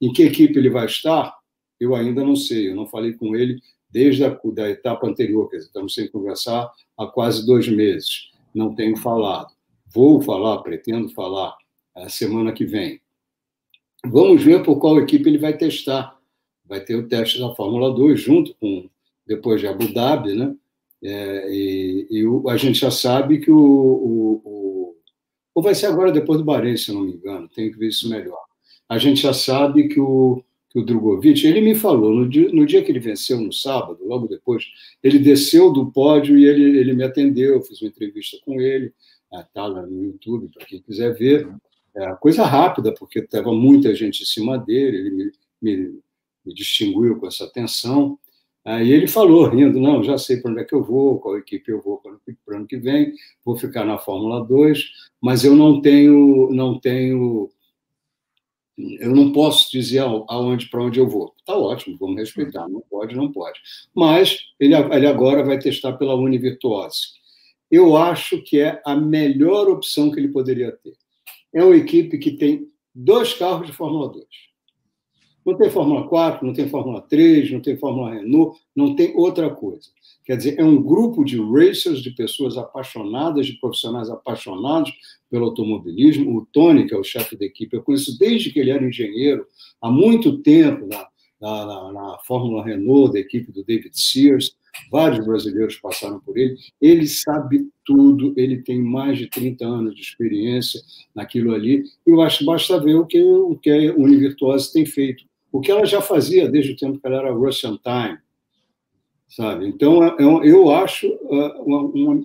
Em 0.00 0.12
que 0.12 0.22
equipe 0.22 0.58
ele 0.58 0.70
vai 0.70 0.86
estar? 0.86 1.34
Eu 1.78 1.94
ainda 1.94 2.24
não 2.24 2.36
sei. 2.36 2.70
Eu 2.70 2.74
não 2.74 2.86
falei 2.86 3.12
com 3.12 3.36
ele 3.36 3.60
desde 3.90 4.24
a 4.24 4.38
da 4.54 4.70
etapa 4.70 5.06
anterior, 5.06 5.48
dizer, 5.50 5.66
estamos 5.66 5.94
sem 5.94 6.08
conversar 6.08 6.70
há 6.96 7.06
quase 7.06 7.44
dois 7.44 7.68
meses. 7.68 8.30
Não 8.54 8.74
tenho 8.74 8.96
falado. 8.96 9.52
Vou 9.92 10.20
falar, 10.22 10.58
pretendo 10.58 11.08
falar 11.08 11.56
a 11.94 12.08
semana 12.08 12.52
que 12.52 12.64
vem. 12.64 13.00
Vamos 14.04 14.42
ver 14.42 14.62
por 14.62 14.78
qual 14.78 14.98
equipe 14.98 15.28
ele 15.28 15.38
vai 15.38 15.56
testar. 15.56 16.18
Vai 16.64 16.80
ter 16.80 16.94
o 16.94 17.08
teste 17.08 17.38
da 17.38 17.54
Fórmula 17.54 17.92
2 17.92 18.20
junto 18.20 18.54
com 18.54 18.88
depois 19.26 19.60
de 19.60 19.66
Abu 19.66 19.92
Dhabi, 19.92 20.34
né? 20.34 20.54
É, 21.02 21.48
e, 21.50 22.06
e 22.10 22.50
a 22.50 22.56
gente 22.56 22.78
já 22.78 22.90
sabe 22.90 23.38
que 23.38 23.50
o, 23.50 23.58
o, 23.58 24.42
o, 24.44 24.96
Ou 25.54 25.62
vai 25.62 25.74
ser 25.74 25.86
agora 25.86 26.12
depois 26.12 26.38
do 26.38 26.44
Bahrein, 26.44 26.76
se 26.76 26.92
não 26.92 27.02
me 27.02 27.12
engano, 27.12 27.48
tenho 27.48 27.72
que 27.72 27.78
ver 27.78 27.88
isso 27.88 28.08
melhor. 28.08 28.40
A 28.88 28.98
gente 28.98 29.22
já 29.22 29.32
sabe 29.32 29.88
que 29.88 29.98
o, 29.98 30.44
que 30.70 30.78
o 30.78 30.84
Drogovic, 30.84 31.44
ele 31.44 31.60
me 31.60 31.74
falou, 31.74 32.14
no 32.14 32.28
dia, 32.28 32.48
no 32.52 32.64
dia 32.64 32.82
que 32.82 32.92
ele 32.92 33.00
venceu, 33.00 33.40
no 33.40 33.52
sábado, 33.52 33.98
logo 34.04 34.28
depois, 34.28 34.64
ele 35.02 35.18
desceu 35.18 35.72
do 35.72 35.90
pódio 35.90 36.38
e 36.38 36.46
ele, 36.46 36.78
ele 36.78 36.92
me 36.94 37.02
atendeu, 37.02 37.54
eu 37.54 37.62
fiz 37.62 37.82
uma 37.82 37.88
entrevista 37.88 38.38
com 38.44 38.60
ele, 38.60 38.94
está 39.32 39.66
lá 39.66 39.84
no 39.84 40.04
YouTube, 40.04 40.48
para 40.54 40.64
quem 40.64 40.80
quiser 40.80 41.12
ver. 41.14 41.52
É, 41.94 42.14
coisa 42.14 42.44
rápida, 42.44 42.94
porque 42.94 43.18
estava 43.18 43.52
muita 43.52 43.92
gente 43.96 44.22
em 44.22 44.26
cima 44.26 44.56
dele, 44.56 44.96
ele 44.96 45.10
me, 45.10 45.32
me, 45.60 46.00
me 46.46 46.54
distinguiu 46.54 47.18
com 47.18 47.26
essa 47.26 47.44
atenção. 47.44 48.16
Aí 48.64 48.92
ele 48.92 49.08
falou, 49.08 49.48
rindo, 49.48 49.80
não, 49.80 50.04
já 50.04 50.18
sei 50.18 50.36
para 50.36 50.52
onde 50.52 50.60
é 50.60 50.64
que 50.64 50.74
eu 50.74 50.84
vou, 50.84 51.18
qual 51.18 51.36
equipe 51.36 51.72
eu 51.72 51.80
vou 51.80 51.98
para 51.98 52.12
o 52.12 52.56
ano 52.56 52.66
que 52.66 52.76
vem, 52.76 53.12
vou 53.44 53.56
ficar 53.56 53.84
na 53.84 53.98
Fórmula 53.98 54.44
2, 54.44 54.84
mas 55.20 55.44
eu 55.44 55.56
não 55.56 55.80
tenho, 55.80 56.50
não 56.52 56.78
tenho, 56.78 57.50
eu 59.00 59.14
não 59.14 59.32
posso 59.32 59.70
dizer 59.70 60.00
aonde 60.00 60.68
para 60.68 60.82
onde 60.82 60.98
eu 60.98 61.08
vou. 61.08 61.34
Tá 61.44 61.56
ótimo, 61.56 61.96
vamos 61.98 62.16
respeitar, 62.16 62.68
não 62.68 62.82
pode, 62.88 63.14
não 63.14 63.30
pode. 63.30 63.58
Mas 63.94 64.38
ele, 64.58 64.74
ele 64.74 65.06
agora 65.06 65.44
vai 65.44 65.58
testar 65.58 65.94
pela 65.94 66.14
Univirtuose. 66.14 67.20
Eu 67.70 67.96
acho 67.96 68.42
que 68.42 68.60
é 68.60 68.80
a 68.84 68.96
melhor 68.96 69.68
opção 69.68 70.10
que 70.10 70.18
ele 70.18 70.28
poderia 70.28 70.72
ter 70.72 70.92
é 71.52 71.64
uma 71.64 71.76
equipe 71.76 72.18
que 72.18 72.32
tem 72.32 72.68
dois 72.94 73.34
carros 73.34 73.66
de 73.66 73.72
Fórmula 73.72 74.08
2. 74.08 74.24
Não 75.44 75.56
tem 75.56 75.70
Fórmula 75.70 76.06
4, 76.08 76.46
não 76.46 76.52
tem 76.52 76.68
Fórmula 76.68 77.00
3, 77.02 77.50
não 77.50 77.60
tem 77.60 77.76
Fórmula 77.76 78.14
Renault, 78.14 78.58
não 78.76 78.94
tem 78.94 79.14
outra 79.16 79.50
coisa. 79.50 79.90
Quer 80.30 80.36
dizer, 80.36 80.60
é 80.60 80.64
um 80.64 80.80
grupo 80.80 81.24
de 81.24 81.42
racers, 81.42 82.00
de 82.00 82.12
pessoas 82.12 82.56
apaixonadas, 82.56 83.46
de 83.46 83.54
profissionais 83.54 84.08
apaixonados 84.08 84.92
pelo 85.28 85.46
automobilismo. 85.46 86.38
O 86.38 86.46
Tony, 86.52 86.86
que 86.86 86.94
é 86.94 86.96
o 86.96 87.02
chefe 87.02 87.36
da 87.36 87.44
equipe, 87.44 87.74
eu 87.74 87.82
conheço 87.82 88.16
desde 88.16 88.52
que 88.52 88.60
ele 88.60 88.70
era 88.70 88.86
engenheiro, 88.86 89.44
há 89.82 89.90
muito 89.90 90.38
tempo, 90.38 90.86
na, 90.86 91.08
na, 91.40 91.92
na 91.92 92.18
Fórmula 92.28 92.64
Renault, 92.64 93.12
da 93.12 93.18
equipe 93.18 93.50
do 93.50 93.64
David 93.64 93.90
Sears 93.92 94.54
vários 94.88 95.26
brasileiros 95.26 95.74
passaram 95.80 96.20
por 96.20 96.38
ele. 96.38 96.56
Ele 96.80 97.08
sabe 97.08 97.68
tudo, 97.84 98.32
ele 98.36 98.62
tem 98.62 98.80
mais 98.80 99.18
de 99.18 99.26
30 99.26 99.66
anos 99.66 99.96
de 99.96 100.00
experiência 100.00 100.80
naquilo 101.12 101.52
ali. 101.52 101.82
Eu 102.06 102.22
acho 102.22 102.38
que 102.38 102.44
basta 102.44 102.78
ver 102.78 102.94
o 102.94 103.04
que, 103.04 103.20
o 103.20 103.56
que 103.56 103.68
a 103.68 103.94
Univirtuose 103.96 104.72
tem 104.72 104.86
feito. 104.86 105.24
O 105.50 105.60
que 105.60 105.72
ela 105.72 105.84
já 105.84 106.00
fazia 106.00 106.48
desde 106.48 106.70
o 106.70 106.76
tempo 106.76 107.00
que 107.00 107.06
ela 107.08 107.16
era 107.16 107.32
Russian 107.32 107.76
Time. 107.82 108.16
Sabe? 109.30 109.66
Então, 109.68 110.02
é, 110.04 110.08
é 110.08 110.50
eu 110.50 110.70
acho 110.70 111.06
uh, 111.06 111.62
uma, 111.62 112.22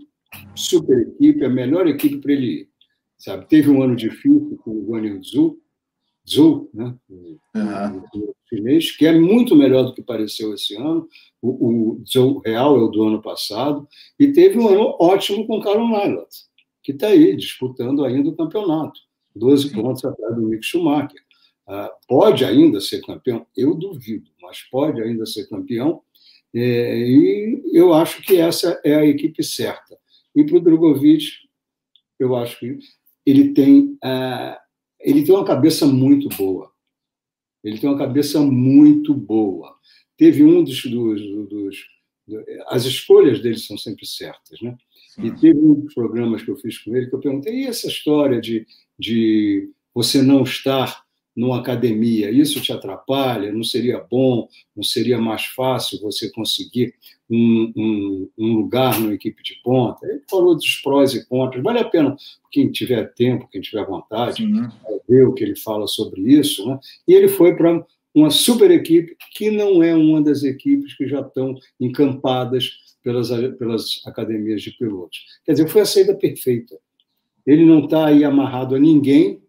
super 0.55 0.99
equipe, 0.99 1.45
a 1.45 1.49
melhor 1.49 1.87
equipe 1.87 2.17
para 2.17 2.33
ele 2.33 2.45
ir. 2.45 2.69
Sabe? 3.17 3.47
Teve 3.47 3.69
um 3.69 3.81
ano 3.81 3.95
difícil 3.95 4.59
com 4.63 4.71
o 4.71 4.85
Guan 4.85 5.21
Zhu, 5.21 5.59
Zhou, 6.27 6.69
né? 6.73 6.95
Uhum. 7.07 8.03
Chinês, 8.49 8.91
que 8.91 9.05
é 9.05 9.17
muito 9.17 9.55
melhor 9.55 9.83
do 9.83 9.93
que 9.93 10.01
pareceu 10.01 10.53
esse 10.53 10.75
ano. 10.75 11.07
O, 11.41 11.99
o 11.99 12.03
Zhou 12.05 12.39
real 12.39 12.75
é 12.77 12.81
o 12.81 12.87
do 12.87 13.03
ano 13.03 13.21
passado. 13.21 13.87
E 14.19 14.31
teve 14.31 14.57
um 14.57 14.67
ano 14.67 14.95
ótimo 14.99 15.45
com 15.45 15.57
o 15.57 15.63
Carlos 15.63 15.89
Nylot, 15.89 16.29
que 16.83 16.91
está 16.91 17.07
aí 17.07 17.35
disputando 17.35 18.03
ainda 18.03 18.29
o 18.29 18.35
campeonato. 18.35 18.99
12 19.35 19.71
pontos 19.71 20.03
atrás 20.03 20.35
do 20.35 20.41
Mick 20.41 20.65
Schumacher. 20.65 21.21
Uh, 21.67 21.89
pode 22.07 22.45
ainda 22.45 22.79
ser 22.79 23.01
campeão? 23.01 23.45
Eu 23.55 23.75
duvido, 23.75 24.29
mas 24.41 24.61
pode 24.71 25.01
ainda 25.01 25.25
ser 25.25 25.47
campeão. 25.47 26.01
É, 26.55 26.97
e 26.97 27.61
eu 27.73 27.93
acho 27.93 28.21
que 28.21 28.37
essa 28.37 28.79
é 28.85 28.95
a 28.95 29.05
equipe 29.05 29.43
certa. 29.43 29.97
E 30.33 30.43
para 30.43 30.55
o 30.55 30.61
Drogovic, 30.61 31.25
eu 32.17 32.35
acho 32.35 32.57
que 32.59 32.79
ele 33.25 33.53
tem. 33.53 33.97
Uh, 34.03 34.55
ele 34.99 35.23
tem 35.23 35.35
uma 35.35 35.45
cabeça 35.45 35.85
muito 35.85 36.29
boa. 36.29 36.71
Ele 37.63 37.77
tem 37.77 37.89
uma 37.89 37.97
cabeça 37.97 38.39
muito 38.39 39.13
boa. 39.13 39.75
Teve 40.17 40.43
um 40.45 40.63
dos, 40.63 40.81
dos, 40.83 41.21
dos 41.49 41.95
as 42.67 42.85
escolhas 42.85 43.39
dele 43.39 43.57
são 43.57 43.77
sempre 43.77 44.05
certas, 44.05 44.59
né? 44.61 44.75
E 45.17 45.31
teve 45.31 45.59
um 45.59 45.81
dos 45.81 45.93
programas 45.93 46.41
que 46.41 46.49
eu 46.49 46.57
fiz 46.57 46.77
com 46.79 46.95
ele 46.95 47.07
que 47.07 47.15
eu 47.15 47.19
perguntei: 47.19 47.63
e 47.63 47.67
essa 47.67 47.87
história 47.87 48.39
de, 48.41 48.65
de 48.97 49.69
você 49.93 50.21
não 50.21 50.43
estar 50.43 51.04
numa 51.35 51.59
academia, 51.59 52.31
isso 52.31 52.61
te 52.61 52.71
atrapalha? 52.71 53.51
Não 53.51 53.63
seria 53.63 53.99
bom? 53.99 54.47
Não 54.75 54.83
seria 54.83 55.17
mais 55.17 55.45
fácil 55.45 55.99
você 56.01 56.31
conseguir 56.31 56.93
um, 57.29 57.73
um, 57.75 58.29
um, 58.37 58.53
lugar 58.53 58.99
numa 58.99 59.13
equipe 59.13 59.43
de 59.43 59.55
ponta. 59.63 60.05
Ele 60.05 60.21
falou 60.29 60.55
dos 60.55 60.75
prós 60.77 61.13
e 61.13 61.25
contras. 61.27 61.63
Vale 61.63 61.79
a 61.79 61.85
pena, 61.85 62.15
quem 62.51 62.71
tiver 62.71 63.13
tempo, 63.13 63.49
quem 63.51 63.59
tiver 63.59 63.85
vontade, 63.85 64.47
ver 65.07 65.27
o 65.27 65.33
que 65.33 65.43
ele 65.43 65.55
fala 65.55 65.87
sobre 65.87 66.21
isso. 66.21 66.65
Né? 66.67 66.79
E 67.07 67.13
ele 67.13 67.27
foi 67.27 67.55
para 67.55 67.85
uma 68.13 68.29
super 68.29 68.71
equipe 68.71 69.17
que 69.31 69.51
não 69.51 69.83
é 69.83 69.93
uma 69.93 70.21
das 70.21 70.43
equipes 70.43 70.95
que 70.95 71.07
já 71.07 71.19
estão 71.19 71.53
encampadas 71.79 72.71
pelas, 73.03 73.29
pelas 73.57 74.01
academias 74.05 74.61
de 74.61 74.71
pilotos. 74.71 75.19
Quer 75.45 75.51
dizer, 75.51 75.67
foi 75.67 75.81
a 75.81 75.85
saída 75.85 76.15
perfeita. 76.15 76.75
Ele 77.45 77.65
não 77.65 77.83
está 77.83 78.07
aí 78.07 78.23
amarrado 78.23 78.73
a 78.73 78.79
ninguém, 78.79 79.39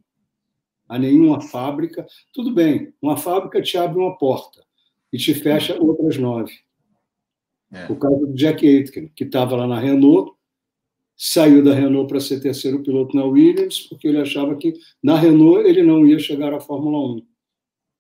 a 0.89 0.99
nenhuma 0.99 1.41
fábrica. 1.41 2.07
Tudo 2.33 2.53
bem, 2.53 2.93
uma 3.01 3.17
fábrica 3.17 3.61
te 3.61 3.77
abre 3.77 3.99
uma 3.99 4.17
porta 4.17 4.65
e 5.13 5.19
te 5.19 5.35
fecha 5.35 5.81
outras 5.81 6.17
nove. 6.17 6.53
É. 7.73 7.91
O 7.91 7.97
caso 7.97 8.27
do 8.27 8.35
Jack 8.35 8.67
Aitken, 8.67 9.11
que 9.15 9.25
estava 9.25 9.57
lá 9.57 9.67
na 9.67 9.79
Renault, 9.79 10.33
saiu 11.17 11.65
da 11.65 11.75
Renault 11.75 12.09
para 12.09 12.21
ser 12.21 12.41
terceiro 12.41 12.83
piloto 12.83 13.17
na 13.17 13.25
Williams, 13.25 13.81
porque 13.81 14.07
ele 14.07 14.19
achava 14.19 14.55
que 14.57 14.75
na 15.03 15.19
Renault 15.19 15.67
ele 15.67 15.83
não 15.83 16.07
ia 16.07 16.19
chegar 16.19 16.53
à 16.53 16.61
Fórmula 16.61 16.99
1. 17.17 17.27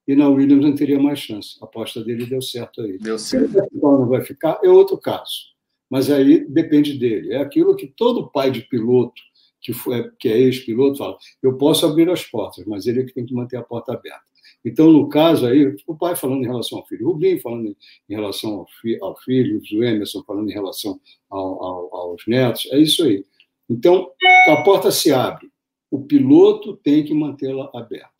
E 0.08 0.14
na 0.14 0.28
Williams 0.28 0.64
não 0.64 0.74
teria 0.74 1.00
mais 1.00 1.18
chance. 1.18 1.56
A 1.60 1.64
aposta 1.64 2.04
dele 2.04 2.26
deu 2.26 2.40
certo 2.40 2.80
aí. 2.80 2.96
Deu 2.98 3.18
certo. 3.18 3.50
Se 3.50 3.58
ele 3.58 3.68
não 3.72 4.06
vai 4.06 4.24
ficar, 4.24 4.60
é 4.62 4.68
outro 4.68 4.96
caso. 4.98 5.56
Mas 5.90 6.10
aí 6.10 6.46
depende 6.48 6.96
dele. 6.96 7.32
É 7.32 7.38
aquilo 7.38 7.74
que 7.74 7.88
todo 7.88 8.30
pai 8.30 8.50
de 8.50 8.62
piloto 8.62 9.20
que, 9.66 9.72
foi, 9.72 10.08
que 10.16 10.28
é 10.28 10.38
ex-piloto 10.38 10.98
fala: 10.98 11.18
eu 11.42 11.58
posso 11.58 11.84
abrir 11.84 12.08
as 12.08 12.22
portas, 12.22 12.64
mas 12.66 12.86
ele 12.86 13.00
é 13.00 13.04
que 13.04 13.12
tem 13.12 13.26
que 13.26 13.34
manter 13.34 13.56
a 13.56 13.64
porta 13.64 13.92
aberta. 13.92 14.24
Então, 14.64 14.92
no 14.92 15.08
caso 15.08 15.44
aí, 15.44 15.74
o 15.86 15.96
pai 15.96 16.14
falando 16.14 16.44
em 16.44 16.46
relação 16.46 16.78
ao 16.78 16.86
filho, 16.86 17.06
o 17.08 17.12
Rubinho 17.12 17.40
falando 17.40 17.76
em 18.08 18.14
relação 18.14 18.60
ao, 18.60 18.66
fi, 18.80 18.96
ao 19.02 19.16
filho, 19.16 19.60
o 19.72 19.84
Emerson 19.84 20.22
falando 20.22 20.48
em 20.48 20.54
relação 20.54 21.00
ao, 21.28 21.64
ao, 21.64 21.96
aos 21.96 22.22
netos, 22.28 22.68
é 22.70 22.78
isso 22.78 23.02
aí. 23.02 23.24
Então, 23.68 24.08
a 24.48 24.62
porta 24.62 24.92
se 24.92 25.12
abre, 25.12 25.48
o 25.90 26.04
piloto 26.04 26.76
tem 26.76 27.04
que 27.04 27.12
mantê-la 27.12 27.68
aberta. 27.74 28.10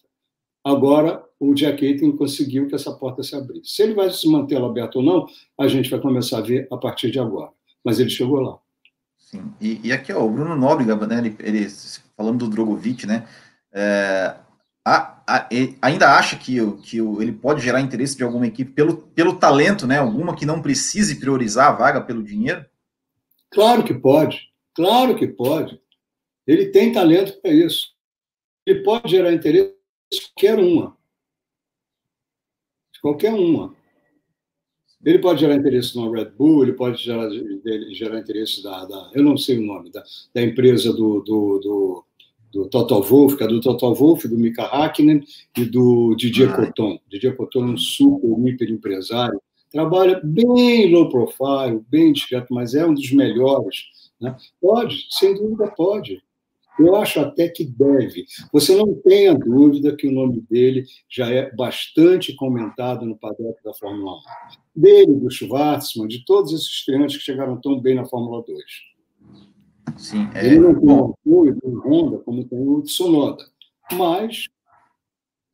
Agora, 0.65 1.25
o 1.39 1.55
Jack 1.55 1.87
Aiton 1.87 2.17
conseguiu 2.17 2.67
que 2.67 2.75
essa 2.75 2.93
porta 2.93 3.23
se 3.23 3.37
abrisse. 3.37 3.71
Se 3.71 3.83
ele 3.83 3.95
vai 3.95 4.11
se 4.11 4.29
manter 4.29 4.57
aberta 4.57 4.99
ou 4.99 5.05
não, 5.05 5.27
a 5.59 5.69
gente 5.69 5.89
vai 5.89 6.01
começar 6.01 6.39
a 6.39 6.43
ver 6.43 6.67
a 6.73 6.77
partir 6.77 7.13
de 7.13 7.21
agora. 7.21 7.53
Mas 7.85 8.01
ele 8.01 8.11
chegou 8.11 8.41
lá. 8.41 8.59
Sim, 9.27 9.53
e, 9.61 9.81
e 9.89 9.93
aqui, 9.93 10.13
ó, 10.13 10.25
o 10.25 10.31
Bruno 10.31 10.55
Nóbrega, 10.55 10.95
né, 11.05 11.19
ele, 11.19 11.37
ele, 11.41 11.69
falando 12.17 12.39
do 12.39 12.49
Drogovic, 12.49 13.07
né, 13.07 13.27
é, 13.73 14.37
a, 14.85 15.21
a, 15.27 15.49
ainda 15.83 16.17
acha 16.17 16.37
que, 16.37 16.59
que 16.83 16.99
ele 16.99 17.33
pode 17.33 17.61
gerar 17.61 17.81
interesse 17.81 18.17
de 18.17 18.23
alguma 18.23 18.47
equipe 18.47 18.71
pelo, 18.71 18.99
pelo 19.09 19.37
talento, 19.37 19.85
né? 19.85 19.99
Alguma 19.99 20.37
que 20.37 20.47
não 20.47 20.63
precise 20.63 21.19
priorizar 21.19 21.69
a 21.69 21.73
vaga 21.73 22.01
pelo 22.01 22.23
dinheiro? 22.23 22.65
Claro 23.51 23.83
que 23.83 23.93
pode, 23.93 24.49
claro 24.73 25.17
que 25.17 25.27
pode. 25.27 25.81
Ele 26.47 26.67
tem 26.67 26.93
talento 26.93 27.41
para 27.43 27.51
isso. 27.51 27.97
Ele 28.65 28.85
pode 28.85 29.11
gerar 29.11 29.33
interesse 29.33 29.75
de 30.13 30.21
qualquer 30.21 30.59
uma. 30.61 30.97
De 32.95 33.01
qualquer 33.01 33.35
uma. 33.35 33.75
Ele 35.07 35.21
pode 35.21 35.41
gerar 35.41 35.55
interesse 35.55 35.97
no 35.97 36.11
Red 36.11 36.33
Bull, 36.37 36.65
ele 36.65 36.73
pode 36.73 37.03
gerar, 37.03 37.31
gerar 37.93 38.19
interesse 38.19 38.63
da, 38.63 38.85
da, 38.85 39.11
Eu 39.15 39.23
não 39.23 39.39
sei 39.39 39.59
o 39.59 39.63
nome, 39.63 39.91
da, 39.91 40.03
da 40.35 40.43
empresa 40.43 40.93
do, 40.93 41.21
do, 41.21 41.59
do 41.61 42.05
do 42.57 42.69
Total 42.69 43.03
Wolff, 43.03 43.37
que 43.37 43.45
é 43.45 43.47
do 43.47 43.61
Total 43.61 43.95
Wolff, 43.95 44.27
do 44.27 44.39
Mika 44.39 44.65
Hakkinen 44.65 45.23
e 45.57 45.65
do 45.65 46.15
Didier 46.17 46.51
ah. 46.51 46.57
Coton. 46.57 46.99
Didier 47.09 47.37
Coton 47.37 47.65
é 47.65 47.71
um 47.73 47.77
super, 47.77 48.49
hiper 48.49 48.71
empresário, 48.71 49.41
trabalha 49.71 50.21
bem 50.25 50.91
low 50.91 51.11
profile, 51.11 51.85
bem 51.89 52.13
discreto, 52.13 52.53
mas 52.55 52.75
é 52.75 52.87
um 52.87 52.95
dos 52.95 53.13
melhores. 53.13 53.89
Né? 54.21 54.35
Pode, 54.61 55.07
sem 55.11 55.35
dúvida 55.35 55.71
pode. 55.77 56.23
Eu 56.79 56.97
acho 56.97 57.21
até 57.21 57.49
que 57.49 57.65
deve. 57.65 58.27
Você 58.53 58.77
não 58.77 58.95
tenha 58.95 59.35
dúvida 59.35 59.97
que 59.97 60.07
o 60.07 60.13
nome 60.13 60.41
dele 60.43 60.85
já 61.09 61.31
é 61.31 61.51
bastante 61.55 62.35
comentado 62.35 63.07
no 63.07 63.17
paddock 63.17 63.63
da 63.65 63.73
Fórmula 63.73 64.13
1. 64.13 64.81
Dele, 64.81 65.15
do 65.15 65.31
Schwartzman, 65.31 66.07
de 66.07 66.25
todos 66.25 66.53
esses 66.53 66.69
estreantes 66.69 67.17
que 67.17 67.23
chegaram 67.23 67.61
tão 67.61 67.81
bem 67.81 67.95
na 67.95 68.05
Fórmula 68.05 68.45
2. 68.47 68.65
Sim, 69.97 70.29
é... 70.35 70.47
Ele 70.47 70.59
não 70.59 70.75
tem 70.79 70.91
o 70.91 71.05
apoio 71.05 71.57
do 71.63 71.81
Honda 71.81 72.19
como 72.19 72.45
tem 72.45 72.59
o 72.59 72.83
Tsunoda, 72.83 73.45
mas 73.93 74.47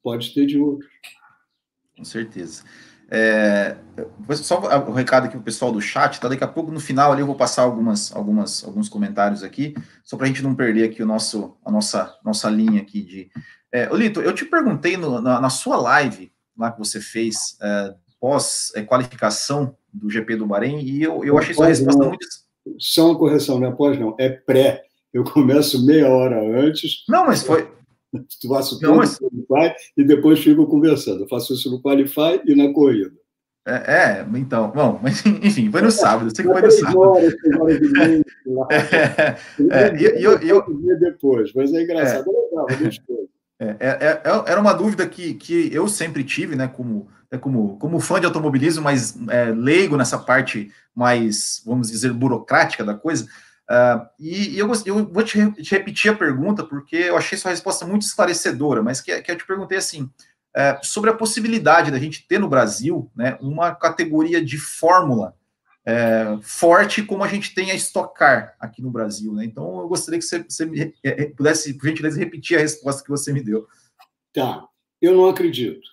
pode 0.03 0.35
ter 0.35 0.47
de 0.47 0.59
outro. 0.59 0.89
Com 1.97 2.05
certeza. 2.05 2.65
É, 3.15 3.77
só 4.37 4.59
o 4.59 4.93
recado 4.93 5.25
aqui 5.25 5.33
para 5.33 5.41
o 5.41 5.45
pessoal 5.45 5.71
do 5.71 5.83
chat, 5.83 6.19
tá? 6.19 6.29
Daqui 6.29 6.43
a 6.43 6.49
pouco, 6.49 6.73
no 6.73 6.81
final 6.81 7.13
ali, 7.13 7.21
eu 7.21 7.27
vou 7.27 7.35
passar 7.35 7.61
algumas, 7.61 8.11
algumas, 8.17 8.65
alguns 8.65 8.89
comentários 8.89 9.43
aqui, 9.43 9.75
só 10.03 10.17
para 10.17 10.25
a 10.25 10.29
gente 10.29 10.43
não 10.43 10.55
perder 10.55 10.85
aqui 10.85 11.03
o 11.03 11.07
nosso, 11.07 11.55
a 11.63 11.71
nossa, 11.71 12.17
nossa 12.25 12.49
linha 12.49 12.81
aqui 12.81 13.03
de. 13.03 13.31
É, 13.71 13.87
Lito, 13.95 14.23
eu 14.23 14.35
te 14.35 14.47
perguntei 14.47 14.97
no, 14.97 15.21
na, 15.21 15.39
na, 15.43 15.51
sua 15.51 15.77
live 15.77 16.33
lá 16.57 16.73
que 16.73 16.79
você 16.79 17.01
fez 17.01 17.59
é, 17.61 17.95
pós 18.19 18.73
é, 18.75 18.83
qualificação 18.83 19.77
do 19.93 20.09
GP 20.09 20.37
do 20.37 20.47
Bahrein, 20.47 20.81
e 20.81 21.03
eu, 21.03 21.23
eu 21.23 21.37
achei 21.37 21.53
sua 21.53 21.67
resposta 21.67 22.03
muito 22.03 22.27
só 22.79 23.11
uma 23.11 23.19
correção, 23.19 23.61
não 23.61 23.69
é 23.69 23.73
pós, 23.73 23.99
não, 23.99 24.17
é 24.19 24.31
pré. 24.31 24.83
Eu 25.13 25.25
começo 25.25 25.85
meia 25.85 26.09
hora 26.09 26.41
antes. 26.65 27.05
Não, 27.07 27.27
mas 27.27 27.43
foi. 27.43 27.71
Tu 28.41 28.49
faço 28.49 28.79
tudo 28.79 28.97
mas... 28.97 29.19
no 29.21 29.45
Qualify 29.47 29.75
e 29.97 30.05
depois 30.05 30.41
fico 30.41 30.67
conversando. 30.67 31.23
Eu 31.23 31.29
faço 31.29 31.55
isso 31.55 31.71
no 31.71 31.81
Qualify 31.81 32.41
e 32.45 32.55
na 32.55 32.73
corrida. 32.73 33.13
É, 33.65 33.75
é, 33.75 34.27
então, 34.35 34.73
bom, 34.73 34.99
mas 35.01 35.25
enfim, 35.25 35.71
foi 35.71 35.83
no 35.83 35.91
sábado, 35.93 36.27
eu 36.27 36.35
sei 36.35 36.45
que 36.45 36.51
foi 36.51 36.63
no 36.63 36.71
sábado. 36.73 36.99
Horas, 36.99 37.35
horas 37.61 37.81
de 37.81 37.89
mês, 37.93 38.23
é, 38.73 39.37
é, 39.71 39.97
e, 39.97 40.05
eu, 40.25 40.33
eu, 40.39 40.65
eu, 40.85 40.99
depois, 40.99 41.53
mas 41.55 41.73
é 41.73 41.83
engraçado, 41.85 42.27
é, 42.29 42.33
legal, 42.33 42.67
é, 43.61 43.67
é, 43.67 43.77
é, 43.79 44.23
é, 44.25 44.51
era 44.51 44.61
uma 44.61 44.73
dúvida 44.73 45.07
que, 45.07 45.35
que 45.35 45.73
eu 45.73 45.87
sempre 45.87 46.25
tive, 46.25 46.57
né, 46.57 46.67
como, 46.67 47.07
como, 47.41 47.79
como 47.79 48.01
fã 48.01 48.19
de 48.19 48.27
automobilismo, 48.27 48.83
mas 48.83 49.17
leigo 49.57 49.97
nessa 49.97 50.19
parte 50.19 50.73
mais, 50.93 51.63
vamos 51.65 51.89
dizer, 51.89 52.13
burocrática 52.13 52.85
da 52.85 52.95
coisa. 52.95 53.29
Uh, 53.71 54.07
e, 54.19 54.51
e 54.51 54.59
eu, 54.59 54.71
eu, 54.85 55.07
vou 55.07 55.23
te, 55.23 55.51
te, 55.53 55.71
repetir 55.71 56.11
a 56.11 56.17
pergunta, 56.17 56.65
porque 56.65 56.97
eu 56.97 57.17
achei 57.17 57.39
sua 57.39 57.51
resposta 57.51 57.87
muito 57.87 58.03
esclarecedora, 58.03 58.83
mas 58.83 59.01
que, 59.01 59.23
que 59.23 59.31
eu 59.31 59.37
te 59.37 59.47
perguntei 59.47 59.79
assim, 59.79 60.03
uh, 60.03 60.79
sobre 60.83 61.11
a 61.11 61.15
possibilidade 61.15 61.91
da 61.91 61.99
gente 61.99 62.27
ter 62.27 62.39
no 62.39 62.49
Brasil 62.49 63.11
né, 63.15 63.39
uma 63.41 63.75
categoria 63.75 64.45
de 64.45 64.59
fórmula 64.59 65.35
uh, 65.87 66.43
forte 66.43 67.03
como 67.03 67.25
a 67.25 67.29
gente 67.29 67.55
tem 67.55 67.71
a 67.71 67.75
Stock 67.75 68.15
Car 68.15 68.55
aqui 68.61 68.83
no 68.83 68.91
Brasil. 68.91 69.33
Né? 69.33 69.45
Então, 69.45 69.81
eu 69.81 69.89
gostaria 69.89 70.19
que 70.19 70.27
você, 70.27 70.43
você 70.43 70.67
me, 70.67 70.93
pudesse, 71.37 71.75
por 71.75 71.89
gentileza, 71.89 72.19
repetir 72.19 72.59
a 72.59 72.61
resposta 72.61 73.03
que 73.03 73.11
você 73.11 73.33
me 73.33 73.43
deu. 73.43 73.67
Tá, 74.35 74.67
eu 75.01 75.15
não 75.15 75.29
acredito. 75.29 75.89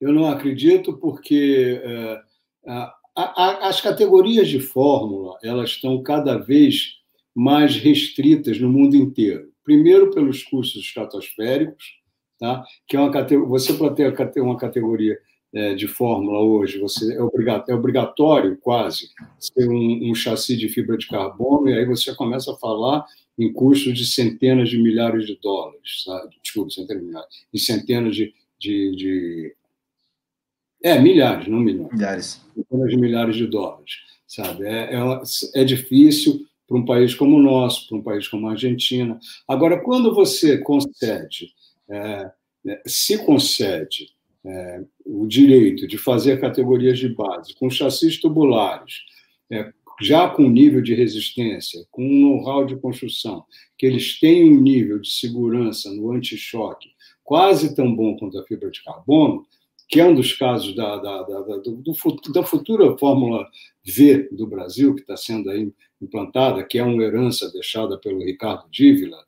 Eu 0.00 0.12
não 0.12 0.28
acredito 0.28 0.96
porque 0.98 1.80
as 3.16 3.80
categorias 3.80 4.48
de 4.48 4.58
fórmula 4.60 5.38
elas 5.42 5.70
estão 5.70 6.02
cada 6.02 6.36
vez 6.36 6.96
mais 7.34 7.76
restritas 7.76 8.60
no 8.60 8.68
mundo 8.68 8.96
inteiro. 8.96 9.52
Primeiro 9.62 10.10
pelos 10.10 10.42
cursos 10.42 10.82
estratosféricos, 10.82 11.84
tá? 12.38 12.64
que 12.86 12.96
é 12.96 13.00
uma 13.00 13.10
você 13.46 13.72
para 13.74 13.90
ter 14.26 14.40
uma 14.40 14.56
categoria 14.56 15.18
é, 15.52 15.74
de 15.74 15.86
fórmula 15.86 16.40
hoje, 16.40 16.80
você 16.80 17.14
é, 17.14 17.22
obrigatório, 17.22 17.72
é 17.72 17.74
obrigatório 17.78 18.58
quase 18.60 19.08
ser 19.38 19.68
um, 19.68 20.10
um 20.10 20.14
chassi 20.14 20.56
de 20.56 20.68
fibra 20.68 20.98
de 20.98 21.06
carbono, 21.06 21.68
e 21.68 21.74
aí 21.74 21.86
você 21.86 22.12
começa 22.14 22.52
a 22.52 22.56
falar 22.56 23.06
em 23.38 23.52
custos 23.52 23.94
de 23.94 24.04
centenas 24.04 24.68
de 24.68 24.78
milhares 24.78 25.26
de 25.26 25.38
dólares, 25.40 26.02
sabe? 26.04 26.36
desculpa, 26.42 26.70
centenas 26.70 27.02
de 27.02 27.08
milhares, 27.08 27.28
em 27.52 27.58
centenas 27.58 28.16
de, 28.16 28.34
de, 28.58 28.96
de 28.96 29.56
é, 30.84 31.00
milhares, 31.00 31.48
não 31.48 31.58
milhões. 31.58 31.90
Milhares. 31.92 32.40
Centenas 32.54 32.90
de 32.90 32.96
milhares 32.98 33.36
de 33.36 33.46
dólares, 33.46 33.92
sabe? 34.26 34.66
É, 34.66 34.94
é, 34.94 35.62
é 35.62 35.64
difícil 35.64 36.46
para 36.68 36.76
um 36.76 36.84
país 36.84 37.14
como 37.14 37.36
o 37.36 37.42
nosso, 37.42 37.88
para 37.88 37.96
um 37.96 38.02
país 38.02 38.28
como 38.28 38.46
a 38.46 38.50
Argentina. 38.50 39.18
Agora, 39.48 39.80
quando 39.80 40.14
você 40.14 40.58
concede, 40.58 41.52
é, 41.88 42.30
né, 42.62 42.80
se 42.86 43.16
concede 43.24 44.10
é, 44.44 44.82
o 45.06 45.26
direito 45.26 45.88
de 45.88 45.96
fazer 45.96 46.38
categorias 46.38 46.98
de 46.98 47.08
base 47.08 47.54
com 47.54 47.70
chassis 47.70 48.20
tubulares, 48.20 49.00
é, 49.50 49.72
já 50.02 50.28
com 50.28 50.50
nível 50.50 50.82
de 50.82 50.94
resistência, 50.94 51.82
com 51.90 52.04
um 52.04 52.20
know-how 52.20 52.66
de 52.66 52.76
construção, 52.76 53.44
que 53.78 53.86
eles 53.86 54.20
têm 54.20 54.52
um 54.52 54.60
nível 54.60 54.98
de 54.98 55.10
segurança 55.10 55.90
no 55.90 56.12
anti-choque 56.12 56.94
quase 57.24 57.74
tão 57.74 57.92
bom 57.92 58.16
quanto 58.16 58.38
a 58.38 58.44
fibra 58.44 58.70
de 58.70 58.84
carbono, 58.84 59.46
que 59.94 60.00
é 60.00 60.04
um 60.04 60.12
dos 60.12 60.32
casos 60.32 60.74
da, 60.74 60.96
da, 60.96 61.22
da, 61.22 61.40
da, 61.42 61.56
do, 61.58 61.72
da 62.32 62.42
futura 62.42 62.98
Fórmula 62.98 63.48
V 63.86 64.28
do 64.32 64.44
Brasil, 64.44 64.92
que 64.92 65.02
está 65.02 65.16
sendo 65.16 65.48
aí 65.48 65.72
implantada, 66.02 66.64
que 66.64 66.78
é 66.78 66.82
uma 66.82 67.00
herança 67.00 67.48
deixada 67.52 67.96
pelo 67.96 68.18
Ricardo 68.24 68.68
Dívila, 68.68 69.24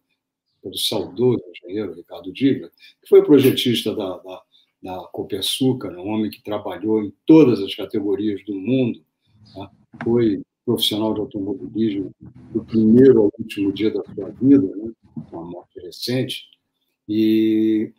pelo 0.60 0.76
saudoso 0.76 1.40
engenheiro 1.54 1.94
Ricardo 1.94 2.32
Dívila, 2.32 2.68
que 3.00 3.08
foi 3.08 3.24
projetista 3.24 3.94
da, 3.94 4.16
da, 4.16 4.42
da 4.82 5.08
Copersucar, 5.12 5.92
um 5.92 6.08
homem 6.08 6.32
que 6.32 6.42
trabalhou 6.42 7.00
em 7.00 7.14
todas 7.24 7.62
as 7.62 7.72
categorias 7.72 8.44
do 8.44 8.56
mundo, 8.56 9.00
Tá? 9.54 9.70
Foi 10.02 10.42
profissional 10.64 11.14
de 11.14 11.20
automobilismo 11.20 12.10
do 12.52 12.64
primeiro 12.64 13.20
ao 13.20 13.32
último 13.38 13.72
dia 13.72 13.92
da 13.92 14.02
sua 14.02 14.30
vida, 14.30 14.66
né? 14.74 14.90
uma 15.30 15.44
morte 15.44 15.78
recente, 15.78 16.48
e 17.08 17.92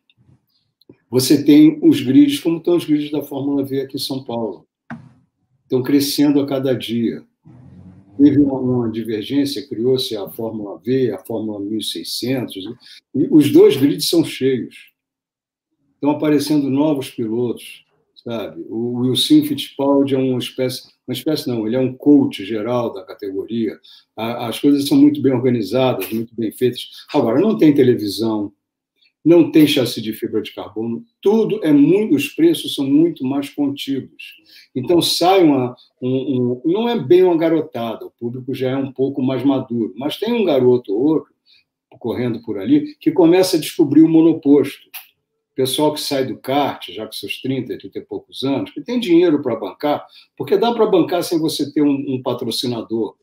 você 1.10 1.44
tem 1.44 1.80
os 1.82 2.02
grids, 2.02 2.40
como 2.40 2.58
estão 2.58 2.76
os 2.76 2.86
grids 2.86 3.12
da 3.12 3.22
Fórmula 3.22 3.64
V 3.64 3.82
aqui 3.82 3.96
em 3.96 4.00
São 4.00 4.24
Paulo. 4.24 4.68
Estão 5.64 5.82
crescendo 5.82 6.40
a 6.40 6.46
cada 6.46 6.74
dia. 6.74 7.24
Teve 8.18 8.40
uma, 8.40 8.90
divergência, 8.90 9.68
criou-se 9.68 10.16
a 10.18 10.28
Fórmula 10.30 10.80
V, 10.84 11.12
a 11.12 11.20
Fórmula 11.20 11.60
1600, 11.60 12.66
e 13.14 13.28
os 13.30 13.52
dois 13.52 13.78
grids 13.78 14.10
são 14.10 14.26
cheios. 14.26 14.76
Estão 15.94 16.12
aparecendo 16.12 16.70
novos 16.70 17.12
pilotos, 17.12 17.86
sabe? 18.24 18.66
O 18.70 19.02
Wilson 19.02 19.44
Fittipaldi 19.44 20.16
é 20.16 20.18
uma 20.18 20.40
espécie, 20.40 20.90
uma 21.08 21.14
espécie 21.14 21.48
não, 21.48 21.66
ele 21.66 21.76
é 21.76 21.80
um 21.80 21.94
coach 21.96 22.44
geral 22.44 22.92
da 22.94 23.04
categoria. 23.04 23.80
As 24.16 24.60
coisas 24.60 24.88
são 24.88 24.98
muito 24.98 25.22
bem 25.22 25.34
organizadas, 25.34 26.12
muito 26.12 26.34
bem 26.36 26.52
feitas. 26.52 26.90
Agora, 27.14 27.40
não 27.40 27.58
tem 27.58 27.74
televisão, 27.74 28.52
não 29.28 29.52
tem 29.52 29.68
chassi 29.68 30.02
de 30.02 30.14
fibra 30.14 30.42
de 30.42 30.54
carbono, 30.54 31.04
tudo 31.22 31.60
é 31.62 31.74
muito, 31.74 32.16
os 32.16 32.30
preços 32.30 32.74
são 32.74 32.86
muito 32.86 33.26
mais 33.26 33.50
contidos. 33.50 34.38
Então 34.74 35.02
sai 35.02 35.44
uma, 35.44 35.76
um, 36.02 36.08
um, 36.10 36.62
não 36.64 36.88
é 36.88 36.98
bem 36.98 37.24
uma 37.24 37.36
garotada, 37.36 38.06
o 38.06 38.12
público 38.12 38.54
já 38.54 38.70
é 38.70 38.78
um 38.78 38.90
pouco 38.90 39.22
mais 39.22 39.44
maduro, 39.44 39.94
mas 39.98 40.16
tem 40.16 40.32
um 40.32 40.46
garoto 40.46 40.94
ou 40.94 41.04
outro 41.04 41.34
correndo 42.00 42.42
por 42.42 42.58
ali 42.58 42.96
que 43.02 43.12
começa 43.12 43.58
a 43.58 43.60
descobrir 43.60 44.02
o 44.02 44.08
monoposto. 44.08 44.90
Pessoal 45.54 45.94
que 45.94 46.00
sai 46.00 46.26
do 46.26 46.38
kart, 46.38 46.88
já 46.90 47.06
com 47.06 47.12
seus 47.12 47.42
30, 47.42 47.78
30 47.78 48.00
e 48.00 48.02
poucos 48.04 48.44
anos, 48.44 48.72
que 48.72 48.80
tem 48.80 48.98
dinheiro 48.98 49.42
para 49.42 49.58
bancar, 49.58 50.08
porque 50.38 50.56
dá 50.56 50.72
para 50.72 50.86
bancar 50.86 51.22
sem 51.22 51.38
você 51.38 51.70
ter 51.74 51.82
um, 51.82 52.16
um 52.16 52.22
patrocinador. 52.22 53.18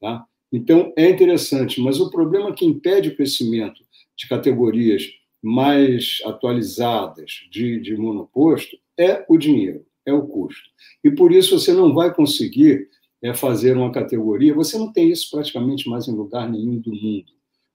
Tá? 0.00 0.24
Então, 0.50 0.90
é 0.96 1.10
interessante, 1.10 1.82
mas 1.82 2.00
o 2.00 2.10
problema 2.10 2.54
que 2.54 2.64
impede 2.64 3.10
o 3.10 3.16
crescimento 3.16 3.82
de 4.16 4.28
categorias 4.28 5.04
mais 5.42 6.20
atualizadas 6.24 7.40
de, 7.50 7.80
de 7.80 7.96
monoposto 7.96 8.76
é 8.98 9.24
o 9.28 9.36
dinheiro, 9.36 9.84
é 10.06 10.12
o 10.12 10.26
custo. 10.26 10.68
E 11.02 11.10
por 11.10 11.32
isso 11.32 11.58
você 11.58 11.72
não 11.72 11.92
vai 11.92 12.14
conseguir 12.14 12.88
é, 13.22 13.34
fazer 13.34 13.76
uma 13.76 13.90
categoria, 13.90 14.54
você 14.54 14.78
não 14.78 14.92
tem 14.92 15.10
isso 15.10 15.30
praticamente 15.30 15.88
mais 15.88 16.06
em 16.06 16.12
lugar 16.12 16.48
nenhum 16.48 16.78
do 16.78 16.90
mundo. 16.90 17.32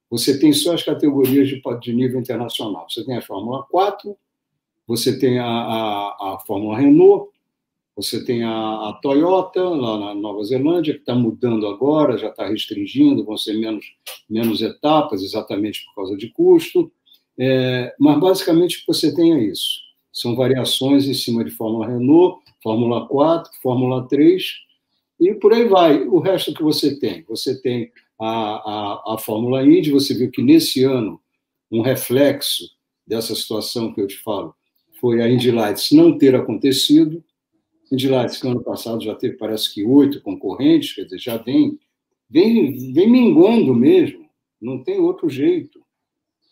Você 0.10 0.40
tem 0.40 0.54
só 0.54 0.74
as 0.74 0.84
categorias 0.84 1.50
de, 1.50 1.62
de 1.82 1.94
nível 1.94 2.20
internacional. 2.20 2.88
Você 2.90 3.04
tem 3.04 3.18
a 3.18 3.22
Fórmula 3.22 3.64
4, 3.64 4.16
você 4.88 5.20
tem 5.20 5.40
a, 5.40 5.46
a, 5.46 6.36
a 6.36 6.40
Fórmula 6.46 6.78
Renault, 6.78 7.30
você 7.98 8.24
tem 8.24 8.43
a, 8.43 8.52
a, 8.52 9.00
Toyota, 9.02 9.64
lá 9.64 9.98
na 9.98 10.14
Nova 10.14 10.43
Zelândia, 10.43 10.93
que 10.93 11.00
está 11.00 11.16
mudando 11.16 11.66
agora, 11.66 12.16
já 12.16 12.28
está 12.28 12.48
restringindo, 12.48 13.26
vão 13.26 13.36
ser 13.36 13.58
menos, 13.58 13.84
menos 14.30 14.62
etapas, 14.62 15.24
exatamente 15.24 15.84
por 15.86 15.95
causa 15.95 16.16
de 16.16 16.30
custo. 16.30 16.91
É, 17.39 17.95
mas, 18.00 18.20
basicamente, 18.20 18.78
o 18.78 18.80
que 18.82 18.88
você 18.88 19.16
tem 19.16 19.34
é 19.34 19.43
isso. 19.43 19.80
São 20.14 20.36
variações 20.36 21.08
em 21.08 21.14
cima 21.16 21.43
de 21.43 21.50
Fórmula 21.50 21.88
Renault, 21.88 22.39
Fórmula 22.62 23.08
4, 23.08 23.52
Fórmula 23.64 24.08
3, 24.08 24.43
e 25.20 25.34
por 25.34 25.52
aí 25.52 25.68
vai. 25.68 26.04
O 26.04 26.20
resto 26.20 26.54
que 26.54 26.62
você 26.62 27.00
tem? 27.00 27.24
Você 27.28 27.60
tem 27.60 27.91
a, 28.22 28.28
a, 28.28 29.14
a 29.16 29.18
Fórmula 29.18 29.66
Indy, 29.66 29.89
você 29.89 30.14
viu 30.14 30.30
que 30.30 30.43
nesse 30.43 30.84
ano, 30.84 31.20
um 31.72 31.82
reflexo 31.82 32.64
dessa 33.08 33.34
situação 33.34 33.91
que 33.91 34.00
eu 34.00 34.06
te 34.06 34.18
falo, 34.18 34.54
foi 35.02 35.20
a 35.20 35.28
Indy 35.28 35.50
Lights 35.50 35.91
não 35.91 36.16
ter 36.16 36.36
acontecido, 36.36 37.24
Indilates, 37.92 38.40
que 38.40 38.48
ano 38.48 38.64
passado 38.64 39.04
já 39.04 39.16
teve, 39.16 39.38
parece 39.38 39.74
que, 39.74 39.84
oito 39.84 40.22
concorrentes, 40.22 40.94
quer 40.94 41.04
dizer, 41.04 41.20
já 41.20 41.38
vem, 41.38 41.80
vem, 42.30 42.94
vem 42.94 43.10
minguando 43.10 43.74
mesmo, 43.74 44.28
não 44.62 44.84
tem 44.84 45.00
outro 45.00 45.30
jeito. 45.30 45.82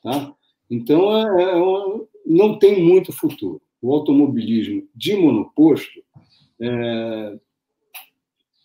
Tá? 0.01 0.33
Então, 0.69 1.11
é, 1.15 1.43
é 1.43 2.05
não 2.25 2.57
tem 2.57 2.83
muito 2.83 3.11
futuro. 3.11 3.61
O 3.81 3.93
automobilismo 3.93 4.87
de 4.95 5.15
monoposto 5.15 6.01
é, 6.59 7.39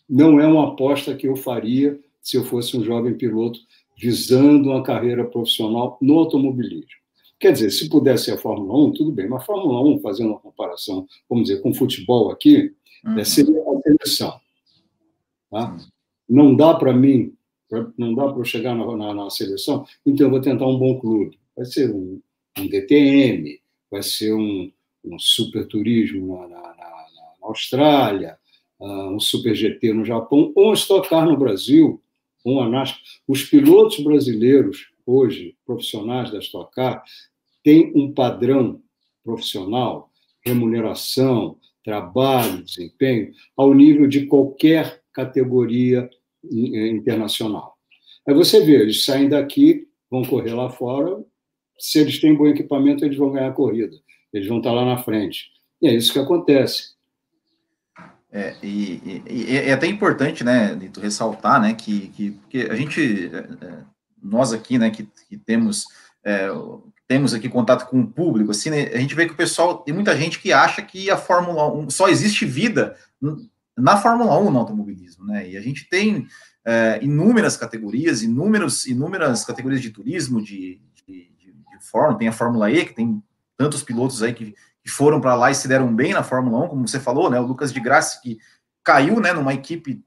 não 0.08 0.40
é 0.40 0.46
uma 0.46 0.68
aposta 0.68 1.14
que 1.14 1.28
eu 1.28 1.36
faria 1.36 2.00
se 2.22 2.36
eu 2.36 2.44
fosse 2.44 2.76
um 2.76 2.84
jovem 2.84 3.14
piloto 3.14 3.60
visando 3.98 4.70
uma 4.70 4.82
carreira 4.82 5.24
profissional 5.24 5.98
no 6.00 6.18
automobilismo. 6.18 6.99
Quer 7.40 7.52
dizer, 7.52 7.70
se 7.70 7.88
pudesse 7.88 8.26
ser 8.26 8.32
a 8.32 8.38
Fórmula 8.38 8.88
1, 8.88 8.92
tudo 8.92 9.10
bem, 9.10 9.26
mas 9.26 9.42
a 9.42 9.46
Fórmula 9.46 9.82
1, 9.82 10.00
fazendo 10.00 10.28
uma 10.28 10.38
comparação, 10.38 11.08
vamos 11.28 11.48
dizer, 11.48 11.62
com 11.62 11.70
o 11.70 11.74
futebol 11.74 12.30
aqui, 12.30 12.74
uhum. 13.02 13.18
é, 13.18 13.24
seria 13.24 13.58
a 13.62 13.80
seleção. 13.80 14.40
Tá? 15.50 15.74
Não 16.28 16.54
dá 16.54 16.74
para 16.74 16.92
mim, 16.92 17.34
não 17.96 18.14
dá 18.14 18.28
para 18.28 18.38
eu 18.38 18.44
chegar 18.44 18.74
na, 18.74 18.94
na, 18.94 19.14
na, 19.14 19.30
seleção, 19.30 19.86
então 20.04 20.26
eu 20.26 20.30
vou 20.30 20.40
tentar 20.42 20.66
um 20.66 20.78
bom 20.78 21.00
clube. 21.00 21.38
Vai 21.56 21.64
ser 21.64 21.90
um, 21.90 22.20
um 22.58 22.68
DTM, 22.68 23.58
vai 23.90 24.02
ser 24.02 24.34
um, 24.34 24.70
um 25.02 25.18
super 25.18 25.66
turismo 25.66 26.42
na, 26.42 26.48
na, 26.48 26.76
Austrália, 27.42 28.38
uh, 28.78 29.08
um 29.08 29.18
super 29.18 29.54
GT 29.54 29.94
no 29.94 30.04
Japão, 30.04 30.52
ou 30.54 30.70
um 30.70 30.74
Stock 30.74 31.08
Car 31.08 31.24
no 31.24 31.38
Brasil, 31.38 32.00
um 32.44 32.62
NASCAR. 32.68 33.00
Os 33.26 33.44
pilotos 33.44 33.98
brasileiros, 34.00 34.90
hoje, 35.06 35.56
profissionais 35.64 36.30
da 36.30 36.38
Stock 36.38 36.70
Car, 36.72 37.02
tem 37.62 37.92
um 37.94 38.12
padrão 38.12 38.80
profissional, 39.24 40.10
remuneração, 40.44 41.56
trabalho, 41.84 42.62
desempenho, 42.62 43.32
ao 43.56 43.74
nível 43.74 44.06
de 44.06 44.26
qualquer 44.26 45.02
categoria 45.12 46.08
eh, 46.44 46.88
internacional. 46.88 47.76
Aí 48.26 48.34
você 48.34 48.64
vê, 48.64 48.80
eles 48.80 49.04
saem 49.04 49.28
daqui, 49.28 49.88
vão 50.10 50.22
correr 50.22 50.54
lá 50.54 50.70
fora, 50.70 51.24
se 51.78 51.98
eles 51.98 52.20
têm 52.20 52.34
bom 52.34 52.46
equipamento, 52.46 53.04
eles 53.04 53.16
vão 53.16 53.32
ganhar 53.32 53.48
a 53.48 53.52
corrida, 53.52 53.96
eles 54.32 54.46
vão 54.46 54.58
estar 54.58 54.72
lá 54.72 54.84
na 54.84 54.98
frente. 54.98 55.50
E 55.80 55.88
é 55.88 55.94
isso 55.94 56.12
que 56.12 56.18
acontece. 56.18 56.94
É, 58.32 58.54
e, 58.62 59.00
e, 59.04 59.22
e 59.28 59.56
é 59.56 59.72
até 59.72 59.86
importante, 59.86 60.44
né, 60.44 60.72
Lito, 60.74 61.00
ressaltar, 61.00 61.60
né, 61.60 61.74
que, 61.74 62.08
que 62.08 62.30
porque 62.30 62.68
a 62.70 62.76
gente, 62.76 63.28
é, 63.34 63.66
é, 63.66 63.84
nós 64.22 64.52
aqui, 64.52 64.78
né, 64.78 64.90
que, 64.90 65.08
que 65.28 65.36
temos 65.36 65.86
é, 66.24 66.48
temos 67.10 67.34
aqui 67.34 67.48
contato 67.48 67.90
com 67.90 68.02
o 68.02 68.06
público, 68.06 68.52
assim, 68.52 68.70
né, 68.70 68.82
a 68.94 68.98
gente 68.98 69.16
vê 69.16 69.26
que 69.26 69.32
o 69.32 69.36
pessoal, 69.36 69.78
tem 69.78 69.92
muita 69.92 70.16
gente 70.16 70.38
que 70.38 70.52
acha 70.52 70.80
que 70.80 71.10
a 71.10 71.16
Fórmula 71.16 71.68
1, 71.68 71.90
só 71.90 72.08
existe 72.08 72.46
vida 72.46 72.94
na 73.76 73.96
Fórmula 73.96 74.38
1 74.38 74.48
no 74.48 74.58
automobilismo, 74.60 75.26
né, 75.26 75.50
e 75.50 75.56
a 75.56 75.60
gente 75.60 75.88
tem 75.88 76.28
é, 76.64 77.00
inúmeras 77.02 77.56
categorias, 77.56 78.22
inúmeros, 78.22 78.86
inúmeras 78.86 79.44
categorias 79.44 79.82
de 79.82 79.90
turismo, 79.90 80.40
de, 80.40 80.80
de, 81.04 81.32
de, 81.36 81.52
de 81.52 81.84
Fórmula, 81.90 82.16
tem 82.16 82.28
a 82.28 82.32
Fórmula 82.32 82.70
E, 82.70 82.84
que 82.84 82.94
tem 82.94 83.20
tantos 83.56 83.82
pilotos 83.82 84.22
aí 84.22 84.32
que, 84.32 84.54
que 84.80 84.88
foram 84.88 85.20
para 85.20 85.34
lá 85.34 85.50
e 85.50 85.54
se 85.56 85.66
deram 85.66 85.92
bem 85.92 86.12
na 86.12 86.22
Fórmula 86.22 86.64
1, 86.66 86.68
como 86.68 86.86
você 86.86 87.00
falou, 87.00 87.28
né, 87.28 87.40
o 87.40 87.44
Lucas 87.44 87.72
de 87.72 87.80
Graça, 87.80 88.20
que 88.22 88.38
caiu, 88.84 89.18
né, 89.18 89.32
numa 89.32 89.52
equipe 89.52 90.00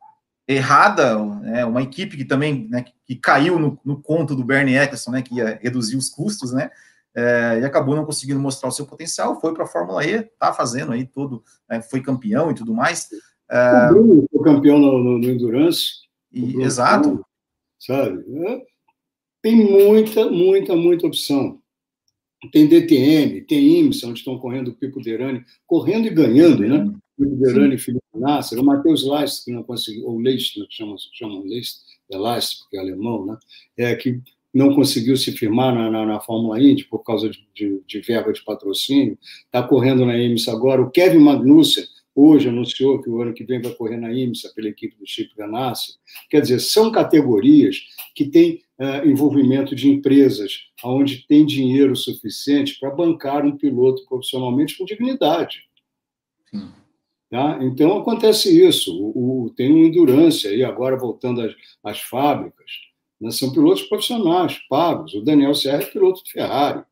errada, 0.47 1.19
né, 1.41 1.65
uma 1.65 1.81
equipe 1.81 2.15
que 2.15 2.23
também, 2.23 2.65
né, 2.69 2.85
que 3.05 3.15
caiu 3.17 3.59
no, 3.59 3.77
no 3.83 4.01
conto 4.01 4.33
do 4.33 4.45
Bernie 4.45 4.77
Eccleston, 4.77 5.11
né, 5.11 5.21
que 5.21 5.35
ia 5.35 5.59
reduzir 5.61 5.97
os 5.97 6.09
custos, 6.09 6.53
né, 6.53 6.71
é, 7.15 7.59
e 7.61 7.65
acabou 7.65 7.95
não 7.95 8.05
conseguindo 8.05 8.39
mostrar 8.39 8.69
o 8.69 8.71
seu 8.71 8.85
potencial, 8.85 9.39
foi 9.39 9.53
para 9.53 9.63
a 9.63 9.67
Fórmula 9.67 10.05
E, 10.05 10.23
tá 10.39 10.51
fazendo 10.53 10.91
aí 10.91 11.05
todo, 11.05 11.43
é, 11.69 11.81
foi 11.81 12.01
campeão 12.01 12.49
e 12.51 12.55
tudo 12.55 12.73
mais. 12.73 13.07
É, 13.49 13.85
o 13.85 13.93
Bruno 13.93 14.25
foi 14.31 14.43
campeão 14.43 14.79
no, 14.79 15.03
no, 15.03 15.17
no 15.19 15.29
Endurance. 15.29 16.03
E, 16.31 16.61
exato. 16.61 17.23
Sabe? 17.79 18.23
É, 18.47 18.61
tem 19.41 19.55
muita, 19.55 20.29
muita, 20.31 20.75
muita 20.75 21.05
opção. 21.05 21.61
Tem 22.51 22.67
DTM, 22.67 23.41
tem 23.41 23.79
IMSA, 23.79 24.07
onde 24.07 24.19
estão 24.19 24.37
correndo 24.37 24.69
o 24.69 24.73
Pipo 24.73 25.01
Derani, 25.01 25.45
correndo 25.65 26.07
e 26.07 26.09
ganhando, 26.09 26.67
né? 26.67 26.93
Pipo 27.17 27.35
Derani 27.35 27.77
Felipe 27.77 28.03
Nasser, 28.13 28.59
o 28.59 28.65
Matheus 28.65 29.03
Leist, 29.03 29.45
que 29.45 29.51
não 29.51 29.63
conseguiu, 29.63 30.07
ou 30.07 30.19
Leist, 30.19 30.59
né, 30.59 30.65
chamam, 30.69 30.95
chamam 31.13 31.43
Leist, 31.43 31.81
é 32.11 32.17
Leist, 32.17 32.59
porque 32.59 32.77
é 32.77 32.79
alemão, 32.79 33.25
né? 33.25 33.37
É 33.77 33.95
que 33.95 34.21
não 34.53 34.75
conseguiu 34.75 35.17
se 35.17 35.31
firmar 35.31 35.73
na, 35.73 35.89
na, 35.89 36.05
na 36.05 36.19
Fórmula 36.19 36.61
Indy 36.61 36.83
por 36.85 36.99
causa 36.99 37.29
de, 37.29 37.43
de, 37.55 37.81
de 37.87 38.01
verba 38.01 38.31
de 38.31 38.43
patrocínio, 38.43 39.17
está 39.45 39.63
correndo 39.63 40.05
na 40.05 40.17
IMSA 40.17 40.51
agora. 40.51 40.81
O 40.81 40.91
Kevin 40.91 41.19
Magnussen, 41.19 41.85
hoje, 42.13 42.49
anunciou 42.49 43.01
que 43.01 43.09
o 43.09 43.19
ano 43.21 43.33
que 43.33 43.43
vem 43.43 43.59
vai 43.59 43.73
correr 43.73 43.97
na 43.97 44.13
IMSA 44.13 44.51
pela 44.55 44.69
equipe 44.69 44.95
do 44.95 45.07
Chip 45.07 45.35
Ganassi. 45.35 45.95
Quer 46.29 46.41
dizer, 46.41 46.59
são 46.59 46.91
categorias 46.91 47.77
que 48.13 48.25
têm 48.25 48.61
uh, 48.79 49.07
envolvimento 49.07 49.75
de 49.75 49.89
empresas, 49.89 50.51
onde 50.83 51.25
tem 51.27 51.43
dinheiro 51.43 51.95
suficiente 51.95 52.77
para 52.79 52.91
bancar 52.91 53.43
um 53.43 53.57
piloto 53.57 54.05
profissionalmente 54.05 54.77
com 54.77 54.85
dignidade. 54.85 55.63
Sim. 56.51 56.69
Tá? 57.31 57.57
Então, 57.63 57.97
acontece 57.97 58.63
isso. 58.63 58.95
O, 58.95 59.45
o, 59.45 59.49
tem 59.49 59.71
uma 59.71 59.87
endurance 59.87 60.47
aí, 60.47 60.63
agora 60.63 60.95
voltando 60.95 61.41
às, 61.41 61.51
às 61.83 61.99
fábricas 61.99 62.92
né? 63.23 63.31
São 63.31 63.53
pilotos 63.53 63.83
profissionais, 63.83 64.59
pagos. 64.69 65.13
O 65.13 65.21
Daniel 65.21 65.55
Serra 65.55 65.81
é 65.81 65.85
piloto 65.85 66.23
de 66.23 66.31
Ferrari. 66.33 66.83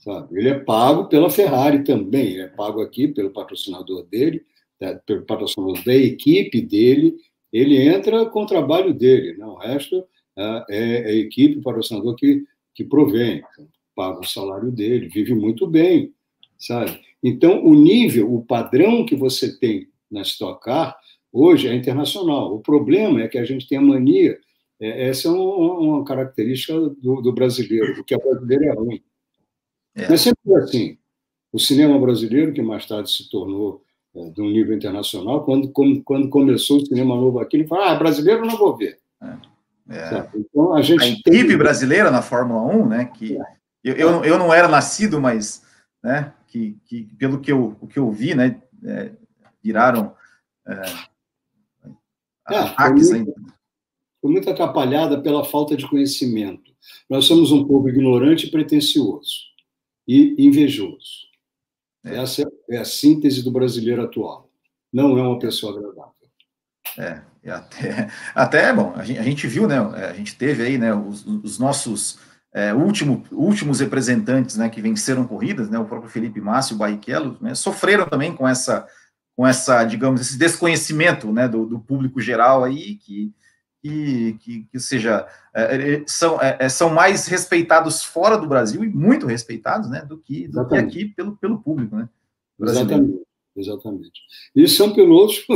Sabe? 0.00 0.38
Ele 0.38 0.48
é 0.48 0.58
pago 0.58 1.06
pela 1.06 1.30
Ferrari 1.30 1.84
também. 1.84 2.32
Ele 2.32 2.42
é 2.42 2.48
pago 2.48 2.80
aqui 2.80 3.06
pelo 3.06 3.30
patrocinador 3.30 4.04
dele, 4.06 4.44
pelo 5.06 5.24
patrocinador 5.24 5.82
da 5.84 5.94
equipe 5.94 6.60
dele, 6.60 7.16
ele 7.52 7.80
entra 7.80 8.26
com 8.26 8.42
o 8.42 8.46
trabalho 8.46 8.92
dele, 8.92 9.36
né? 9.38 9.46
o 9.46 9.54
resto 9.54 10.04
é, 10.36 10.64
é 10.68 11.04
a 11.06 11.14
equipe, 11.14 11.58
o 11.58 11.62
patrocinador 11.62 12.14
que, 12.16 12.44
que 12.74 12.84
provém, 12.84 13.42
paga 13.94 14.20
o 14.20 14.26
salário 14.26 14.70
dele, 14.70 15.08
vive 15.08 15.34
muito 15.34 15.66
bem, 15.66 16.12
sabe? 16.58 17.00
Então, 17.22 17.64
o 17.64 17.74
nível, 17.74 18.34
o 18.34 18.44
padrão 18.44 19.06
que 19.06 19.16
você 19.16 19.58
tem 19.58 19.88
na 20.10 20.20
Stock 20.20 20.62
Car, 20.62 20.94
hoje 21.32 21.68
é 21.68 21.74
internacional. 21.74 22.54
O 22.54 22.60
problema 22.60 23.22
é 23.22 23.28
que 23.28 23.38
a 23.38 23.44
gente 23.44 23.66
tem 23.66 23.78
a 23.78 23.82
mania, 23.82 24.38
é, 24.80 25.08
essa 25.08 25.28
é 25.28 25.30
uma, 25.30 25.78
uma 25.78 26.04
característica 26.04 26.74
do, 26.74 27.20
do, 27.20 27.32
brasileiro, 27.32 27.94
do 27.94 28.04
que 28.04 28.14
é 28.14 28.18
brasileiro 28.18 28.64
é 28.64 28.74
ruim. 28.74 29.02
É. 29.94 30.08
Mas 30.08 30.20
sempre 30.20 30.54
assim. 30.56 30.98
O 31.52 31.58
cinema 31.58 31.98
brasileiro, 31.98 32.52
que 32.52 32.60
mais 32.60 32.84
tarde 32.84 33.10
se 33.10 33.30
tornou 33.30 33.82
é, 34.14 34.30
de 34.30 34.42
um 34.42 34.50
nível 34.50 34.76
internacional, 34.76 35.44
quando, 35.44 35.70
quando, 35.70 36.02
quando 36.02 36.28
começou 36.28 36.78
o 36.78 36.86
cinema 36.86 37.14
novo 37.14 37.38
aqui, 37.38 37.56
ele 37.56 37.66
falou: 37.66 37.84
ah, 37.84 37.94
brasileiro 37.94 38.44
não 38.44 38.56
vou 38.58 38.76
ver. 38.76 38.98
É. 39.22 39.56
É. 39.88 40.28
Então, 40.34 40.74
a, 40.74 40.82
gente 40.82 41.02
a 41.02 41.06
equipe 41.06 41.46
tem... 41.46 41.56
brasileira 41.56 42.10
na 42.10 42.20
Fórmula 42.20 42.60
1, 42.60 42.88
né, 42.88 43.04
que 43.04 43.38
eu, 43.84 43.94
eu, 43.94 44.24
eu 44.24 44.38
não 44.38 44.52
era 44.52 44.66
nascido, 44.66 45.20
mas 45.20 45.62
né, 46.02 46.32
que, 46.48 46.76
que 46.84 47.04
pelo 47.16 47.40
que 47.40 47.52
eu, 47.52 47.76
o 47.80 47.86
que 47.86 47.98
eu 47.98 48.10
vi, 48.10 48.34
né, 48.34 48.60
é, 48.84 49.12
viraram 49.62 50.12
é, 50.66 50.72
é, 52.50 52.58
ataques 52.58 53.10
foi, 53.10 53.18
muito, 53.18 53.34
foi 54.26 54.32
muito 54.32 54.50
atrapalhada 54.50 55.20
pela 55.20 55.44
falta 55.44 55.76
de 55.76 55.88
conhecimento. 55.88 56.72
Nós 57.08 57.26
somos 57.26 57.52
um 57.52 57.64
povo 57.64 57.88
ignorante 57.88 58.46
e 58.46 58.50
pretencioso 58.50 59.46
e 60.06 60.34
invejoso. 60.38 61.26
É. 62.04 62.16
Essa 62.16 62.50
é 62.68 62.78
a 62.78 62.84
síntese 62.84 63.42
do 63.42 63.52
brasileiro 63.52 64.02
atual. 64.02 64.50
Não 64.92 65.16
é 65.16 65.22
uma 65.22 65.38
pessoa 65.38 65.72
agradável. 65.72 66.12
É, 66.98 67.22
até, 67.50 68.10
até 68.34 68.72
bom, 68.72 68.92
a 68.96 69.04
gente, 69.04 69.18
a 69.18 69.22
gente, 69.22 69.46
viu, 69.46 69.68
né? 69.68 69.78
A 69.78 70.12
gente 70.12 70.36
teve 70.36 70.62
aí, 70.64 70.78
né, 70.78 70.94
os, 70.94 71.24
os 71.26 71.58
nossos 71.58 72.18
é, 72.52 72.72
último, 72.74 73.22
últimos 73.30 73.80
representantes, 73.80 74.56
né, 74.56 74.68
que 74.68 74.80
venceram 74.80 75.26
corridas, 75.26 75.68
né, 75.68 75.78
o 75.78 75.84
próprio 75.84 76.10
Felipe 76.10 76.40
Massa 76.40 76.72
e 76.72 76.76
o 76.76 76.78
Barrichello, 76.78 77.36
né, 77.40 77.54
sofreram 77.54 78.08
também 78.08 78.34
com 78.34 78.48
essa, 78.48 78.88
com 79.36 79.46
essa, 79.46 79.84
digamos, 79.84 80.20
esse 80.20 80.38
desconhecimento, 80.38 81.30
né, 81.32 81.46
do, 81.46 81.66
do 81.66 81.78
público 81.78 82.20
geral 82.20 82.64
aí, 82.64 82.94
que, 82.96 83.32
que, 83.86 84.32
que, 84.40 84.62
que 84.64 84.80
seja, 84.80 85.26
é, 85.54 85.94
é 85.94 86.04
são, 86.06 86.40
é, 86.40 86.56
é, 86.60 86.68
são 86.68 86.90
mais 86.90 87.26
respeitados 87.26 88.02
fora 88.02 88.36
do 88.36 88.48
Brasil 88.48 88.84
e 88.84 88.88
muito 88.88 89.26
respeitados, 89.26 89.88
né, 89.88 90.04
do 90.04 90.18
que, 90.18 90.48
do 90.48 90.66
que 90.66 90.76
aqui 90.76 91.04
pelo, 91.06 91.36
pelo 91.36 91.60
público, 91.60 91.96
né? 91.96 92.08
Exatamente, 92.60 93.22
exatamente. 93.54 94.20
E 94.54 94.66
são 94.66 94.92
pilotos 94.92 95.46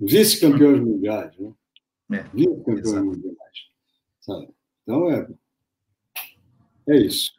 vice-campeões 0.00 0.80
mundiais, 0.80 1.36
né? 1.38 1.52
É, 2.12 2.24
vice-campeões 2.32 3.04
mundiais. 3.04 3.36
Sabe? 4.20 4.48
Então 4.82 5.10
é, 5.10 5.28
é 6.88 6.96
isso. 6.96 7.33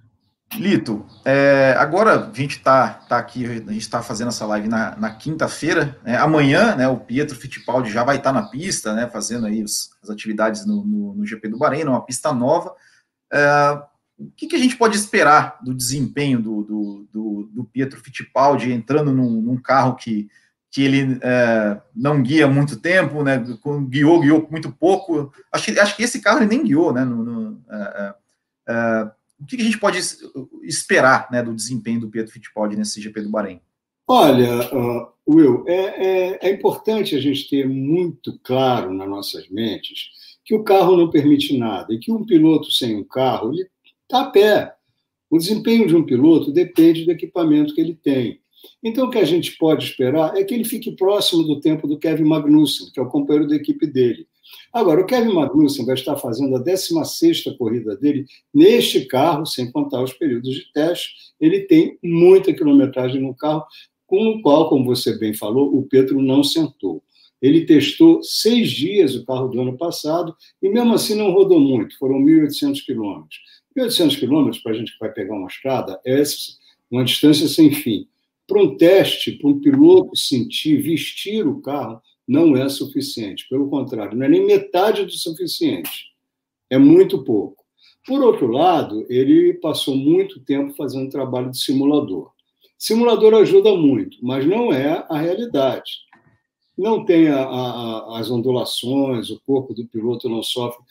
Lito, 0.60 1.06
é, 1.24 1.76
agora 1.78 2.30
a 2.30 2.34
gente 2.34 2.58
está 2.58 2.90
tá 2.90 3.18
aqui, 3.18 3.46
a 3.46 3.72
gente 3.72 3.78
está 3.78 4.02
fazendo 4.02 4.30
essa 4.30 4.46
live 4.46 4.68
na, 4.68 4.96
na 4.96 5.10
quinta-feira. 5.12 5.98
Né, 6.04 6.18
amanhã, 6.18 6.76
né, 6.76 6.88
o 6.88 6.98
Pietro 6.98 7.36
Fittipaldi 7.36 7.92
já 7.92 8.04
vai 8.04 8.18
estar 8.18 8.34
tá 8.34 8.40
na 8.42 8.48
pista, 8.48 8.94
né, 8.94 9.10
fazendo 9.10 9.46
aí 9.46 9.64
os, 9.64 9.92
as 10.04 10.10
atividades 10.10 10.66
no, 10.66 10.84
no, 10.86 11.16
no, 11.16 11.26
GP 11.26 11.50
do 11.50 11.58
Bahrein, 11.58 11.86
uma 11.86 12.06
pista 12.06 12.34
nova. 12.34 12.74
É, 13.32 13.82
o 14.18 14.32
que, 14.36 14.48
que, 14.48 14.56
a 14.56 14.60
gente 14.60 14.78
pode 14.78 14.96
esperar 14.96 15.60
do 15.62 15.74
desempenho 15.74 16.42
do, 16.42 16.64
do, 16.64 17.08
do, 17.12 17.50
do 17.54 17.64
Pietro 17.66 18.00
Fittipaldi 18.00 18.72
entrando 18.72 19.12
num, 19.12 19.42
num, 19.42 19.58
carro 19.58 19.96
que, 19.96 20.30
que 20.72 20.84
ele 20.84 21.20
é, 21.22 21.82
não 21.96 22.22
guia 22.22 22.48
muito 22.48 22.80
tempo, 22.80 23.24
né, 23.24 23.44
guiou, 23.90 24.22
guiou 24.22 24.48
muito 24.50 24.72
pouco. 24.72 25.34
Acho, 25.52 25.80
acho 25.80 25.96
que 25.96 26.04
esse 26.04 26.22
carro 26.22 26.40
ele 26.40 26.48
nem 26.48 26.64
guiou, 26.64 26.94
né, 26.94 27.04
no, 27.04 27.24
no 27.24 27.62
é, 27.70 27.76
é, 27.78 28.16
é 28.70 29.12
o 29.54 29.58
que 29.58 29.62
a 29.62 29.66
gente 29.66 29.80
pode 29.80 30.00
esperar 30.64 31.28
né, 31.32 31.44
do 31.44 31.54
desempenho 31.54 32.00
do 32.00 32.10
Pietro 32.10 32.34
Fittipaldi 32.34 32.76
nesse 32.76 33.00
GP 33.00 33.22
do 33.22 33.30
Bahrein? 33.30 33.62
Olha, 34.08 34.74
uh, 34.74 35.08
Will, 35.28 35.64
é, 35.68 35.74
é, 35.74 36.40
é, 36.42 36.54
importante 36.54 37.16
a 37.16 37.20
gente 37.20 37.50
ter 37.50 37.68
muito 37.68 38.40
claro 38.44 38.94
nas 38.94 39.10
nossas 39.10 39.50
mentes 39.50 40.10
que 40.44 40.54
o 40.54 40.64
carro 40.64 40.96
não 40.96 41.10
permite 41.10 41.58
nada 41.58 41.94
e 41.94 41.98
que 41.98 42.12
um 42.12 42.24
piloto 42.24 42.72
sem 42.72 42.96
um 42.96 43.04
carro 43.04 43.52
ele 43.52 43.68
está 44.04 44.22
a 44.22 44.30
pé. 44.30 44.76
O 45.30 45.38
desempenho 45.40 45.88
de 45.88 45.96
um 45.96 46.06
piloto 46.06 46.52
depende 46.52 47.04
do 47.04 47.12
equipamento 47.12 47.74
que 47.74 47.82
ele 47.82 47.96
tem. 47.96 48.40
Então, 48.84 49.08
o 49.08 49.10
que 49.10 49.18
a 49.18 49.26
gente 49.26 49.58
pode 49.58 49.86
esperar 49.86 50.38
é 50.38 50.44
que 50.44 50.54
ele 50.54 50.64
fique 50.64 50.96
próximo 50.96 51.44
do 51.44 51.60
tempo 51.60 51.88
do 51.88 51.98
Kevin 51.98 52.26
Magnussen, 52.26 52.92
que 52.92 53.00
é 53.00 53.04
o 53.04 53.10
companheiro 53.10 53.48
da 53.48 53.56
equipe 53.56 53.88
dele. 53.88 54.28
Agora, 54.74 55.02
o 55.02 55.06
Kevin 55.06 55.34
Magnussen 55.34 55.86
vai 55.86 55.96
estar 55.96 56.18
fazendo 56.18 56.56
a 56.56 56.64
16ª 56.64 57.58
corrida 57.58 57.96
dele 57.96 58.26
neste 58.54 59.06
carro, 59.06 59.46
sem 59.46 59.72
contar 59.72 60.04
os 60.04 60.14
períodos 60.14 60.54
de 60.54 60.72
teste. 60.74 61.14
Ele 61.40 61.62
tem 61.62 61.98
muita 62.04 62.54
quilometragem 62.54 63.22
no 63.22 63.36
carro, 63.36 63.66
com 64.08 64.30
o 64.30 64.42
qual, 64.42 64.70
como 64.70 64.86
você 64.86 65.18
bem 65.18 65.34
falou, 65.34 65.76
o 65.76 65.84
Pedro 65.84 66.22
não 66.22 66.44
sentou. 66.44 67.04
Ele 67.42 67.66
testou 67.66 68.24
seis 68.24 68.72
dias 68.72 69.16
o 69.16 69.26
carro 69.26 69.48
do 69.50 69.62
ano 69.62 69.78
passado 69.78 70.36
e, 70.62 70.70
mesmo 70.70 70.94
assim, 70.94 71.16
não 71.16 71.32
rodou 71.32 71.60
muito, 71.60 71.98
foram 71.98 72.20
1.800 72.20 72.84
quilômetros. 72.86 73.40
1.800 73.78 74.20
quilômetros, 74.20 74.64
para 74.64 74.72
a 74.72 74.76
gente 74.76 74.94
que 74.94 75.00
vai 75.00 75.12
pegar 75.12 75.36
uma 75.36 75.48
estrada, 75.48 76.00
é 76.06 76.24
uma 76.90 77.04
distância 77.04 77.48
sem 77.48 77.72
fim. 77.72 78.08
Para 78.48 78.62
um 78.62 78.78
teste, 78.78 79.34
para 79.34 79.50
um 79.50 79.60
piloto 79.60 80.16
sentir, 80.16 80.82
vestir 80.82 81.46
o 81.46 81.62
carro, 81.62 82.02
não 82.28 82.56
é 82.56 82.68
suficiente. 82.70 83.48
Pelo 83.50 83.70
contrário, 83.70 84.18
não 84.18 84.26
é 84.26 84.30
nem 84.30 84.46
metade 84.46 85.06
do 85.06 85.12
suficiente. 85.12 86.12
É 86.70 86.78
muito 86.78 87.24
pouco. 87.24 87.64
Por 88.06 88.24
outro 88.24 88.48
lado, 88.48 89.06
ele 89.10 89.54
passou 89.56 89.96
muito 89.96 90.40
tempo 90.40 90.74
fazendo 90.76 91.10
trabalho 91.10 91.52
de 91.52 91.58
simulador. 91.58 92.32
Simulador 92.78 93.34
ajuda 93.34 93.76
muito, 93.76 94.18
mas 94.22 94.46
não 94.46 94.72
é 94.72 95.06
a 95.10 95.18
realidade 95.18 96.06
não 96.78 97.06
tem 97.06 97.30
a, 97.30 97.42
a, 97.42 98.20
as 98.20 98.30
ondulações, 98.30 99.30
o 99.30 99.40
corpo 99.46 99.74
do 99.74 99.86
piloto 99.86 100.28
não 100.28 100.44
sofre 100.44 100.84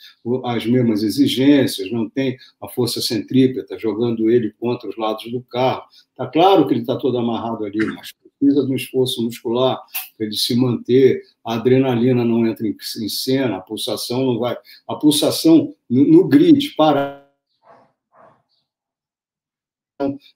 as 0.45 0.64
mesmas 0.64 1.03
exigências, 1.03 1.91
não 1.93 2.09
tem 2.09 2.39
a 2.61 2.68
força 2.68 3.03
centrípeta 3.03 3.78
jogando 3.78 4.30
ele 4.30 4.53
contra 4.59 4.89
os 4.89 4.97
lados 4.97 5.30
do 5.30 5.43
carro. 5.43 5.85
Está 6.11 6.26
claro 6.26 6.66
que 6.66 6.72
ele 6.72 6.80
está 6.80 6.97
todo 6.97 7.18
amarrado 7.18 7.64
ali, 7.64 7.85
mas 7.87 8.12
precisa 8.45 8.66
de 8.66 8.72
um 8.72 8.76
esforço 8.76 9.22
muscular 9.22 9.80
ele 10.18 10.36
se 10.36 10.55
manter, 10.55 11.22
a 11.45 11.55
adrenalina 11.55 12.24
não 12.24 12.47
entra 12.47 12.66
em, 12.66 12.76
em 13.03 13.09
cena, 13.09 13.57
a 13.57 13.61
pulsação 13.61 14.24
não 14.24 14.38
vai. 14.38 14.57
A 14.86 14.95
pulsação 14.95 15.74
no, 15.88 16.05
no 16.05 16.28
grid, 16.28 16.74
para 16.76 17.24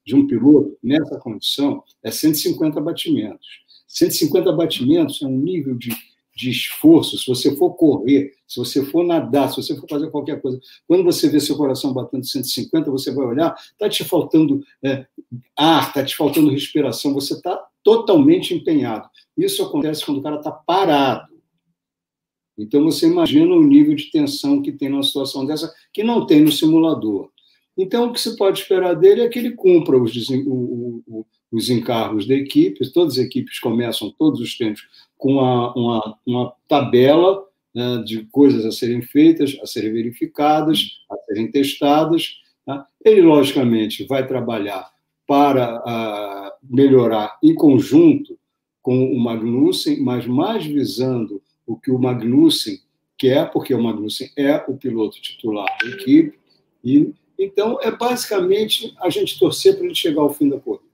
de 0.05 0.15
um 0.15 0.27
piloto 0.27 0.79
nessa 0.83 1.19
condição 1.19 1.83
é 2.03 2.11
150 2.11 2.81
batimentos. 2.81 3.47
150 3.87 4.53
batimentos 4.53 5.21
é 5.23 5.27
um 5.27 5.37
nível 5.37 5.75
de, 5.75 5.91
de 6.35 6.51
esforço. 6.51 7.19
Se 7.19 7.27
você 7.27 7.57
for 7.57 7.75
correr, 7.75 8.35
se 8.47 8.59
você 8.59 8.85
for 8.85 9.05
nadar, 9.05 9.51
se 9.51 9.57
você 9.57 9.77
for 9.77 9.89
fazer 9.89 10.11
qualquer 10.11 10.41
coisa, 10.41 10.61
quando 10.87 11.03
você 11.05 11.29
vê 11.29 11.41
seu 11.41 11.57
coração 11.57 11.93
batendo 11.93 12.25
150, 12.25 12.91
você 12.91 13.13
vai 13.13 13.27
olhar, 13.27 13.55
está 13.73 13.89
te 13.89 14.05
faltando 14.05 14.63
é, 14.83 15.07
ar, 15.57 15.89
está 15.89 16.05
te 16.05 16.17
faltando 16.17 16.51
respiração, 16.51 17.13
você 17.13 17.35
está 17.35 17.61
totalmente 17.89 18.53
empenhado. 18.53 19.09
Isso 19.35 19.63
acontece 19.63 20.05
quando 20.05 20.19
o 20.19 20.23
cara 20.23 20.37
está 20.37 20.51
parado. 20.51 21.27
Então 22.59 22.85
você 22.85 23.07
imagina 23.07 23.55
o 23.55 23.63
nível 23.63 23.95
de 23.95 24.11
tensão 24.11 24.61
que 24.61 24.73
tem 24.73 24.91
numa 24.91 25.03
situação 25.03 25.47
dessa, 25.47 25.73
que 25.91 26.03
não 26.03 26.27
tem 26.27 26.43
no 26.43 26.53
simulador. 26.53 27.31
Então, 27.79 28.09
o 28.09 28.13
que 28.13 28.21
se 28.21 28.37
pode 28.37 28.61
esperar 28.61 28.95
dele 28.95 29.23
é 29.23 29.29
que 29.29 29.39
ele 29.39 29.53
cumpra 29.53 29.97
os, 29.97 30.29
o, 30.29 31.03
o, 31.07 31.27
os 31.51 31.71
encargos 31.71 32.27
da 32.27 32.35
equipe, 32.35 32.93
todas 32.93 33.17
as 33.17 33.25
equipes 33.25 33.59
começam 33.59 34.13
todos 34.19 34.41
os 34.41 34.59
tempos 34.59 34.83
com 35.17 35.35
uma, 35.35 35.73
uma, 35.75 36.19
uma 36.27 36.53
tabela 36.67 37.45
né, 37.73 38.03
de 38.05 38.27
coisas 38.33 38.67
a 38.67 38.73
serem 38.73 39.01
feitas, 39.01 39.57
a 39.63 39.67
serem 39.67 39.93
verificadas, 39.93 40.99
a 41.09 41.17
serem 41.19 41.51
testadas. 41.51 42.41
Tá? 42.67 42.85
Ele, 43.05 43.23
logicamente, 43.23 44.05
vai 44.05 44.27
trabalhar 44.27 44.91
para 45.29 45.79
uh, 45.79 46.53
melhorar 46.63 47.39
em 47.41 47.55
conjunto 47.55 48.37
com 48.83 49.13
o 49.13 49.21
Magnussen, 49.21 50.01
mas 50.01 50.27
mais 50.27 50.67
visando 50.67 51.41
o 51.65 51.77
que 51.77 51.91
o 51.91 51.99
Magnussen 51.99 52.81
quer, 53.17 53.53
porque 53.53 53.75
o 53.75 53.83
Magnussen 53.83 54.31
é 54.37 54.57
o 54.67 54.77
piloto 54.77 55.21
titular 55.21 55.69
da 55.81 55.89
equipe, 55.91 56.37
e 56.83 57.13
então 57.39 57.79
é 57.81 57.91
basicamente 57.91 58.93
a 59.01 59.09
gente 59.11 59.39
torcer 59.39 59.77
para 59.77 59.85
ele 59.85 59.95
chegar 59.95 60.23
ao 60.23 60.35
fim 60.35 60.49
da 60.49 60.59
corrida 60.59 60.89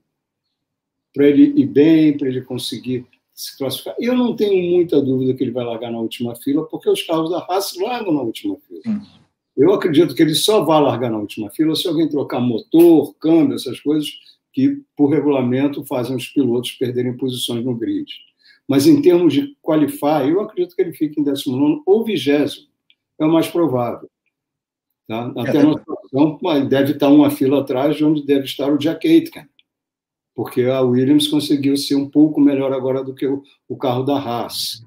para 1.15 1.29
ele 1.29 1.53
ir 1.55 1.65
bem, 1.65 2.17
para 2.17 2.27
ele 2.27 2.41
conseguir 2.41 3.05
se 3.33 3.57
classificar. 3.57 3.95
Eu 3.97 4.13
não 4.15 4.35
tenho 4.35 4.69
muita 4.69 5.01
dúvida 5.01 5.33
que 5.33 5.43
ele 5.43 5.51
vai 5.51 5.63
largar 5.63 5.89
na 5.89 5.99
última 5.99 6.35
fila, 6.35 6.65
porque 6.65 6.89
os 6.89 7.01
carros 7.03 7.31
da 7.31 7.39
Haas 7.39 7.73
largam 7.77 8.13
na 8.13 8.21
última 8.21 8.57
fila. 8.67 8.81
Hum. 8.85 9.01
Eu 9.55 9.73
acredito 9.73 10.13
que 10.13 10.21
ele 10.21 10.35
só 10.35 10.63
vai 10.63 10.81
largar 10.81 11.09
na 11.09 11.17
última 11.17 11.49
fila 11.49 11.75
se 11.75 11.87
alguém 11.87 12.09
trocar 12.09 12.39
motor, 12.41 13.15
câmbio, 13.15 13.55
essas 13.55 13.79
coisas 13.79 14.09
que, 14.51 14.81
por 14.95 15.09
regulamento, 15.09 15.85
fazem 15.85 16.15
os 16.15 16.27
pilotos 16.27 16.71
perderem 16.71 17.15
posições 17.15 17.63
no 17.63 17.75
grid. 17.75 18.09
Mas 18.67 18.87
em 18.87 19.01
termos 19.01 19.33
de 19.33 19.55
qualify, 19.61 20.29
eu 20.29 20.41
acredito 20.41 20.75
que 20.75 20.81
ele 20.81 20.93
fique 20.93 21.19
em 21.19 21.23
19 21.23 21.81
ou 21.85 22.03
20. 22.03 22.69
É 23.19 23.25
o 23.25 23.31
mais 23.31 23.47
provável. 23.47 24.09
Tá? 25.07 25.31
Até 25.37 25.57
é, 25.57 25.63
na 25.63 25.77
situação, 25.77 26.39
deve 26.67 26.93
estar 26.93 27.09
uma 27.09 27.29
fila 27.29 27.61
atrás 27.61 27.95
de 27.95 28.03
onde 28.03 28.25
deve 28.25 28.45
estar 28.45 28.71
o 28.71 28.77
Jack 28.77 29.07
Aitken, 29.07 29.47
porque 30.33 30.63
a 30.63 30.81
Williams 30.81 31.27
conseguiu 31.27 31.77
ser 31.77 31.95
um 31.95 32.09
pouco 32.09 32.41
melhor 32.41 32.73
agora 32.73 33.03
do 33.03 33.13
que 33.13 33.27
o, 33.27 33.43
o 33.69 33.77
carro 33.77 34.03
da 34.03 34.17
Haas. 34.17 34.83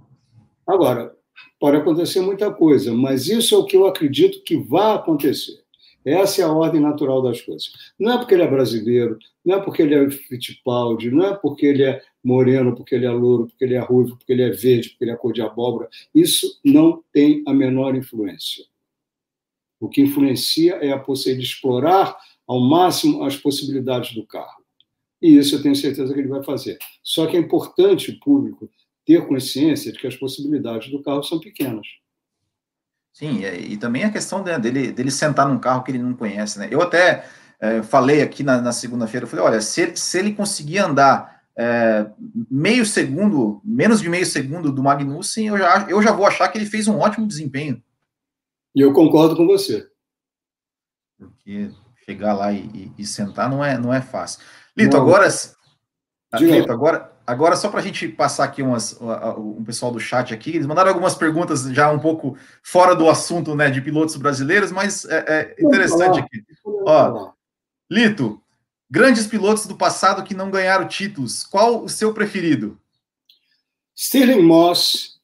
Agora, 0.66 1.16
pode 1.59 1.77
acontecer 1.77 2.21
muita 2.21 2.53
coisa, 2.53 2.95
mas 2.95 3.29
isso 3.29 3.55
é 3.55 3.59
o 3.59 3.65
que 3.65 3.77
eu 3.77 3.87
acredito 3.87 4.43
que 4.43 4.57
vai 4.57 4.97
acontecer. 4.97 5.63
Essa 6.05 6.43
é 6.43 6.45
a 6.45 6.53
ordem 6.53 6.81
natural 6.81 7.21
das 7.21 7.41
coisas. 7.41 7.71
Não 7.99 8.13
é 8.13 8.19
porque 8.19 8.35
ele 8.35 8.43
é 8.43 8.47
brasileiro, 8.47 9.19
não 9.45 9.57
é 9.57 9.61
porque 9.61 9.83
ele 9.83 9.95
é 9.95 10.11
Fittipaldi, 10.11 11.11
não 11.11 11.27
é 11.27 11.37
porque 11.37 11.67
ele 11.67 11.83
é 11.83 12.01
moreno, 12.25 12.75
porque 12.75 12.95
ele 12.95 13.05
é 13.05 13.11
louro, 13.11 13.47
porque 13.47 13.65
ele 13.65 13.75
é 13.75 13.81
ruivo, 13.81 14.17
porque 14.17 14.33
ele 14.33 14.43
é 14.43 14.51
verde, 14.51 14.91
porque 14.91 15.05
ele 15.05 15.11
é 15.11 15.17
cor 15.17 15.33
de 15.33 15.43
abóbora. 15.43 15.89
Isso 16.15 16.61
não 16.65 17.03
tem 17.13 17.43
a 17.47 17.53
menor 17.53 17.95
influência. 17.95 18.65
O 19.81 19.89
que 19.89 20.01
influencia 20.01 20.75
é 20.77 20.91
a 20.93 20.99
possibilidade 20.99 21.47
de 21.47 21.53
explorar 21.55 22.17
ao 22.47 22.61
máximo 22.61 23.23
as 23.23 23.37
possibilidades 23.37 24.15
do 24.15 24.27
carro. 24.27 24.63
E 25.21 25.37
isso 25.37 25.57
eu 25.57 25.63
tenho 25.63 25.77
certeza 25.77 26.13
que 26.15 26.21
ele 26.21 26.29
vai 26.29 26.43
fazer. 26.43 26.79
Só 27.03 27.27
que 27.27 27.37
é 27.37 27.41
importante 27.41 28.11
o 28.11 28.21
público 28.21 28.71
ter 29.09 29.27
consciência 29.27 29.91
de 29.91 29.99
que 29.99 30.07
as 30.07 30.15
possibilidades 30.15 30.91
do 30.91 31.03
carro 31.03 31.23
são 31.23 31.41
pequenas. 31.41 31.87
Sim, 33.11 33.41
e, 33.43 33.75
também 33.79 34.05
a 34.05 34.13
questão 34.13 34.45
dele, 34.45 34.93
dele 34.93 35.11
sentar 35.11 35.49
num 35.49 35.59
carro 35.59 35.83
que 35.83 35.91
ele 35.91 35.99
não 35.99 36.13
conhece, 36.13 36.59
né? 36.59 36.69
Eu 36.71 36.83
até 36.83 37.27
é, 37.59 37.83
falei 37.83 38.21
aqui 38.21 38.43
na, 38.43 38.61
na 38.61 38.71
segunda-feira, 38.71 39.27
falei, 39.27 39.47
olha, 39.47 39.61
se, 39.63 39.97
se 39.97 40.19
ele 40.19 40.35
conseguir 40.35 40.81
andar 40.81 41.43
é, 41.57 42.07
meio 42.51 42.85
segundo, 42.85 43.63
menos 43.65 44.03
de 44.03 44.11
meio 44.11 44.27
segundo 44.27 44.71
do 44.71 44.83
Magnussen, 44.83 45.47
eu 45.47 45.57
já, 45.57 45.87
eu 45.89 46.03
já 46.03 46.13
vou 46.13 46.27
achar 46.27 46.47
que 46.49 46.59
ele 46.59 46.67
fez 46.67 46.87
um 46.87 46.99
ótimo 46.99 47.27
desempenho. 47.27 47.83
E 48.75 48.83
eu 48.83 48.93
concordo 48.93 49.35
com 49.35 49.47
você. 49.47 49.89
Porque 51.19 51.71
chegar 52.05 52.35
lá 52.35 52.53
e, 52.53 52.67
e, 52.75 52.93
e 52.99 53.07
sentar 53.07 53.49
não 53.49 53.65
é, 53.65 53.79
não 53.79 53.93
é 53.93 54.03
fácil. 54.03 54.43
Lito, 54.77 54.99
não. 54.99 55.03
agora, 55.03 55.29
Lito, 56.39 56.71
agora, 56.71 57.08
agora 57.29 57.57
só 57.57 57.68
para 57.68 57.81
a 57.81 57.83
gente 57.83 58.09
passar 58.09 58.45
aqui 58.45 58.62
umas, 58.62 58.99
um 59.37 59.62
pessoal 59.62 59.93
do 59.93 60.01
chat 60.01 60.33
aqui, 60.33 60.51
eles 60.51 60.66
mandaram 60.66 60.89
algumas 60.89 61.14
perguntas 61.14 61.62
já 61.74 61.91
um 61.91 61.99
pouco 61.99 62.39
fora 62.62 62.97
do 62.97 63.09
assunto 63.09 63.55
né, 63.55 63.70
de 63.70 63.83
pilotos 63.83 64.16
brasileiros, 64.16 64.72
mas 64.72 65.05
é, 65.05 65.55
é 65.59 65.62
interessante 65.62 66.20
aqui. 66.20 66.43
Ó, 66.64 67.33
Lito, 67.91 68.41
grandes 68.91 69.26
pilotos 69.26 69.66
do 69.66 69.76
passado 69.76 70.24
que 70.24 70.35
não 70.35 70.51
ganharam 70.51 70.89
títulos, 70.89 71.45
qual 71.45 71.85
o 71.85 71.89
seu 71.89 72.14
preferido? 72.14 72.81
Stirling 73.95 74.43
Moss, 74.43 75.20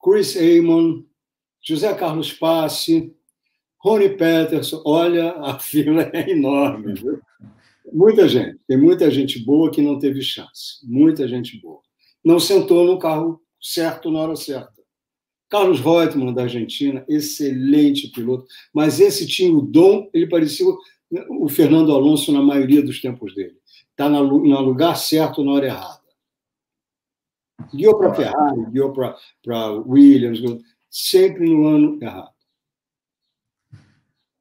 Chris 0.00 0.36
Amon, 0.36 1.02
José 1.60 1.92
Carlos 1.94 2.32
Passe, 2.32 3.12
Rony 3.78 4.10
Peterson. 4.10 4.82
Olha, 4.84 5.32
a 5.40 5.58
fila 5.58 6.10
é 6.12 6.30
enorme. 6.30 6.94
Viu? 6.94 7.20
Muita 7.92 8.28
gente, 8.28 8.58
tem 8.66 8.76
muita 8.76 9.10
gente 9.10 9.38
boa 9.44 9.70
que 9.70 9.82
não 9.82 9.98
teve 9.98 10.22
chance. 10.22 10.78
Muita 10.84 11.26
gente 11.26 11.60
boa. 11.60 11.80
Não 12.24 12.38
sentou 12.38 12.84
no 12.84 12.98
carro 12.98 13.40
certo 13.60 14.10
na 14.10 14.20
hora 14.20 14.36
certa. 14.36 14.72
Carlos 15.48 15.80
Reutemann, 15.80 16.34
da 16.34 16.42
Argentina, 16.42 17.04
excelente 17.08 18.08
piloto, 18.08 18.46
mas 18.72 19.00
esse 19.00 19.26
tinha 19.26 19.50
o 19.50 19.62
dom, 19.62 20.10
ele 20.12 20.28
parecia 20.28 20.66
o 21.30 21.48
Fernando 21.48 21.92
Alonso 21.92 22.30
na 22.32 22.42
maioria 22.42 22.82
dos 22.82 23.00
tempos 23.00 23.34
dele. 23.34 23.56
Está 23.90 24.10
no 24.10 24.20
lugar 24.20 24.94
certo 24.96 25.42
na 25.42 25.52
hora 25.52 25.66
errada. 25.66 25.98
Guiou 27.74 27.98
para 27.98 28.14
Ferrari, 28.14 28.70
guiou 28.70 28.92
para 28.92 29.70
Williams, 29.86 30.40
sempre 30.90 31.48
no 31.48 31.66
ano 31.66 31.98
errado. 32.00 32.37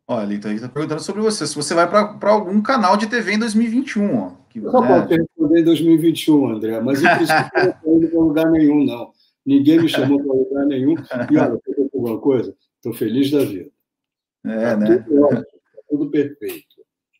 Olha, 0.09 0.33
então 0.33 0.49
ele 0.49 0.57
está 0.57 0.69
perguntando 0.69 1.01
sobre 1.01 1.21
você, 1.21 1.45
se 1.45 1.53
você 1.53 1.73
vai 1.73 1.89
para 1.89 2.31
algum 2.31 2.61
canal 2.61 2.95
de 2.95 3.07
TV 3.07 3.33
em 3.33 3.39
2021. 3.39 4.17
Ó, 4.17 4.31
que, 4.49 4.59
eu 4.59 4.71
né? 4.71 4.71
posso 4.71 5.09
responder 5.09 5.59
em 5.59 5.63
2021, 5.65 6.49
André, 6.49 6.79
mas 6.79 7.03
eu 7.03 7.09
não 7.09 7.21
estou 7.21 8.09
para 8.09 8.19
lugar 8.19 8.51
nenhum, 8.51 8.85
não. 8.85 9.11
Ninguém 9.45 9.81
me 9.81 9.89
chamou 9.89 10.17
para 10.23 10.33
lugar 10.33 10.65
nenhum. 10.65 10.95
E 11.29 11.37
olha, 11.37 11.59
quer 11.63 11.87
alguma 11.93 12.19
coisa? 12.19 12.55
Estou 12.77 12.93
feliz 12.93 13.31
da 13.31 13.43
vida. 13.43 13.69
É, 14.45 14.59
tá 14.59 14.77
né? 14.77 14.97
Tudo, 14.99 15.23
ótimo, 15.23 15.41
tá 15.41 15.81
tudo 15.89 16.09
perfeito. 16.09 16.77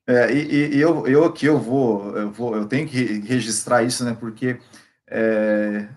É, 0.08 0.34
e, 0.34 0.76
e, 0.76 0.80
eu, 0.80 1.06
eu 1.08 1.26
aqui 1.26 1.46
eu 1.46 1.58
vou, 1.58 2.16
eu 2.16 2.32
vou, 2.32 2.56
eu 2.56 2.66
tenho 2.66 2.88
que 2.88 3.04
registrar 3.20 3.84
isso, 3.84 4.06
né? 4.06 4.16
Porque 4.18 4.58
é, 5.10 5.90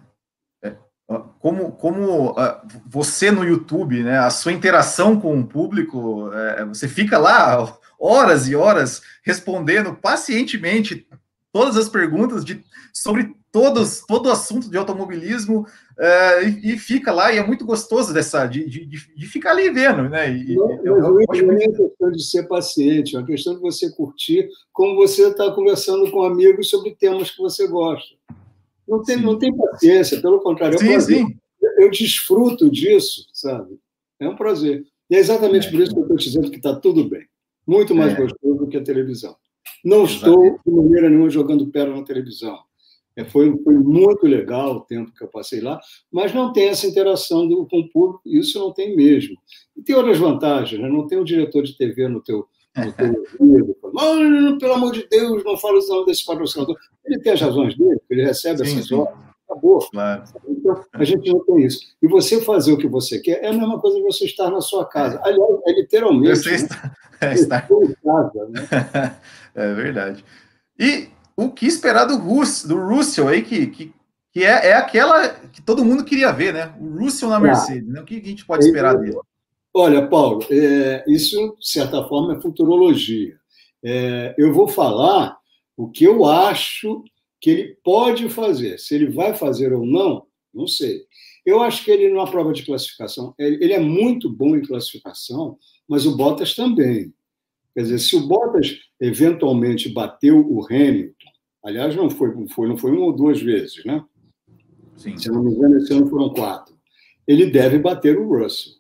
como, 1.40 1.72
como 1.72 2.30
uh, 2.30 2.61
você 2.86 3.30
no 3.30 3.44
YouTube, 3.44 4.02
né, 4.02 4.18
a 4.18 4.30
sua 4.30 4.52
interação 4.52 5.20
com 5.20 5.40
o 5.40 5.46
público, 5.46 6.30
é, 6.32 6.64
você 6.64 6.86
fica 6.86 7.18
lá 7.18 7.76
horas 7.98 8.48
e 8.48 8.54
horas 8.54 9.02
respondendo 9.24 9.94
pacientemente 9.94 11.06
todas 11.52 11.76
as 11.76 11.88
perguntas 11.88 12.44
de, 12.44 12.64
sobre 12.92 13.34
todos, 13.50 14.02
todo 14.06 14.26
o 14.26 14.30
assunto 14.30 14.70
de 14.70 14.78
automobilismo 14.78 15.66
é, 15.98 16.44
e, 16.44 16.74
e, 16.74 16.78
fica 16.78 17.12
lá 17.12 17.32
e 17.32 17.38
é 17.38 17.46
muito 17.46 17.66
gostoso 17.66 18.14
dessa 18.14 18.46
de, 18.46 18.64
de, 18.64 18.86
de 18.86 19.26
ficar 19.26 19.50
ali 19.50 19.68
vendo, 19.70 20.08
né? 20.08 20.30
E, 20.32 20.54
não, 20.54 20.70
eu, 20.84 20.98
eu, 20.98 21.20
eu 21.34 21.46
não 21.46 21.56
é 21.56 21.68
questão 21.68 22.11
de 22.12 22.22
ser 22.22 22.44
paciente, 22.44 23.16
é 23.16 23.18
uma 23.18 23.26
questão 23.26 23.54
de 23.54 23.61
você 23.61 23.90
curtir 23.90 24.48
como 24.72 24.94
você 24.94 25.26
está 25.26 25.50
conversando 25.50 26.11
com 26.11 26.22
amigos 26.22 26.70
sobre 26.70 26.94
temas 26.94 27.30
que 27.30 27.42
você 27.42 27.66
gosta. 27.66 28.14
Não 28.91 29.03
tem, 29.05 29.16
não 29.18 29.38
tem 29.38 29.57
paciência, 29.57 30.20
pelo 30.20 30.41
contrário. 30.41 30.74
É 30.74 30.97
um 30.97 31.01
sim, 31.01 31.26
sim. 31.26 31.36
Eu 31.78 31.91
desfruto 31.91 32.68
disso, 32.68 33.26
sabe? 33.32 33.78
É 34.18 34.28
um 34.28 34.34
prazer. 34.34 34.84
E 35.09 35.14
é 35.14 35.18
exatamente 35.18 35.68
é. 35.68 35.70
por 35.70 35.80
isso 35.80 35.93
que 35.93 35.99
eu 35.99 36.03
estou 36.03 36.16
dizendo 36.16 36.51
que 36.51 36.57
está 36.57 36.74
tudo 36.74 37.09
bem. 37.09 37.24
Muito 37.64 37.95
mais 37.95 38.12
é. 38.14 38.16
gostoso 38.16 38.59
do 38.59 38.66
que 38.66 38.76
a 38.76 38.82
televisão. 38.82 39.36
Não 39.84 40.05
estou, 40.05 40.59
de 40.66 40.72
maneira 40.72 41.09
nenhuma, 41.09 41.30
jogando 41.30 41.68
pedra 41.68 41.95
na 41.95 42.03
televisão. 42.03 42.59
É, 43.16 43.24
foi, 43.24 43.57
foi 43.62 43.74
muito 43.74 44.26
legal 44.26 44.76
o 44.76 44.80
tempo 44.80 45.12
que 45.12 45.22
eu 45.22 45.28
passei 45.28 45.61
lá, 45.61 45.80
mas 46.11 46.34
não 46.34 46.53
tem 46.53 46.68
essa 46.68 46.86
interação 46.86 47.47
do, 47.47 47.66
com 47.66 47.80
o 47.80 47.88
público, 47.88 48.22
isso 48.24 48.59
não 48.59 48.72
tem 48.72 48.97
mesmo. 48.97 49.36
E 49.76 49.82
tem 49.82 49.95
outras 49.95 50.18
vantagens, 50.18 50.80
né? 50.80 50.88
não 50.88 51.07
tem 51.07 51.18
um 51.18 51.24
diretor 51.24 51.62
de 51.62 51.76
TV 51.76 52.09
no 52.09 52.20
teu 52.20 52.47
ouvido, 52.76 53.76
falando, 53.80 54.58
pelo 54.58 54.74
amor 54.74 54.92
de 54.92 55.06
Deus, 55.08 55.44
não 55.44 55.56
fala 55.56 55.78
o 55.78 55.86
nome 55.88 56.06
desse 56.06 56.24
patrocinador. 56.24 56.76
Ele 57.04 57.18
tem 57.20 57.32
as 57.32 57.40
razões 57.40 57.76
dele, 57.76 58.00
ele 58.08 58.24
recebe 58.24 58.64
sim, 58.64 58.78
essas 58.78 58.92
horas, 58.92 59.14
acabou. 59.48 59.80
Claro. 59.90 60.24
Então, 60.48 60.84
a 60.92 61.04
gente 61.04 61.32
não 61.32 61.44
tem 61.44 61.64
isso. 61.64 61.80
E 62.00 62.06
você 62.06 62.40
fazer 62.40 62.72
o 62.72 62.78
que 62.78 62.86
você 62.86 63.18
quer 63.18 63.42
é 63.42 63.48
a 63.48 63.52
mesma 63.52 63.80
coisa 63.80 63.98
que 63.98 64.04
você 64.04 64.24
estar 64.24 64.50
na 64.50 64.60
sua 64.60 64.86
casa. 64.86 65.16
É. 65.24 65.28
Aliás, 65.28 65.60
é 65.66 65.72
literalmente. 65.72 66.36
Você 66.36 66.54
está... 66.54 66.76
Né? 66.84 66.92
É, 67.20 67.34
está... 67.34 67.60
casa, 67.60 68.48
né? 68.48 69.16
é 69.54 69.74
verdade. 69.74 70.24
E 70.78 71.08
o 71.36 71.50
que 71.50 71.66
esperar 71.66 72.04
do, 72.04 72.16
Rus, 72.16 72.64
do 72.64 72.76
Russell 72.76 73.28
aí, 73.28 73.42
que, 73.42 73.66
que, 73.66 73.94
que 74.32 74.44
é, 74.44 74.68
é 74.68 74.72
aquela 74.74 75.28
que 75.28 75.60
todo 75.60 75.84
mundo 75.84 76.04
queria 76.04 76.32
ver, 76.32 76.54
né? 76.54 76.72
O 76.80 76.98
Russell 76.98 77.28
na 77.28 77.40
Mercedes. 77.40 77.88
Né? 77.88 78.00
O 78.00 78.04
que 78.04 78.18
a 78.18 78.24
gente 78.24 78.46
pode 78.46 78.64
esperar 78.64 78.96
dele? 78.96 79.18
Olha, 79.72 80.06
Paulo, 80.06 80.44
é, 80.50 81.04
isso, 81.06 81.56
de 81.58 81.68
certa 81.68 82.02
forma, 82.08 82.36
é 82.36 82.40
futurologia. 82.40 83.38
É, 83.82 84.34
eu 84.36 84.52
vou 84.52 84.66
falar 84.66 85.38
o 85.76 85.88
que 85.88 86.04
eu 86.04 86.26
acho 86.26 87.04
que 87.40 87.50
ele 87.50 87.78
pode 87.82 88.28
fazer. 88.28 88.78
Se 88.78 88.94
ele 88.94 89.08
vai 89.10 89.34
fazer 89.34 89.72
ou 89.72 89.86
não, 89.86 90.26
não 90.52 90.66
sei. 90.66 91.04
Eu 91.46 91.62
acho 91.62 91.84
que 91.84 91.90
ele, 91.90 92.08
numa 92.08 92.30
prova 92.30 92.52
de 92.52 92.64
classificação, 92.64 93.34
ele 93.38 93.72
é 93.72 93.80
muito 93.80 94.28
bom 94.28 94.56
em 94.56 94.62
classificação, 94.62 95.56
mas 95.88 96.04
o 96.04 96.16
Bottas 96.16 96.54
também. 96.54 97.14
Quer 97.74 97.82
dizer, 97.82 97.98
se 98.00 98.16
o 98.16 98.26
Bottas 98.26 98.76
eventualmente 99.00 99.88
bateu 99.88 100.38
o 100.38 100.66
Hamilton, 100.66 101.30
aliás, 101.64 101.96
não 101.96 102.10
foi, 102.10 102.30
foi, 102.48 102.68
não 102.68 102.76
foi 102.76 102.90
uma 102.90 103.06
ou 103.06 103.12
duas 103.12 103.40
vezes, 103.40 103.82
né? 103.84 104.04
Sim. 104.96 105.16
Se 105.16 105.30
não 105.30 105.42
me 105.42 105.52
engano, 105.52 105.78
esse 105.78 105.92
ano 105.94 106.08
foram 106.08 106.28
quatro. 106.30 106.74
Ele 107.26 107.46
deve 107.46 107.78
bater 107.78 108.18
o 108.18 108.28
Russell. 108.28 108.80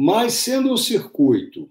Mas 0.00 0.34
sendo 0.34 0.72
um 0.72 0.76
circuito 0.76 1.68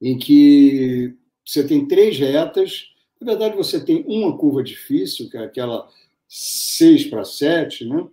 em 0.00 0.16
que 0.16 1.16
você 1.44 1.66
tem 1.66 1.88
três 1.88 2.16
retas, 2.16 2.94
na 3.20 3.26
verdade 3.26 3.56
você 3.56 3.84
tem 3.84 4.04
uma 4.06 4.38
curva 4.38 4.62
difícil, 4.62 5.28
que 5.28 5.36
é 5.36 5.40
aquela 5.42 5.90
6 6.28 7.06
para 7.06 7.24
7, 7.24 7.86
né? 7.86 8.08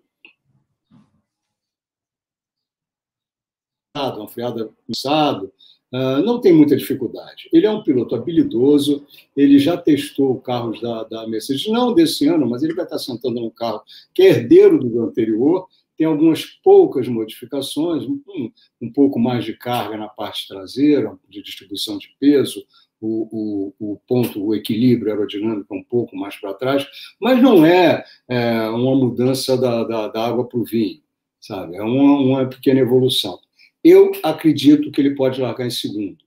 Uma 3.95 4.28
freada 4.28 4.74
começado, 4.88 5.53
uh, 5.91 6.24
não 6.26 6.41
tem 6.41 6.51
muita 6.51 6.76
dificuldade. 6.76 7.47
Ele 7.53 7.67
é 7.67 7.71
um 7.71 7.84
piloto 7.84 8.15
habilidoso, 8.15 9.05
ele 9.38 9.59
já 9.59 9.78
testou 9.78 10.41
carros 10.41 10.82
da, 10.82 11.03
da 11.03 11.28
Mercedes, 11.28 11.67
não 11.67 11.93
desse 11.93 12.28
ano, 12.28 12.49
mas 12.49 12.63
ele 12.63 12.74
vai 12.74 12.86
estar 12.86 12.97
sentando 12.97 13.39
num 13.39 13.51
carro 13.51 13.84
que 14.15 14.24
é 14.24 14.30
herdeiro 14.30 14.80
do 14.80 15.03
anterior, 15.03 15.69
tem 15.97 16.07
algumas 16.07 16.45
poucas 16.45 17.07
modificações, 17.07 18.03
um, 18.03 18.51
um 18.81 18.91
pouco 18.91 19.19
mais 19.19 19.45
de 19.45 19.53
carga 19.53 19.97
na 19.97 20.07
parte 20.07 20.47
traseira, 20.47 21.17
de 21.29 21.41
distribuição 21.41 21.97
de 21.97 22.15
peso, 22.19 22.65
o, 22.99 23.73
o, 23.79 23.93
o, 23.93 23.99
ponto, 24.07 24.43
o 24.43 24.55
equilíbrio 24.55 25.11
aerodinâmico 25.11 25.75
um 25.75 25.83
pouco 25.83 26.15
mais 26.15 26.37
para 26.37 26.53
trás, 26.53 26.87
mas 27.19 27.41
não 27.41 27.65
é, 27.65 28.03
é 28.29 28.69
uma 28.69 28.95
mudança 28.95 29.57
da, 29.57 29.83
da, 29.83 30.07
da 30.07 30.25
água 30.25 30.47
para 30.47 30.57
o 30.57 30.63
vinho, 30.63 31.01
sabe? 31.39 31.75
É 31.75 31.83
uma, 31.83 32.19
uma 32.19 32.49
pequena 32.49 32.79
evolução. 32.79 33.37
Eu 33.83 34.13
acredito 34.23 34.89
que 34.89 35.01
ele 35.01 35.15
pode 35.15 35.41
largar 35.41 35.67
em 35.67 35.71
segundo, 35.71 36.17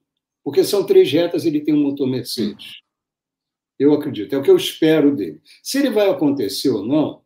porque 0.43 0.63
são 0.63 0.85
três 0.85 1.11
retas 1.11 1.45
ele 1.45 1.61
tem 1.61 1.73
um 1.73 1.81
motor 1.81 2.07
Mercedes. 2.07 2.81
Eu 3.79 3.93
acredito, 3.93 4.33
é 4.33 4.37
o 4.37 4.43
que 4.43 4.49
eu 4.49 4.55
espero 4.55 5.15
dele. 5.15 5.41
Se 5.63 5.79
ele 5.79 5.89
vai 5.89 6.09
acontecer 6.09 6.69
ou 6.69 6.85
não, 6.85 7.23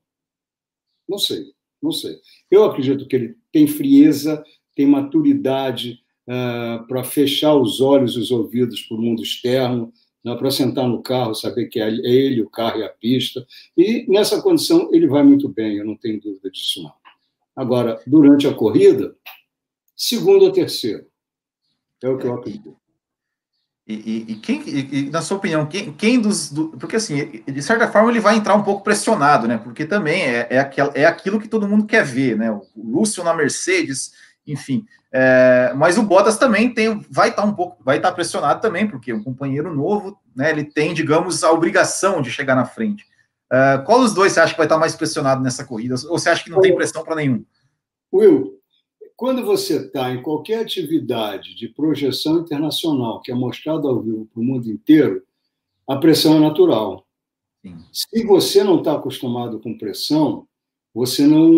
não 1.08 1.18
sei, 1.18 1.54
não 1.82 1.92
sei. 1.92 2.16
Eu 2.50 2.64
acredito 2.64 3.08
que 3.08 3.16
ele 3.16 3.36
tem 3.52 3.68
frieza, 3.68 4.44
tem 4.76 4.86
maturidade 4.86 6.00
uh, 6.28 6.86
para 6.88 7.04
fechar 7.04 7.56
os 7.56 7.82
olhos 7.82 8.16
e 8.16 8.20
os 8.20 8.32
ouvidos 8.32 8.82
para 8.82 8.98
o 8.98 9.02
mundo 9.02 9.22
externo, 9.22 9.92
né, 10.24 10.36
para 10.36 10.52
sentar 10.52 10.88
no 10.88 11.02
carro, 11.02 11.34
saber 11.34 11.68
que 11.68 11.80
é 11.80 11.90
ele, 11.90 12.42
o 12.42 12.50
carro 12.50 12.80
e 12.80 12.84
a 12.84 12.90
pista. 12.90 13.46
E 13.76 14.06
nessa 14.08 14.42
condição 14.42 14.90
ele 14.94 15.08
vai 15.08 15.24
muito 15.24 15.50
bem, 15.50 15.78
eu 15.78 15.86
não 15.86 15.98
tenho 15.98 16.22
dúvida 16.22 16.50
disso 16.50 16.84
não. 16.84 16.94
Agora, 17.56 18.02
durante 18.08 18.48
a 18.48 18.54
corrida, 18.54 19.16
segundo 19.96 20.46
ou 20.46 20.52
terceiro. 20.52 21.06
É 22.02 22.10
o 22.10 22.18
que 22.18 22.26
eu 22.26 22.34
acredito. 22.34 22.81
E, 23.92 24.26
e, 24.30 24.32
e 24.32 24.36
quem, 24.36 24.64
e, 24.68 25.10
na 25.10 25.22
sua 25.22 25.38
opinião, 25.38 25.66
quem, 25.66 25.92
quem 25.92 26.20
dos. 26.20 26.50
Do, 26.50 26.70
porque, 26.70 26.96
assim, 26.96 27.44
de 27.46 27.62
certa 27.62 27.88
forma, 27.90 28.10
ele 28.10 28.22
vai 28.22 28.38
entrar 28.38 28.56
um 28.56 28.64
pouco 28.64 28.84
pressionado, 28.84 29.48
né? 29.48 29.58
Porque 29.58 29.86
também 29.86 30.24
é, 30.24 30.48
é, 30.50 30.60
aquel, 30.60 30.92
é 30.96 31.06
aquilo 31.06 31.40
que 31.40 31.48
todo 31.48 31.68
mundo 31.68 31.86
quer 31.86 32.06
ver, 32.06 32.38
né? 32.38 32.50
O 32.52 32.64
Lúcio 32.78 33.24
na 33.24 33.34
Mercedes, 33.34 34.14
enfim. 34.48 34.86
É, 35.12 35.74
mas 35.76 35.98
o 35.98 36.04
Bottas 36.04 36.38
também 36.38 36.74
tem, 36.74 37.06
vai 37.10 37.30
estar 37.30 37.42
tá 37.42 37.48
um 37.48 37.54
pouco, 37.54 37.84
vai 37.84 37.98
estar 37.98 38.10
tá 38.10 38.16
pressionado 38.16 38.62
também, 38.62 38.88
porque 38.88 39.12
um 39.12 39.24
companheiro 39.24 39.76
novo, 39.76 40.18
né? 40.34 40.50
Ele 40.52 40.64
tem, 40.64 40.94
digamos, 40.94 41.44
a 41.44 41.52
obrigação 41.52 42.22
de 42.22 42.32
chegar 42.32 42.56
na 42.56 42.64
frente. 42.64 43.06
É, 43.52 43.78
qual 43.80 44.00
dos 44.00 44.14
dois 44.14 44.32
você 44.32 44.40
acha 44.40 44.54
que 44.54 44.58
vai 44.58 44.68
estar 44.68 44.76
tá 44.76 44.80
mais 44.80 44.96
pressionado 44.96 45.44
nessa 45.44 45.66
corrida? 45.66 45.96
Ou 46.08 46.18
você 46.18 46.30
acha 46.30 46.44
que 46.44 46.50
não 46.50 46.62
tem 46.62 46.74
pressão 46.74 47.04
para 47.04 47.16
nenhum? 47.16 47.44
Will, 48.14 48.61
quando 49.22 49.46
você 49.46 49.78
está 49.78 50.12
em 50.12 50.20
qualquer 50.20 50.62
atividade 50.62 51.54
de 51.54 51.68
projeção 51.68 52.40
internacional 52.40 53.22
que 53.22 53.32
é 53.32 53.36
mostrada 53.36 53.88
ao 53.88 54.02
vivo 54.02 54.26
para 54.26 54.42
o 54.42 54.44
mundo 54.44 54.68
inteiro, 54.68 55.22
a 55.88 55.96
pressão 55.96 56.38
é 56.38 56.40
natural. 56.40 57.06
Sim. 57.62 57.78
Se 57.94 58.26
você 58.26 58.64
não 58.64 58.80
está 58.80 58.96
acostumado 58.96 59.60
com 59.60 59.78
pressão, 59.78 60.48
você 60.92 61.28
não, 61.28 61.52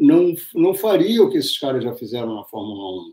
não, 0.00 0.34
não 0.56 0.74
faria 0.74 1.22
o 1.22 1.30
que 1.30 1.38
esses 1.38 1.56
caras 1.56 1.84
já 1.84 1.94
fizeram 1.94 2.34
na 2.34 2.42
Fórmula 2.42 3.02
1, 3.02 3.12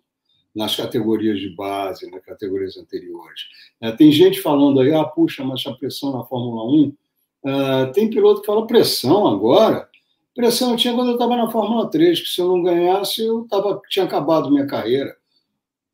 nas 0.56 0.76
categorias 0.76 1.40
de 1.40 1.50
base, 1.50 2.10
nas 2.10 2.26
categorias 2.26 2.78
anteriores. 2.78 3.42
É, 3.80 3.92
tem 3.92 4.12
gente 4.12 4.42
falando 4.42 4.80
aí, 4.80 4.92
ah, 4.96 5.04
puxa, 5.06 5.44
mas 5.44 5.64
a 5.68 5.74
pressão 5.74 6.12
na 6.12 6.24
Fórmula 6.24 6.64
1. 6.66 6.88
Uh, 6.88 6.96
ah, 7.46 7.92
tem 7.94 8.10
piloto 8.10 8.42
que 8.42 8.48
fala 8.48 8.66
pressão 8.66 9.28
agora. 9.28 9.88
Pressão 10.34 10.72
eu 10.72 10.78
tinha 10.78 10.94
quando 10.94 11.10
eu 11.10 11.14
estava 11.14 11.36
na 11.36 11.52
Fórmula 11.52 11.90
3, 11.90 12.22
que 12.22 12.28
se 12.28 12.40
eu 12.40 12.48
não 12.48 12.64
ganhasse, 12.64 13.22
eu 13.22 13.46
tava, 13.50 13.82
tinha 13.90 14.06
acabado 14.06 14.50
minha 14.50 14.66
carreira. 14.66 15.16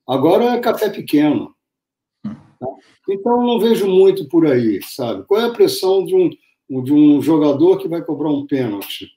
Agora 0.07 0.45
é 0.45 0.59
café 0.59 0.89
pequeno. 0.89 1.55
Tá? 2.23 2.67
Então, 3.09 3.41
não 3.41 3.59
vejo 3.59 3.88
muito 3.88 4.27
por 4.27 4.45
aí, 4.45 4.79
sabe? 4.83 5.25
Qual 5.25 5.41
é 5.41 5.45
a 5.45 5.53
pressão 5.53 6.05
de 6.05 6.15
um, 6.15 6.83
de 6.83 6.93
um 6.93 7.21
jogador 7.21 7.77
que 7.77 7.88
vai 7.88 8.03
cobrar 8.03 8.29
um 8.29 8.45
pênalti? 8.45 9.09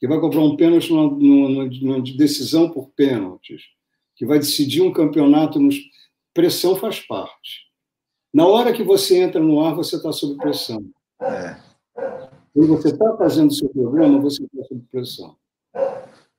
Que 0.00 0.08
vai 0.08 0.18
cobrar 0.18 0.40
um 0.40 0.56
pênalti 0.56 0.90
numa, 0.90 1.10
numa, 1.10 1.64
numa 1.66 2.00
decisão 2.00 2.70
por 2.70 2.90
pênaltis? 2.90 3.62
Que 4.16 4.24
vai 4.24 4.38
decidir 4.38 4.82
um 4.82 4.92
campeonato 4.92 5.60
nos... 5.60 5.76
Pressão 6.32 6.74
faz 6.74 6.98
parte. 6.98 7.64
Na 8.32 8.46
hora 8.46 8.72
que 8.72 8.82
você 8.82 9.18
entra 9.18 9.40
no 9.40 9.60
ar, 9.60 9.76
você 9.76 9.94
está 9.94 10.10
sob 10.10 10.36
pressão. 10.36 10.84
É. 11.22 11.63
Quando 12.54 12.68
você 12.68 12.88
está 12.88 13.16
fazendo 13.16 13.48
o 13.48 13.54
seu 13.54 13.68
programa, 13.68 14.20
você 14.20 14.44
está 14.44 14.64
sob 14.68 14.80
pressão. 14.90 15.36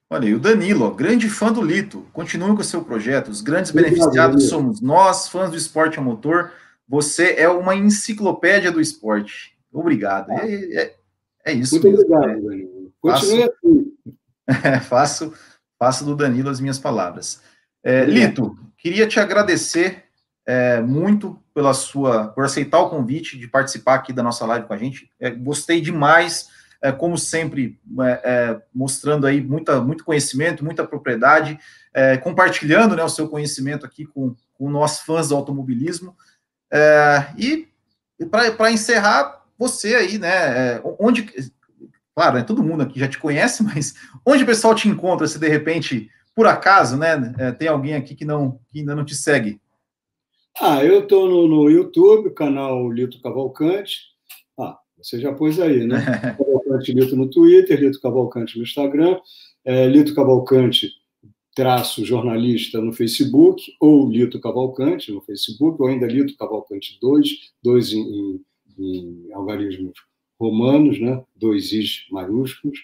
Olha, 0.10 0.28
e 0.28 0.34
o 0.34 0.40
Danilo, 0.40 0.90
grande 0.96 1.30
fã 1.30 1.52
do 1.52 1.62
Lito. 1.62 2.06
Continue 2.14 2.56
com 2.56 2.62
o 2.62 2.64
seu 2.64 2.84
projeto. 2.84 3.28
Os 3.28 3.42
grandes 3.42 3.72
beneficiados 3.72 4.16
Danilo. 4.18 4.50
somos 4.50 4.82
nós, 4.82 5.28
fãs 5.28 5.52
do 5.52 5.58
esporte 5.58 6.00
a 6.00 6.02
motor. 6.02 6.54
Você 6.88 7.36
é 7.38 7.50
uma 7.50 7.76
enciclopédia 7.76 8.72
do 8.72 8.80
esporte. 8.80 9.58
Obrigado. 9.74 10.32
É, 10.32 10.84
é, 10.84 10.96
é 11.44 11.54
isso 11.54 11.76
Muito 11.76 11.90
mesmo. 11.90 12.16
obrigado, 12.16 12.28
né? 12.28 12.50
Danilo. 12.50 12.94
Continue 13.02 13.42
faço, 13.42 13.54
assim. 13.66 14.80
faço, 14.88 15.34
faço 15.78 16.06
do 16.06 16.16
Danilo 16.16 16.50
as 16.50 16.62
minhas 16.62 16.80
palavras. 16.80 17.42
É, 17.84 18.06
Lito, 18.06 18.58
queria 18.78 19.08
te 19.08 19.20
agradecer 19.20 20.05
é, 20.46 20.80
muito 20.82 21.40
pela 21.54 21.74
sua, 21.74 22.28
por 22.28 22.44
aceitar 22.44 22.80
o 22.80 22.90
convite 22.90 23.38
de 23.38 23.48
participar 23.48 23.96
aqui 23.96 24.14
da 24.14 24.22
nossa 24.22 24.46
live 24.46 24.68
com 24.68 24.74
a 24.74 24.78
gente. 24.78 25.10
É, 25.20 25.30
gostei 25.32 25.82
demais, 25.82 26.50
é, 26.82 26.92
como 26.92 27.18
sempre, 27.18 27.80
é, 28.02 28.22
é, 28.24 28.62
mostrando 28.74 29.26
aí 29.26 29.42
muita, 29.42 29.82
muito 29.82 30.04
conhecimento, 30.04 30.64
muita 30.64 30.86
propriedade, 30.86 31.58
é, 31.94 32.18
compartilhando 32.18 32.96
né, 32.96 33.04
o 33.04 33.10
seu 33.10 33.28
conhecimento 33.28 33.86
aqui 33.86 34.06
com, 34.06 34.36
com 34.54 34.70
nós 34.70 35.00
fãs 35.00 35.30
do 35.30 35.36
automobilismo. 35.36 36.16
e 37.38 37.68
para 38.30 38.72
encerrar, 38.72 39.44
você 39.58 39.96
aí, 39.96 40.18
né? 40.18 40.80
onde, 41.00 41.30
claro, 42.14 42.36
né, 42.36 42.44
todo 42.44 42.64
mundo 42.64 42.84
aqui 42.84 43.00
já 43.00 43.08
te 43.08 43.18
conhece, 43.18 43.64
mas 43.66 43.96
onde 44.26 44.44
o 44.44 44.48
pessoal 44.48 44.76
te 44.76 44.88
encontra 44.88 45.28
se 45.28 45.40
de 45.40 45.48
repente, 45.48 46.10
por 46.36 46.46
acaso, 46.46 46.98
né, 46.98 47.18
tem 47.58 47.68
alguém 47.68 47.96
aqui 47.96 48.14
que 48.14 48.26
não 48.26 48.60
que 48.68 48.80
ainda 48.80 48.94
não 48.94 49.06
te 49.06 49.16
segue? 49.16 49.60
Ah, 50.60 50.84
eu 50.84 51.04
estou 51.04 51.28
no, 51.28 51.48
no 51.48 51.70
YouTube, 51.70 52.30
canal 52.32 52.90
Lito 52.90 53.22
Cavalcante. 53.22 54.00
Ah, 54.58 54.80
você 54.98 55.20
já 55.20 55.34
pôs 55.34 55.60
aí, 55.60 55.86
né? 55.86 55.98
Cavalcante 56.38 56.94
Lito 56.94 57.16
no 57.16 57.30
Twitter, 57.30 57.80
Lito 57.80 58.00
Cavalcante 58.00 58.58
no 58.58 58.64
Instagram, 58.64 59.20
é, 59.66 59.88
Lito 59.88 60.16
Cavalcante 60.16 60.90
traço 61.56 62.06
jornalista 62.06 62.82
no 62.82 62.92
Facebook, 62.92 63.64
ou 63.80 64.10
Lito 64.10 64.40
Cavalcante 64.42 65.12
no 65.12 65.22
Facebook, 65.22 65.82
ou 65.82 65.88
ainda 65.88 66.06
Lito 66.06 66.36
Cavalcante 66.38 66.98
2, 67.02 67.30
dois 67.64 67.94
em, 67.94 68.42
em, 68.78 69.28
em 69.30 69.34
algarismos 69.34 69.94
romanos, 70.40 71.00
né? 71.00 71.24
dois 71.36 71.72
is 71.72 72.06
maiúsculos. 72.12 72.78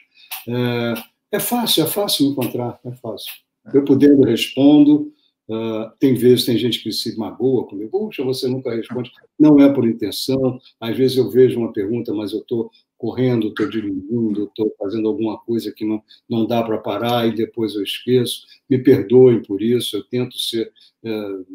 É, 0.47 0.93
é 1.33 1.39
fácil, 1.39 1.83
é 1.83 1.87
fácil 1.87 2.27
encontrar, 2.27 2.79
é 2.85 2.91
fácil. 2.93 3.31
Eu 3.73 3.83
podendo 3.83 4.23
respondo, 4.23 5.13
Uh, 5.49 5.91
tem 5.99 6.13
vezes, 6.13 6.45
tem 6.45 6.57
gente 6.57 6.81
que 6.81 6.91
se 6.91 7.17
magoa 7.17 7.67
comigo, 7.67 7.91
puxa, 7.91 8.23
você 8.23 8.47
nunca 8.47 8.73
responde. 8.73 9.11
Não 9.37 9.59
é 9.59 9.71
por 9.73 9.87
intenção. 9.87 10.59
Às 10.79 10.95
vezes 10.95 11.17
eu 11.17 11.29
vejo 11.29 11.59
uma 11.59 11.73
pergunta, 11.73 12.13
mas 12.13 12.31
eu 12.31 12.39
estou 12.39 12.71
correndo, 12.97 13.47
estou 13.47 13.67
dirigindo, 13.67 14.43
estou 14.43 14.73
fazendo 14.77 15.07
alguma 15.07 15.37
coisa 15.39 15.71
que 15.71 15.83
não, 15.83 16.03
não 16.29 16.45
dá 16.45 16.61
para 16.61 16.77
parar 16.77 17.27
e 17.27 17.35
depois 17.35 17.73
eu 17.73 17.81
esqueço. 17.81 18.45
Me 18.69 18.77
perdoem 18.77 19.41
por 19.41 19.61
isso, 19.61 19.97
eu 19.97 20.03
tento 20.03 20.37
ser 20.37 20.71
uh, 21.03 21.45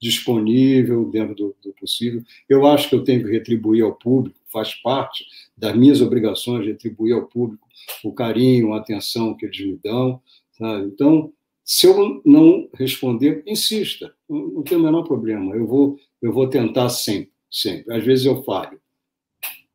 disponível 0.00 1.08
dentro 1.08 1.34
do, 1.34 1.56
do, 1.62 1.72
possível. 1.74 2.22
Eu 2.48 2.66
acho 2.66 2.88
que 2.88 2.96
eu 2.96 3.04
tenho 3.04 3.24
que 3.24 3.30
retribuir 3.30 3.84
ao 3.84 3.94
público, 3.94 4.38
faz 4.52 4.74
parte 4.74 5.24
das 5.56 5.76
minhas 5.76 6.00
obrigações 6.00 6.66
retribuir 6.66 7.14
ao 7.14 7.26
público 7.26 7.66
o 8.02 8.12
carinho, 8.12 8.72
a 8.72 8.78
atenção 8.78 9.36
que 9.36 9.46
eles 9.46 9.60
me 9.60 9.78
dão. 9.82 10.20
Sabe? 10.58 10.86
Então, 10.86 11.32
se 11.68 11.86
eu 11.86 12.22
não 12.24 12.66
responder, 12.72 13.42
insista, 13.46 14.10
não 14.26 14.62
tem 14.62 14.78
o 14.78 14.82
menor 14.82 15.02
problema. 15.02 15.54
Eu 15.54 15.66
vou, 15.66 15.98
eu 16.22 16.32
vou 16.32 16.48
tentar 16.48 16.88
sempre, 16.88 17.30
sempre. 17.50 17.94
Às 17.94 18.02
vezes 18.02 18.24
eu 18.24 18.42
falho, 18.42 18.80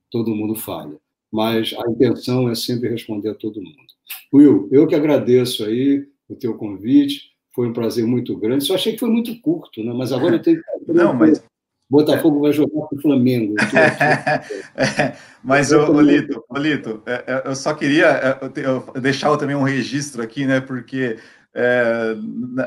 todo 0.10 0.34
mundo 0.34 0.56
falha, 0.56 0.98
mas 1.32 1.72
a 1.78 1.88
intenção 1.91 2.50
é 2.50 2.56
sempre 2.56 2.89
responder 2.89 3.30
a 3.30 3.36
todo 3.36 3.62
mundo. 3.62 3.78
Will, 4.34 4.68
eu 4.72 4.88
que 4.88 4.96
agradeço 4.96 5.64
aí 5.66 6.04
o 6.28 6.34
teu 6.34 6.56
convite, 6.56 7.32
foi 7.54 7.68
um 7.68 7.74
prazer 7.74 8.08
muito 8.08 8.36
grande. 8.38 8.64
Só 8.64 8.74
achei 8.74 8.94
que 8.94 9.00
foi 9.00 9.10
muito 9.12 9.39
curto, 9.39 9.84
né? 9.84 9.94
Mas 9.94 10.12
agora 10.12 10.38
eu 10.38 10.41
tenho 10.41 10.58
que. 10.58 10.94
Não, 10.94 11.14
mas. 11.14 11.44
Botafogo 11.88 12.39
vai 12.39 12.52
jogar 12.52 12.88
com 12.88 12.96
o 12.96 13.02
Flamengo. 13.02 13.54
é, 14.76 15.16
mas, 15.44 15.72
ô, 15.72 16.02
Lito, 16.02 16.44
Lito, 16.56 17.04
é, 17.06 17.24
é, 17.28 17.44
eu 17.46 17.56
só 17.56 17.76
queria 17.76 18.39
deixar 19.00 19.38
também 19.38 19.56
um 19.56 19.62
registro 19.62 20.24
aqui, 20.24 20.48
né? 20.48 20.60
Porque 20.60 21.20
é, 21.56 22.16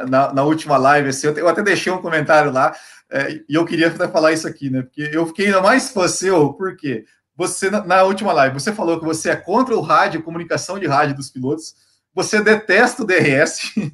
na, 0.09 0.33
na, 0.33 0.43
última 0.45 0.77
live, 0.77 1.09
assim, 1.09 1.27
eu, 1.27 1.49
até 1.49 1.63
deixei 1.63 1.93
um 1.93 2.01
comentário 2.01 2.53
lá, 2.53 2.75
é, 3.11 3.41
e 3.49 3.55
eu 3.55 3.65
queria 3.65 3.89
até 3.89 4.07
falar 4.09 4.33
isso 4.33 4.47
aqui, 4.47 4.71
né? 4.71 4.83
Porque 4.83 5.11
eu 5.13 5.27
fiquei 5.27 5.47
ainda 5.47 5.61
mais 5.61 5.91
fã 5.91 6.07
seu, 6.07 6.53
porque 6.53 7.05
você, 7.37 7.71
na, 7.71 7.85
na, 7.85 8.03
última 8.05 8.33
live, 8.33 8.55
você 8.55 8.73
falou 8.73 8.99
que 8.99 9.05
você 9.05 9.31
é 9.31 9.37
contra 9.37 9.77
o 9.77 9.81
rádio, 9.81 10.23
comunicação 10.23 10.79
de 10.79 10.87
rádio 10.87 11.17
dos 11.17 11.31
pilotos, 11.31 11.75
você 12.15 12.41
detesta 12.43 13.03
o 13.03 13.07
DRS, 13.07 13.73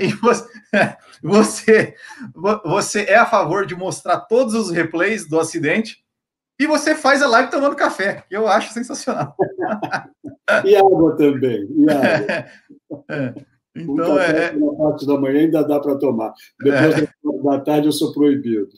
e 0.00 0.12
você, 0.20 0.46
você, 1.22 1.94
você 2.64 3.02
é 3.04 3.16
a 3.16 3.26
favor 3.26 3.64
de 3.64 3.74
mostrar 3.74 4.20
todos 4.20 4.54
os 4.54 4.70
replays 4.70 5.26
do 5.26 5.40
acidente, 5.40 6.02
e 6.58 6.66
você 6.66 6.94
faz 6.94 7.22
a 7.22 7.26
live 7.26 7.50
tomando 7.50 7.74
café, 7.74 8.24
que 8.28 8.36
eu 8.36 8.46
acho 8.46 8.72
sensacional. 8.72 9.34
e 10.64 10.76
água 10.76 11.16
também. 11.16 11.66
E 11.76 11.90
água. 11.90 12.46
É. 13.08 13.51
Então, 13.74 14.18
é... 14.18 14.52
Na 14.52 14.72
parte 14.74 15.06
da 15.06 15.18
manhã 15.18 15.40
ainda 15.40 15.62
dá 15.62 15.80
para 15.80 15.96
tomar. 15.96 16.32
Depois 16.62 16.98
é. 16.98 17.08
da 17.42 17.60
tarde 17.60 17.86
eu 17.86 17.92
sou 17.92 18.12
proibido. 18.12 18.68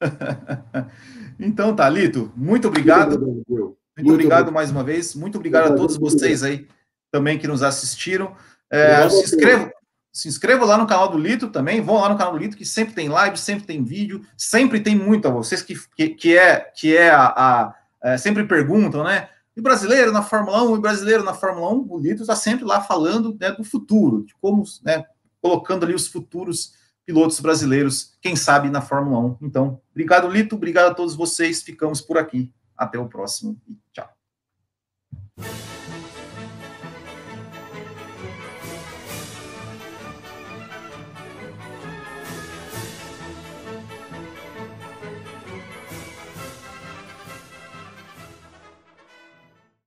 então, 1.38 1.74
tá, 1.74 1.88
Lito, 1.88 2.32
muito 2.36 2.68
obrigado. 2.68 3.18
Muito, 3.18 3.44
muito, 3.48 3.76
muito 3.96 4.12
obrigado 4.12 4.52
mais 4.52 4.70
uma 4.70 4.82
vez. 4.82 5.14
Muito 5.14 5.36
obrigado 5.36 5.72
a 5.72 5.76
todos 5.76 5.96
vocês 5.96 6.42
aí 6.42 6.66
também 7.14 7.38
que 7.38 7.46
nos 7.46 7.62
assistiram. 7.62 8.34
É, 8.68 9.08
se 9.08 9.22
inscrevam, 9.22 9.70
se 10.12 10.28
inscrevam 10.28 10.66
lá 10.66 10.76
no 10.76 10.86
canal 10.86 11.08
do 11.08 11.16
Lito 11.16 11.48
também, 11.48 11.80
vão 11.80 12.00
lá 12.00 12.08
no 12.08 12.18
canal 12.18 12.32
do 12.32 12.38
Lito, 12.38 12.56
que 12.56 12.64
sempre 12.64 12.92
tem 12.92 13.08
live, 13.08 13.38
sempre 13.38 13.64
tem 13.64 13.84
vídeo, 13.84 14.20
sempre 14.36 14.80
tem 14.80 14.96
muito 14.96 15.28
a 15.28 15.30
vocês 15.30 15.62
que, 15.62 15.76
que, 15.94 16.08
que 16.08 16.36
é, 16.36 16.60
que 16.60 16.96
é 16.96 17.10
a, 17.10 17.26
a 17.26 17.74
é, 18.02 18.16
sempre 18.18 18.44
perguntam, 18.44 19.04
né? 19.04 19.28
E 19.56 19.60
brasileiro 19.60 20.10
na 20.10 20.22
Fórmula 20.22 20.62
1, 20.64 20.76
e 20.76 20.80
brasileiro 20.80 21.22
na 21.22 21.32
Fórmula 21.32 21.72
1, 21.72 21.86
o 21.88 21.98
Lito 21.98 22.22
está 22.22 22.34
sempre 22.34 22.64
lá 22.64 22.80
falando 22.80 23.36
né, 23.40 23.52
do 23.52 23.62
futuro, 23.62 24.24
de 24.24 24.34
como, 24.36 24.64
né, 24.82 25.04
colocando 25.40 25.84
ali 25.84 25.94
os 25.94 26.08
futuros 26.08 26.72
pilotos 27.06 27.38
brasileiros, 27.38 28.16
quem 28.20 28.34
sabe 28.34 28.68
na 28.70 28.80
Fórmula 28.80 29.18
1. 29.18 29.38
Então, 29.42 29.80
obrigado, 29.92 30.28
Lito, 30.28 30.56
obrigado 30.56 30.90
a 30.90 30.94
todos 30.94 31.14
vocês, 31.14 31.62
ficamos 31.62 32.00
por 32.00 32.18
aqui. 32.18 32.52
Até 32.76 32.98
o 32.98 33.08
próximo 33.08 33.56
e 33.68 33.76
tchau. 33.92 34.10